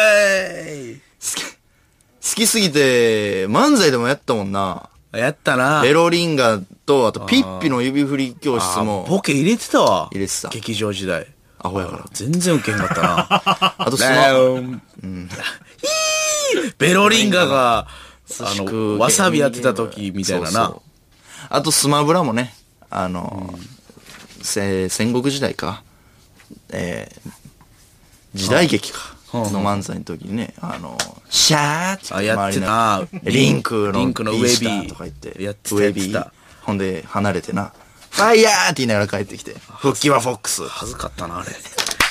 [0.91, 0.97] い。
[0.97, 4.91] 好きすぎて、漫才でもやったもんな。
[5.13, 10.09] やったなベロリンガと、あとピッピの指振り教室あも、ボケ入れてたわ。
[10.13, 11.27] 入れてた劇場時代。
[11.59, 12.05] アホやから。
[12.13, 13.75] 全然ウケんかったな。
[13.79, 14.83] あとスマ、ン。
[16.77, 17.87] ベロリンガが、
[18.41, 20.81] あの、わさびやってた時みたいななそうそう。
[21.49, 22.56] あとスマブラもね、
[22.91, 23.59] あの、
[24.43, 25.83] せ戦国時代か。
[26.71, 27.31] えー
[28.37, 29.17] 時代劇か。
[29.33, 30.97] の漫才の時にね、あの、
[31.29, 36.31] シャーってってた周りのリンクの、リンクのウェビーとか言って、やってたウェビー。
[36.63, 37.73] ほんで、離れてな、
[38.11, 40.67] ファイヤーって言いながら帰ってきて、復帰はフォックス。
[40.69, 41.51] 恥ずかったな、あれ。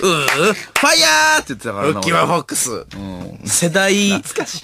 [0.01, 1.93] うーファイヤーって言ってたからな。
[1.93, 2.85] 復帰はフォックス。
[2.95, 4.21] 俺世代、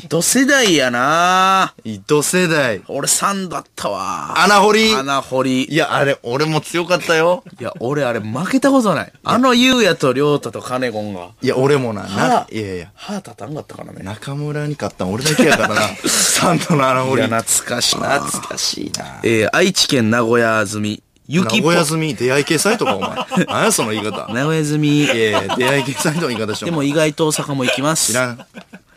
[0.09, 2.81] 同世代やな糸世代。
[2.87, 4.41] 俺3だったわ。
[4.43, 4.93] 穴掘り。
[4.93, 5.65] 穴掘り。
[5.65, 7.43] いや、あれ、俺も強かったよ。
[7.59, 9.13] いや、俺あれ負けたことない。
[9.23, 11.29] あのゆうやとりょうたとカネゴンが。
[11.41, 12.91] いや、俺もな、はなあ、いやいや。
[12.95, 14.03] 歯立たんかったからね。
[14.03, 15.81] 中村に勝ったん俺だけやからな。
[16.09, 17.27] サンドの穴掘り。
[17.27, 18.19] いや、懐かしいな。
[18.19, 19.19] 懐かしいな。
[19.23, 21.03] えー、愛知県名古屋住み。
[21.33, 21.69] ゆ名きぽ。
[21.69, 23.45] 古屋住み、出会い系サイトか、お前。
[23.47, 24.27] 何や、その言い方。
[24.33, 25.03] 名古屋住み。
[25.03, 26.65] いやいや、出会い系サイトの言い方しよ。
[26.65, 28.07] でも意外と大阪も行きます。
[28.11, 28.45] 知らん。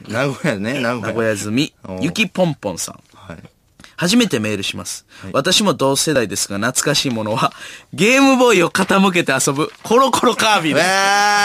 [0.09, 1.12] 名古屋ね、名名古屋。
[1.15, 3.01] 古屋住みお、ゆきぽんぽんさん。
[3.15, 3.39] はい。
[3.97, 5.06] 初めてメールします。
[5.32, 7.52] 私も同世代ですが、懐かしいものは、
[7.93, 10.85] ゲームボーイを傾けて遊ぶ、コロコロカービィです。
[10.85, 10.94] うわ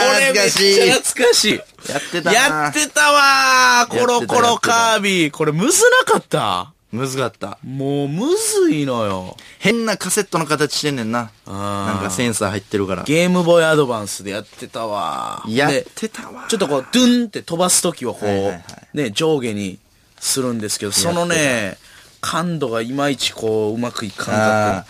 [0.01, 1.53] ーこれめっちゃ懐かしい。
[1.53, 5.31] やってたなやってたわーコロコロカービィ。
[5.31, 6.73] これむずなかった？
[6.91, 7.59] むずかった。
[7.63, 9.37] もうむずいのよ。
[9.59, 11.29] 変なカセットの形してんねんな。
[11.45, 13.03] なんかセンサー入ってるから。
[13.03, 16.47] ゲームボーイアドバンスでやってたわやっでてたわ。
[16.49, 18.63] ちょっとこう、ドゥンって飛ばすときはこう、はいはいはい
[18.95, 19.77] ね、上下に
[20.19, 21.77] するんですけど、そのね、
[22.21, 24.87] 感度がいまいちこう、うまくいかんかあった。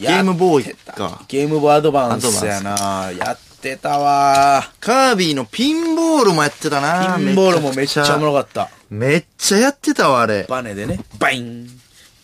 [0.00, 1.24] ゲームボーイか。
[1.26, 7.16] ゲームボーイアドバンスやなやってたわカービィのピンボールもやってたな。
[7.18, 8.70] ピンボールもめっちゃおもろかった。
[8.90, 10.44] めっちゃやってたわ、あれ。
[10.48, 11.68] バネでね、バイン、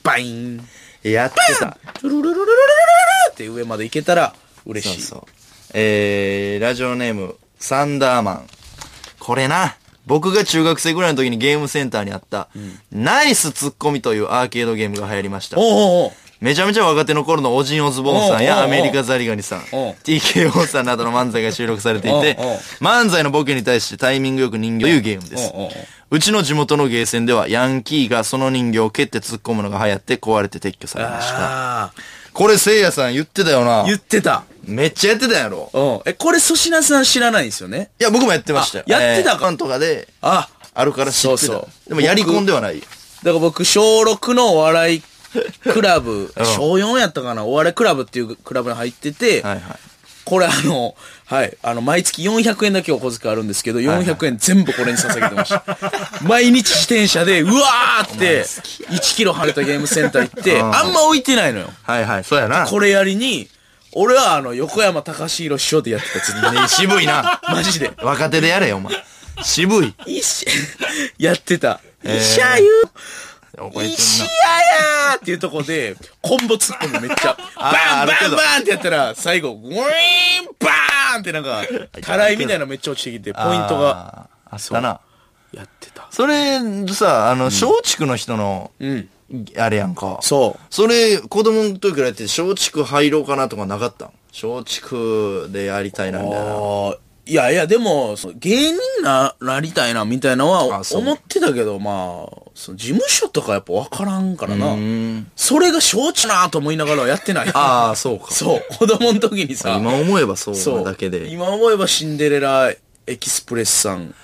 [0.05, 0.64] バイン、
[1.02, 1.77] やってた。
[2.02, 2.52] ルルルルルルルル
[3.32, 5.02] って上まで行けたら嬉しい。
[5.02, 5.28] そうそう。
[5.74, 8.47] えー、ラジオネーム、サンダーマン。
[9.19, 9.77] これな。
[10.06, 12.48] 僕が中学生ぐらいの時にゲームセンターにあった、
[12.93, 15.59] ナイスツッコミというアーケードゲームが流行りました。
[15.59, 16.12] おうおう
[16.43, 22.36] めちゃめちゃ若手の頃のオジンオズボーンさんやアメリカザリガニさん、TKO さんなどの漫才が収録されていて
[22.81, 25.70] 漫才のボケに対してタイミングよく人形というゲームですお
[26.10, 31.85] うちの地元のゲーセンではヤンキーがその人形を蹴って突っ込むのが流行って壊れて撤去されました。
[31.85, 31.93] あ
[32.32, 33.86] これせいやさん言ってたよなー。
[33.86, 34.43] 言ってた。
[34.64, 35.70] めっちゃやってたやろ。
[35.73, 36.10] うん。
[36.10, 37.90] え、これ粗品さん知らないんですよね？
[38.01, 38.85] いや、僕もやってましたよ。
[38.89, 41.28] あやってたかえーとかであ、あるから知ってた。
[41.28, 42.85] そうそうでもやり込んではないよ。
[43.23, 45.02] だから僕、小6のお笑い
[45.72, 49.62] クラブ、小4やったかな、お笑いクラブっていうクラブに入ってて、はいはい。
[50.24, 50.94] これあの、
[51.26, 55.64] はい、あの、毎月400円だけお小遣いあるんですけど、400円全部これに捧げてました。
[56.22, 61.72] 毎日自転車で、うわーって、1キロ離れたゲームセンター行って、うんあんま置いてないのよ。
[61.82, 62.66] はいはい、そうやな。
[62.66, 63.48] これやりに、
[63.94, 67.40] 俺はあの、横山隆弘師匠でやってたね、 渋いな。
[67.48, 67.90] マジで。
[67.98, 68.94] 若手でやれよ、お前。
[69.42, 69.94] 渋い。
[70.06, 70.46] いし、
[71.18, 71.80] やってた。
[72.04, 72.68] えー医者言う
[73.58, 79.80] 怒られてやーっていうとこで、コンボ突っ込むめっちゃ、 バンバンバンってやったら、最後、ウィーン
[80.58, 81.62] バーンってなんか、
[82.00, 85.00] たらいみたいなのめっちゃ落ちてきて、ポイントが、あったな。
[85.52, 86.06] やってた。
[86.10, 86.58] それ、
[86.94, 89.08] さ、あの、松竹の人の、うん。
[89.58, 90.18] あれやんか。
[90.22, 90.66] そう。
[90.68, 94.10] それ、子供の時からやって、松竹入ろうかなとかなかったん？
[94.32, 96.94] 松竹でやりたいな、みたいな。
[97.24, 104.74] いやいや、でも、芸人な、なりたいな、みたいなのは思ってたけど、まあ、その事務所とかやっぱ分からんからな。
[104.74, 107.50] んそれが承知なと思いながらはやってない。
[107.54, 108.30] ああ、そうか。
[108.30, 108.64] そう。
[108.78, 110.76] 子供の時にさ、今思えばそうそう。
[110.78, 111.28] なだけで。
[111.28, 112.70] 今思えばシンデレラ
[113.06, 114.14] エキスプレスさん。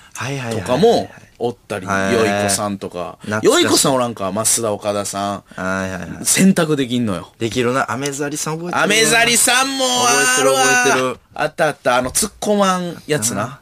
[0.53, 6.25] とかも、おったり、はいよいこさんとかよいこさんおらんか、増田岡田さはいはいはいん。。
[6.25, 7.33] 選択できんのよ。
[7.39, 7.93] できるな。
[7.93, 11.97] アメザリさん覚えてるアメザリさんも覚えてる覚えてるあったあった。
[11.97, 13.61] あの、突っ込まんやつな。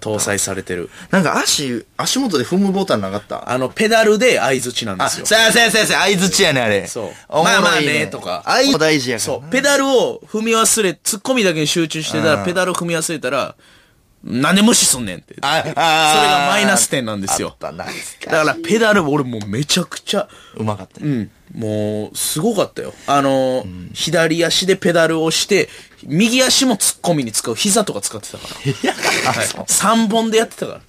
[0.00, 0.90] 搭載されてる。
[1.10, 3.50] なんか足、足元で踏むボタンなかった？
[3.50, 5.26] あの、ペダルで相づちなんであ、すよ。
[5.26, 6.86] さあさあさあさあ、相づちやね、あれ。
[6.86, 9.40] そうおまあまあねとか相づ大事やからな。
[9.40, 9.50] そう。
[9.50, 13.54] ペダルを踏み忘れ、突っ込みだけに集中してたら、うんペダル踏み忘れたら、
[14.24, 15.34] なんで無視すんねんって。
[15.34, 21.06] それがマイナス点なんですよだから、ペダル俺もうめちゃくちゃ、うまかったね。
[21.54, 21.60] うん。
[21.60, 22.94] もう、すごかったよ。
[23.06, 25.68] あのー左足でペダルを押して、
[26.04, 28.54] 右足も突っ込みに使う膝とか使ってたから。
[29.32, 29.46] はい。
[29.46, 30.80] 3本でやってたから。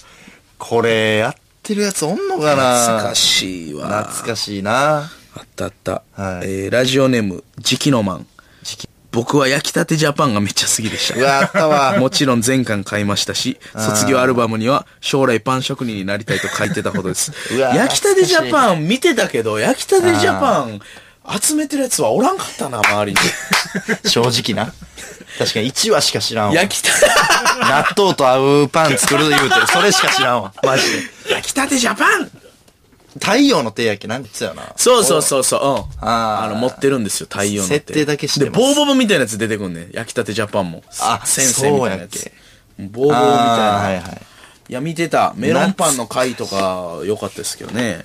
[0.59, 4.03] これ、やってるやつおんのかな懐かしいわ。
[4.03, 5.11] 懐かしいな。
[5.35, 6.03] あったあった。
[6.13, 8.27] はいえー、ラジオネーム、ジキノマン。
[9.13, 11.19] 僕は焼きたてジャパンがめっちゃ好きでした。
[11.19, 11.97] うわ、あったわ。
[12.01, 17.75] もちろん全巻買いましたし、卒業アルバムには将来パン職人になりたいと書いてたほどですうわ。
[17.75, 20.81] 焼きたてジャパン見てたけど、焼きたてジャパン
[21.39, 23.19] 集めてるやつはおらんかったな、周りに。
[24.09, 24.21] 正
[24.53, 24.73] 直な。
[25.37, 26.55] 確かに1話しか知らんわ。
[26.55, 26.89] 焼きた、
[27.69, 30.53] 納豆と合うパン作る言うて、それしか知らんわ。
[30.63, 31.33] マジで。
[31.33, 32.31] 焼きたてジャパン
[33.19, 34.73] 太陽の手焼きなんつやな。
[34.75, 36.07] そうそうそうそう、うん。
[36.07, 37.75] あーあの、持ってるんですよ、太陽の手。
[37.75, 39.89] 設定だけしてますで、ボーボボみたいなやつ出てくんね。
[39.91, 40.83] 焼きたてジャパンも。
[40.99, 42.89] あ先生みたいなやつそうやっ。
[42.91, 43.77] ボーボボみたいな。
[43.77, 44.21] あーはいはい。
[44.69, 45.33] いや、見てた。
[45.35, 48.03] メロンパンの回とか、良かったですけどね。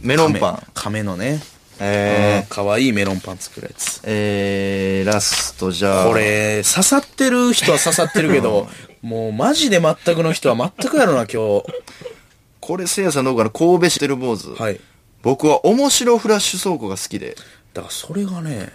[0.00, 0.62] メロンパン？
[0.74, 1.40] 亀のね。
[1.78, 4.00] えー、かわいいメロンパン作るやつ。
[4.04, 6.06] えー、ラストじゃあ。
[6.06, 6.14] こ。
[6.14, 8.68] れ、刺さってる人は刺さってるけど、
[9.02, 11.64] もうマジで全くの人は全くやろな、今日。
[12.66, 14.54] これ、せいやさんどうかな神戸市てる坊主。
[14.54, 14.80] はい。
[15.22, 17.36] 僕は面白フラッシュ倉庫が好きで。
[17.74, 18.72] だからそれがね、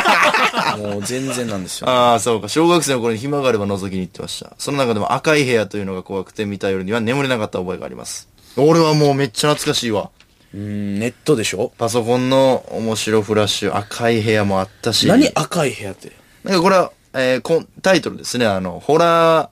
[0.78, 1.88] もう全然なんですよ。
[1.88, 2.48] ああ、そうか。
[2.48, 4.52] 小学生の頃に暇があれば覗きに行ってました。
[4.58, 8.28] その中でも赤い部屋というのが怖くて見た夜には眠れなかった覚えがあります。
[8.56, 10.10] 俺はもうめっちゃ懐かしいわ。
[10.54, 11.72] うん、ネットでしょ？
[11.78, 15.06] パソコンの面白フラッシュ、赤い部屋もあったし。
[15.06, 16.12] 何赤い部屋って？
[16.44, 18.46] なんかこれは、えーこんタイトルですね。
[18.46, 19.48] あの、ホラー、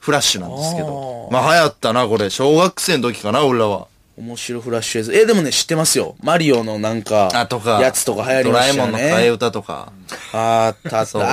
[0.00, 1.28] フラッシュなんですけど。
[1.30, 2.30] まあ流行ったな、これ。
[2.30, 3.86] 小学生の時かな、俺らは。
[4.18, 5.12] 面白フラッシュ映像。
[5.12, 6.16] え、でもね、知ってますよ。
[6.22, 7.80] マリオのなんか、あ、とか。
[7.80, 8.92] やつとか流行りましたよね。
[8.92, 9.92] ドラえもんの替え歌とか。
[10.32, 11.18] あったあった。
[11.18, 11.26] うあ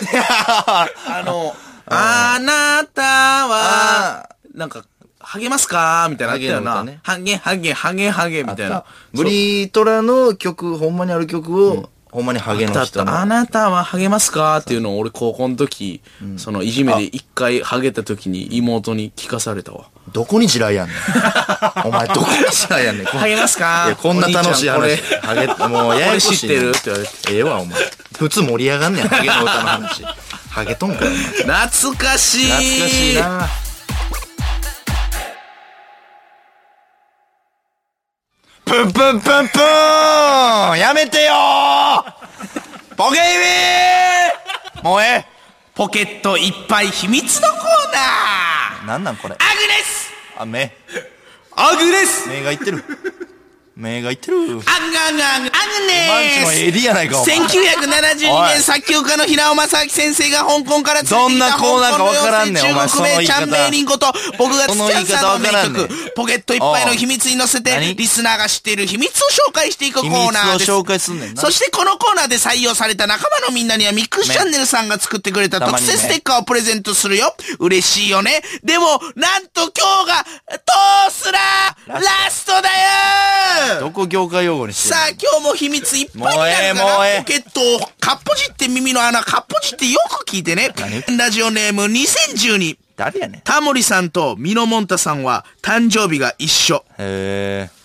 [0.00, 1.54] ーあの、
[1.86, 4.84] あなたは、なんか、
[5.20, 6.06] 励ますか？
[6.10, 6.98] みたいなのあったよな。
[7.02, 8.84] ハゲのハゲ、ハゲ、ハゲ、ハゲ、みたいな。
[9.12, 12.66] ブリトラの曲、ほんまにある曲を、ほんまにハゲ。
[12.66, 13.16] の人の。
[13.16, 14.56] あなたは励ますか？
[14.56, 16.00] っていうのを俺高校の時、
[16.36, 19.84] そのいじめで一回ハゲた時に妹に聞かされたわ。
[20.12, 20.96] どこに地雷やんねん。
[21.86, 23.06] お前どこに地雷やんねん。
[23.06, 23.96] こん励ますか？
[24.02, 24.96] こんな楽しい話。
[25.22, 26.26] ハゲ、もうややこしい。
[26.26, 26.70] これ知ってる？
[26.70, 27.10] って言われて。
[27.30, 27.78] ええわ、お前。
[28.18, 30.04] 普通盛り上がんねん、ハゲの歌の話。
[30.50, 31.68] ハゲとんかよ、お前。
[31.68, 33.48] 懐かしい懐かしいな。
[38.68, 42.94] プンプンプンプーンやめてよー。
[42.96, 43.20] ポケイ
[44.74, 44.84] ビー。
[44.84, 45.24] もうえ
[45.74, 48.84] ポケットいっぱい秘密のコーナー。
[48.84, 49.34] えなんなんこれ。
[49.34, 50.12] アグネス。
[50.36, 50.76] あ、目。
[51.56, 52.28] アグネス。
[52.28, 52.84] 目がいってる。
[53.74, 54.36] 目がいってる。
[54.36, 54.62] アンガン
[55.16, 55.47] ガン
[55.78, 57.38] アグマンチのネ AD やないか、おス前。
[57.38, 58.48] 1972おい。
[58.54, 62.62] 年作曲家の平尾正明先生が香港から連れてきた香港の妖精中
[62.94, 65.88] 国名チャンメイリンこと僕がその言い方わからんねん。
[65.88, 67.94] 曲ポケットいっぱいの秘密に乗せて何？
[67.94, 70.70] リスナーが知っている秘密を紹介していくコーナーです。
[70.70, 71.42] 秘密を紹介すんねんな。
[71.42, 77.34] そしてこのコーナーで採用された仲間のみんなにはミックスチャンネルさんが作ってくれた特製ステッカーをプレゼントするよ。
[77.58, 78.42] 嬉しいよね。
[78.62, 83.80] でもなんと今日がトースラーラストだよ。
[83.80, 90.74] どこ業界用語にしてさあ、今日も秘密いっぱいになるから、ポケットをかっぽじって耳の穴、かっぽじってよく聞いてね。
[91.18, 92.78] ラジオネーム2012。
[92.96, 93.40] 誰やねん？
[93.42, 96.84] タモリさんとミノモンタさんは誕生日が一緒。
[96.98, 97.78] へえ。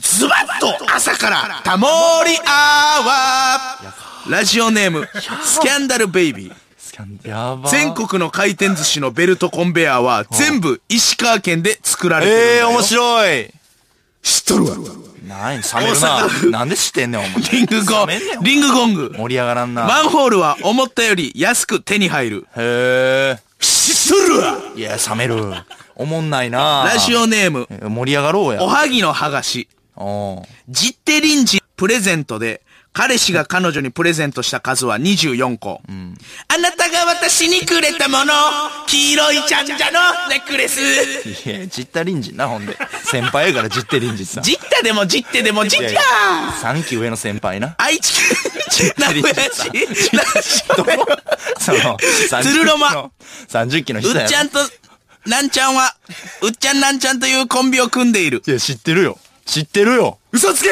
[0.00, 1.86] ズバッと朝からタモ
[2.26, 5.08] リアワーラジオネーム、
[5.42, 6.54] スキャンダルベイビー。
[7.70, 12.54] 全国の回転寿司のベルトコンベヤーは全部石川県で作られてるんだよ。
[12.56, 13.50] ええ、面白い。
[14.22, 14.76] 知っとるわ。
[15.28, 16.58] なん冷めるな。
[16.58, 17.50] なんで知ってんねん、お前。
[17.52, 19.14] リングゴン冷めんねん、リングゴング。
[19.16, 19.84] 盛り上がらんな。
[19.84, 22.46] マンホールは思ったより安く手に入る。
[22.56, 24.78] へ知っとるわえ。
[24.78, 25.52] いや、冷める。
[25.94, 26.84] おもんないな。
[26.92, 28.62] ラジオネーム、え盛り上がろうや。
[28.62, 29.68] おはぎの剥がし。
[29.96, 32.62] おジッテリンジプレゼントで、
[32.98, 35.80] 彼氏が彼女にプレゼントした数は24個。
[36.48, 38.34] あなたが私にくれたもの、
[38.88, 40.80] 黄色いちゃんじゃのネックレス。
[40.80, 42.76] いや、ジッタリンジンな、ほんで。
[43.04, 44.42] 先輩やから、ジッテリンジンさん。
[44.42, 46.00] ジッタでもジッテでもジッいやいや
[46.60, 47.76] タ3期上の先輩な。
[47.78, 48.14] 愛知
[48.76, 50.90] 県、名古屋市、どこ
[51.60, 51.96] その、
[52.42, 53.12] 鶴の間の
[53.48, 54.58] 30期の人やろうっちゃんと、
[55.24, 55.94] なんちゃんは、
[56.42, 58.42] うっちゃんなんちゃんというコンビを組んでいる。
[58.44, 59.20] いや、知ってるよ。
[59.46, 60.17] 知ってるよ。
[60.30, 60.68] 嘘つけ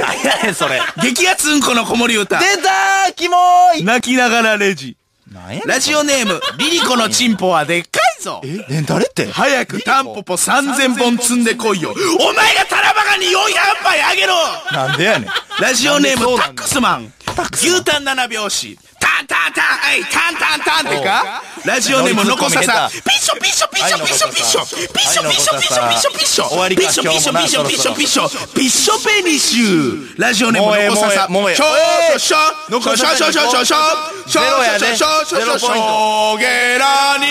[0.00, 0.80] 何やねん、それ。
[1.02, 2.38] 激アツんこの子守歌。
[2.38, 4.96] 出たーキモーい泣きながらレジ。
[5.32, 5.68] 何やねん。
[5.68, 9.26] ラジオネーム、リリコのチンポはでっかいぞえ、ね、誰って？
[9.26, 11.94] 早くタンポポ3000本積んでこいよお
[12.34, 14.34] 前がタラバガに400杯あげろ
[14.72, 15.28] なんでやねん。
[15.60, 17.12] ラジオネーム、タックスマン。
[17.52, 18.78] 牛タン7拍子。
[19.20, 22.88] タンタンタン、はい、タンタンタンってかラジオネーム、ノコササ。
[22.88, 24.64] ピッショピッショピッショピッショピッショ。
[24.64, 26.44] ピッショピッショピッショピッショピッショ。
[26.48, 28.54] 終わりかピッショピッショピッショピッショピッショ。
[28.54, 30.20] ピッショペニッシュ。
[30.20, 31.28] ラジオネーもうええム、ノコササ。
[31.28, 31.68] もショえ
[32.12, 37.26] えーショーノコササショーショーショーショーショショーショーショーショーショーショーゼロポイントゲラニ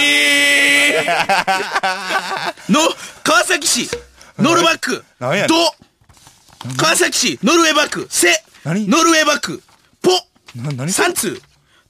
[2.70, 2.80] ーの、
[3.24, 3.90] 川崎市、
[4.38, 5.26] ノルバック、ド、
[6.78, 9.64] 川崎市、ノルウェーバック、セ、何ノルウェーバック、
[10.02, 10.12] ポ、
[10.56, 11.42] な、何それ三通。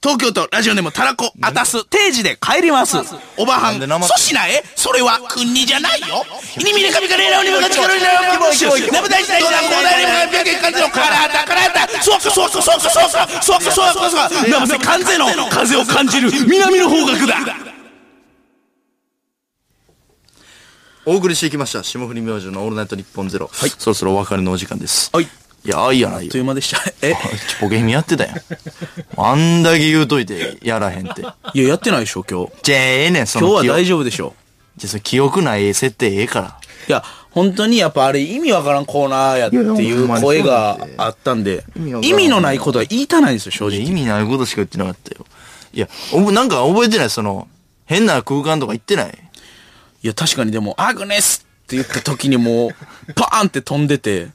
[0.02, 2.96] 東京都ラジオネームたらこあたす定時で帰ります。
[3.36, 6.24] おばはん粗品へそれは国にじゃないよ。
[6.56, 17.36] いにみれかみかれいなおにむかちかろになよんきぼしゅなぶだいしたいなこだいなぴけかんぜのからたからたそっかそっかそっかそっかそっかそっかそっかなぶせかんの風を感じる南の方角だ
[21.04, 25.28] お送りしてきました霜降り明星のオールナイトニッポンゼロ、はい、そろそろお別れのお時間です、はい、
[25.64, 26.40] いや、あいやないよあっとい。
[26.40, 26.80] う間でした。
[27.06, 27.14] え？
[27.60, 28.36] ポケミやってたやん。
[29.16, 31.22] あんだけ言うといて、やらへんって。
[31.54, 32.52] いや、やってないでしょ、今日。
[32.62, 34.34] じゃあ、ええねん、その今日は大丈丈夫でしょ。
[34.76, 36.56] じゃあ、その記憶ない設定ええから。
[36.88, 41.64] いや、本当にやっぱあれ意味わからんコーナーやっていう声があったんで、
[42.02, 43.80] 意味のないことは言いたないんですよ、正直。
[43.80, 45.26] 意味ないことしか言ってなかったよ。
[45.72, 47.10] いや、おぼなんか覚えてない？
[47.10, 47.46] その、
[47.86, 49.18] 変な空間とか行ってない？
[50.02, 52.68] いや、確かにでも、アグネスって言った時にも
[53.08, 54.28] う、パーンって飛んでて、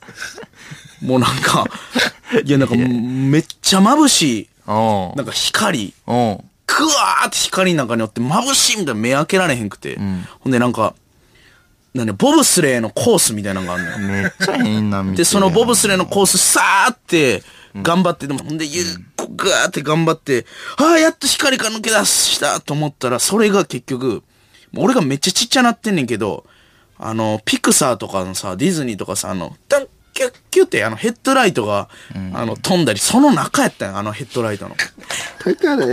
[1.06, 1.66] もうなんか、
[2.44, 4.74] いや、なんか、めっちゃ眩しい、うん。
[5.16, 6.44] なんか光、うん。
[6.66, 10.00] クワーって光の中によって眩しいみたいな目開けられへんくて、
[10.40, 10.96] ほんでなんか、
[11.96, 13.98] なんで、ボブスレーのコースみたいなのがあるのよ。
[14.00, 17.42] めっちゃ変なで、そのボブスレーのコースさーって、
[17.82, 20.46] 頑張って、でも、ほんで、ゆっこぐーって頑張って、
[20.76, 24.24] ああ、やっと光が抜け出したと思ったら、それが結局、
[24.76, 26.46] 俺がめっちゃちっちゃなってんねんけど、
[26.98, 31.90] あの、ピクサーとかのさ、ディズニーとかさ、あの、ダンキュッキュってあのヘッドライトが、
[32.34, 34.76] あの、飛んだり、その中やったんよ、あのヘッドライトの。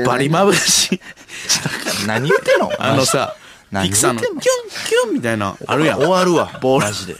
[0.07, 1.01] バリ眩しい。
[2.07, 2.71] 何言ってんの？
[2.79, 3.35] あのさ、
[3.73, 5.99] 何ピクサーのキュンキュンみたいな、あるやん。
[5.99, 6.57] 終わるわ。
[6.63, 7.17] ボールマジで。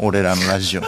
[0.00, 0.82] 俺らのラジオ。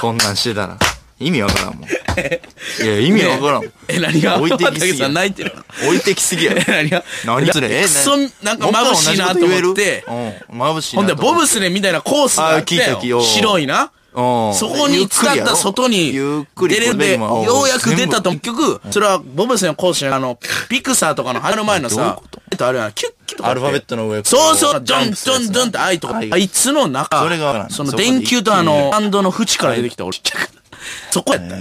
[0.00, 0.78] こんなんしてたら。
[1.20, 1.88] 意味わからんもん。
[2.82, 3.72] いや、意味わからんもん。
[3.88, 5.52] え、何が置いてきすぎや泣いてる
[5.84, 6.54] 置いてきすぎや。
[6.66, 7.80] 何が何それ？
[7.80, 10.12] えくそ、なんか眩しいなと思って、う
[10.56, 10.60] ん。
[10.60, 11.14] 眩しいほんで。
[11.14, 13.20] ボブスレーみたいなコースがあったよあ聞いた聞い。
[13.20, 13.90] た白いな。
[14.18, 20.38] うんそこに使った外にゆっくり出れるで、これようやく出たと、結局、それはボブスのコースじゃないあの、
[20.68, 22.20] ピクサーとかの入る前のさ
[22.50, 23.50] えっとあれやん、キュッキュとか。
[23.50, 30.50] アルファベットの上そうそう、ドンドンドンってあいとか、はいあいつの中、それがその電球とあの、ハンドの縁から出てきた俺ちっちゃく。
[31.12, 31.56] そこやった。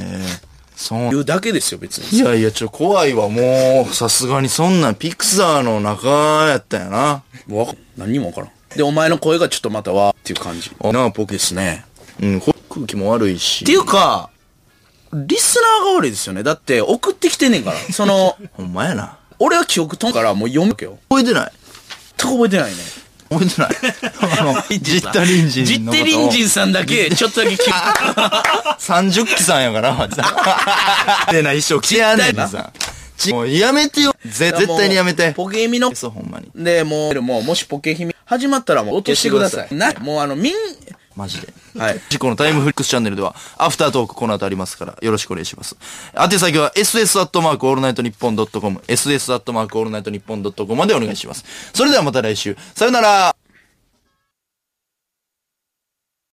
[0.76, 1.00] そう。
[1.10, 2.20] 言うだけですよ、別に。
[2.20, 3.30] いやいや、ちょ、怖いわ。
[3.30, 6.08] もう、さすがにそんなん、ピクサーの中
[6.48, 7.24] やったんやな。
[7.50, 8.52] わか何にもわからん。
[8.76, 10.72] で、お前の声がちょっとまたわーっていう感じ。
[10.80, 11.40] あなあ、ポケで。
[11.40, 11.84] すね。
[12.22, 13.64] うん、こ空気も悪いし。
[13.64, 14.30] っていうか、
[15.14, 16.44] リスナーが悪いですよね。
[16.44, 17.78] だって、送ってきてんねんから。
[17.92, 19.18] その、ほんまやな。
[19.40, 20.98] 俺は記憶飛んからもう読むけよ。
[21.10, 21.52] 覚えてない
[22.18, 22.78] 全く覚えてないね。
[23.30, 23.72] 覚えてない
[24.40, 27.78] あの、ジッタリンジンジッのことテリンジンさんだけ、ちょっとだけ記憶。
[28.80, 30.08] 30期さんやから、
[31.28, 31.34] で。
[31.34, 32.72] でな、一生来てやんねんさ。
[33.18, 34.16] ちもうやめてよ。
[34.26, 35.34] ぜ、絶対にやめて。
[35.34, 36.50] ポケミの、そう、ほんまに。
[36.56, 39.76] で、もう、もう、もしポケ姫始まったらもう落としてください。
[39.76, 40.54] な、もうあの、みん、
[41.18, 41.52] マジで。
[41.78, 42.02] はい。
[42.10, 45.76] 事故のタイムフリックスチャンネルでは、アフタートークこの後ありますから、よろしくお願いします。
[46.16, 51.44] 宛先は、ss アットマークオールナイトニッポンドットコム、ss アットマークオールナイトニッポンドットコムまでお願いします。
[51.74, 52.56] それではまた来週。
[52.76, 53.36] さよなら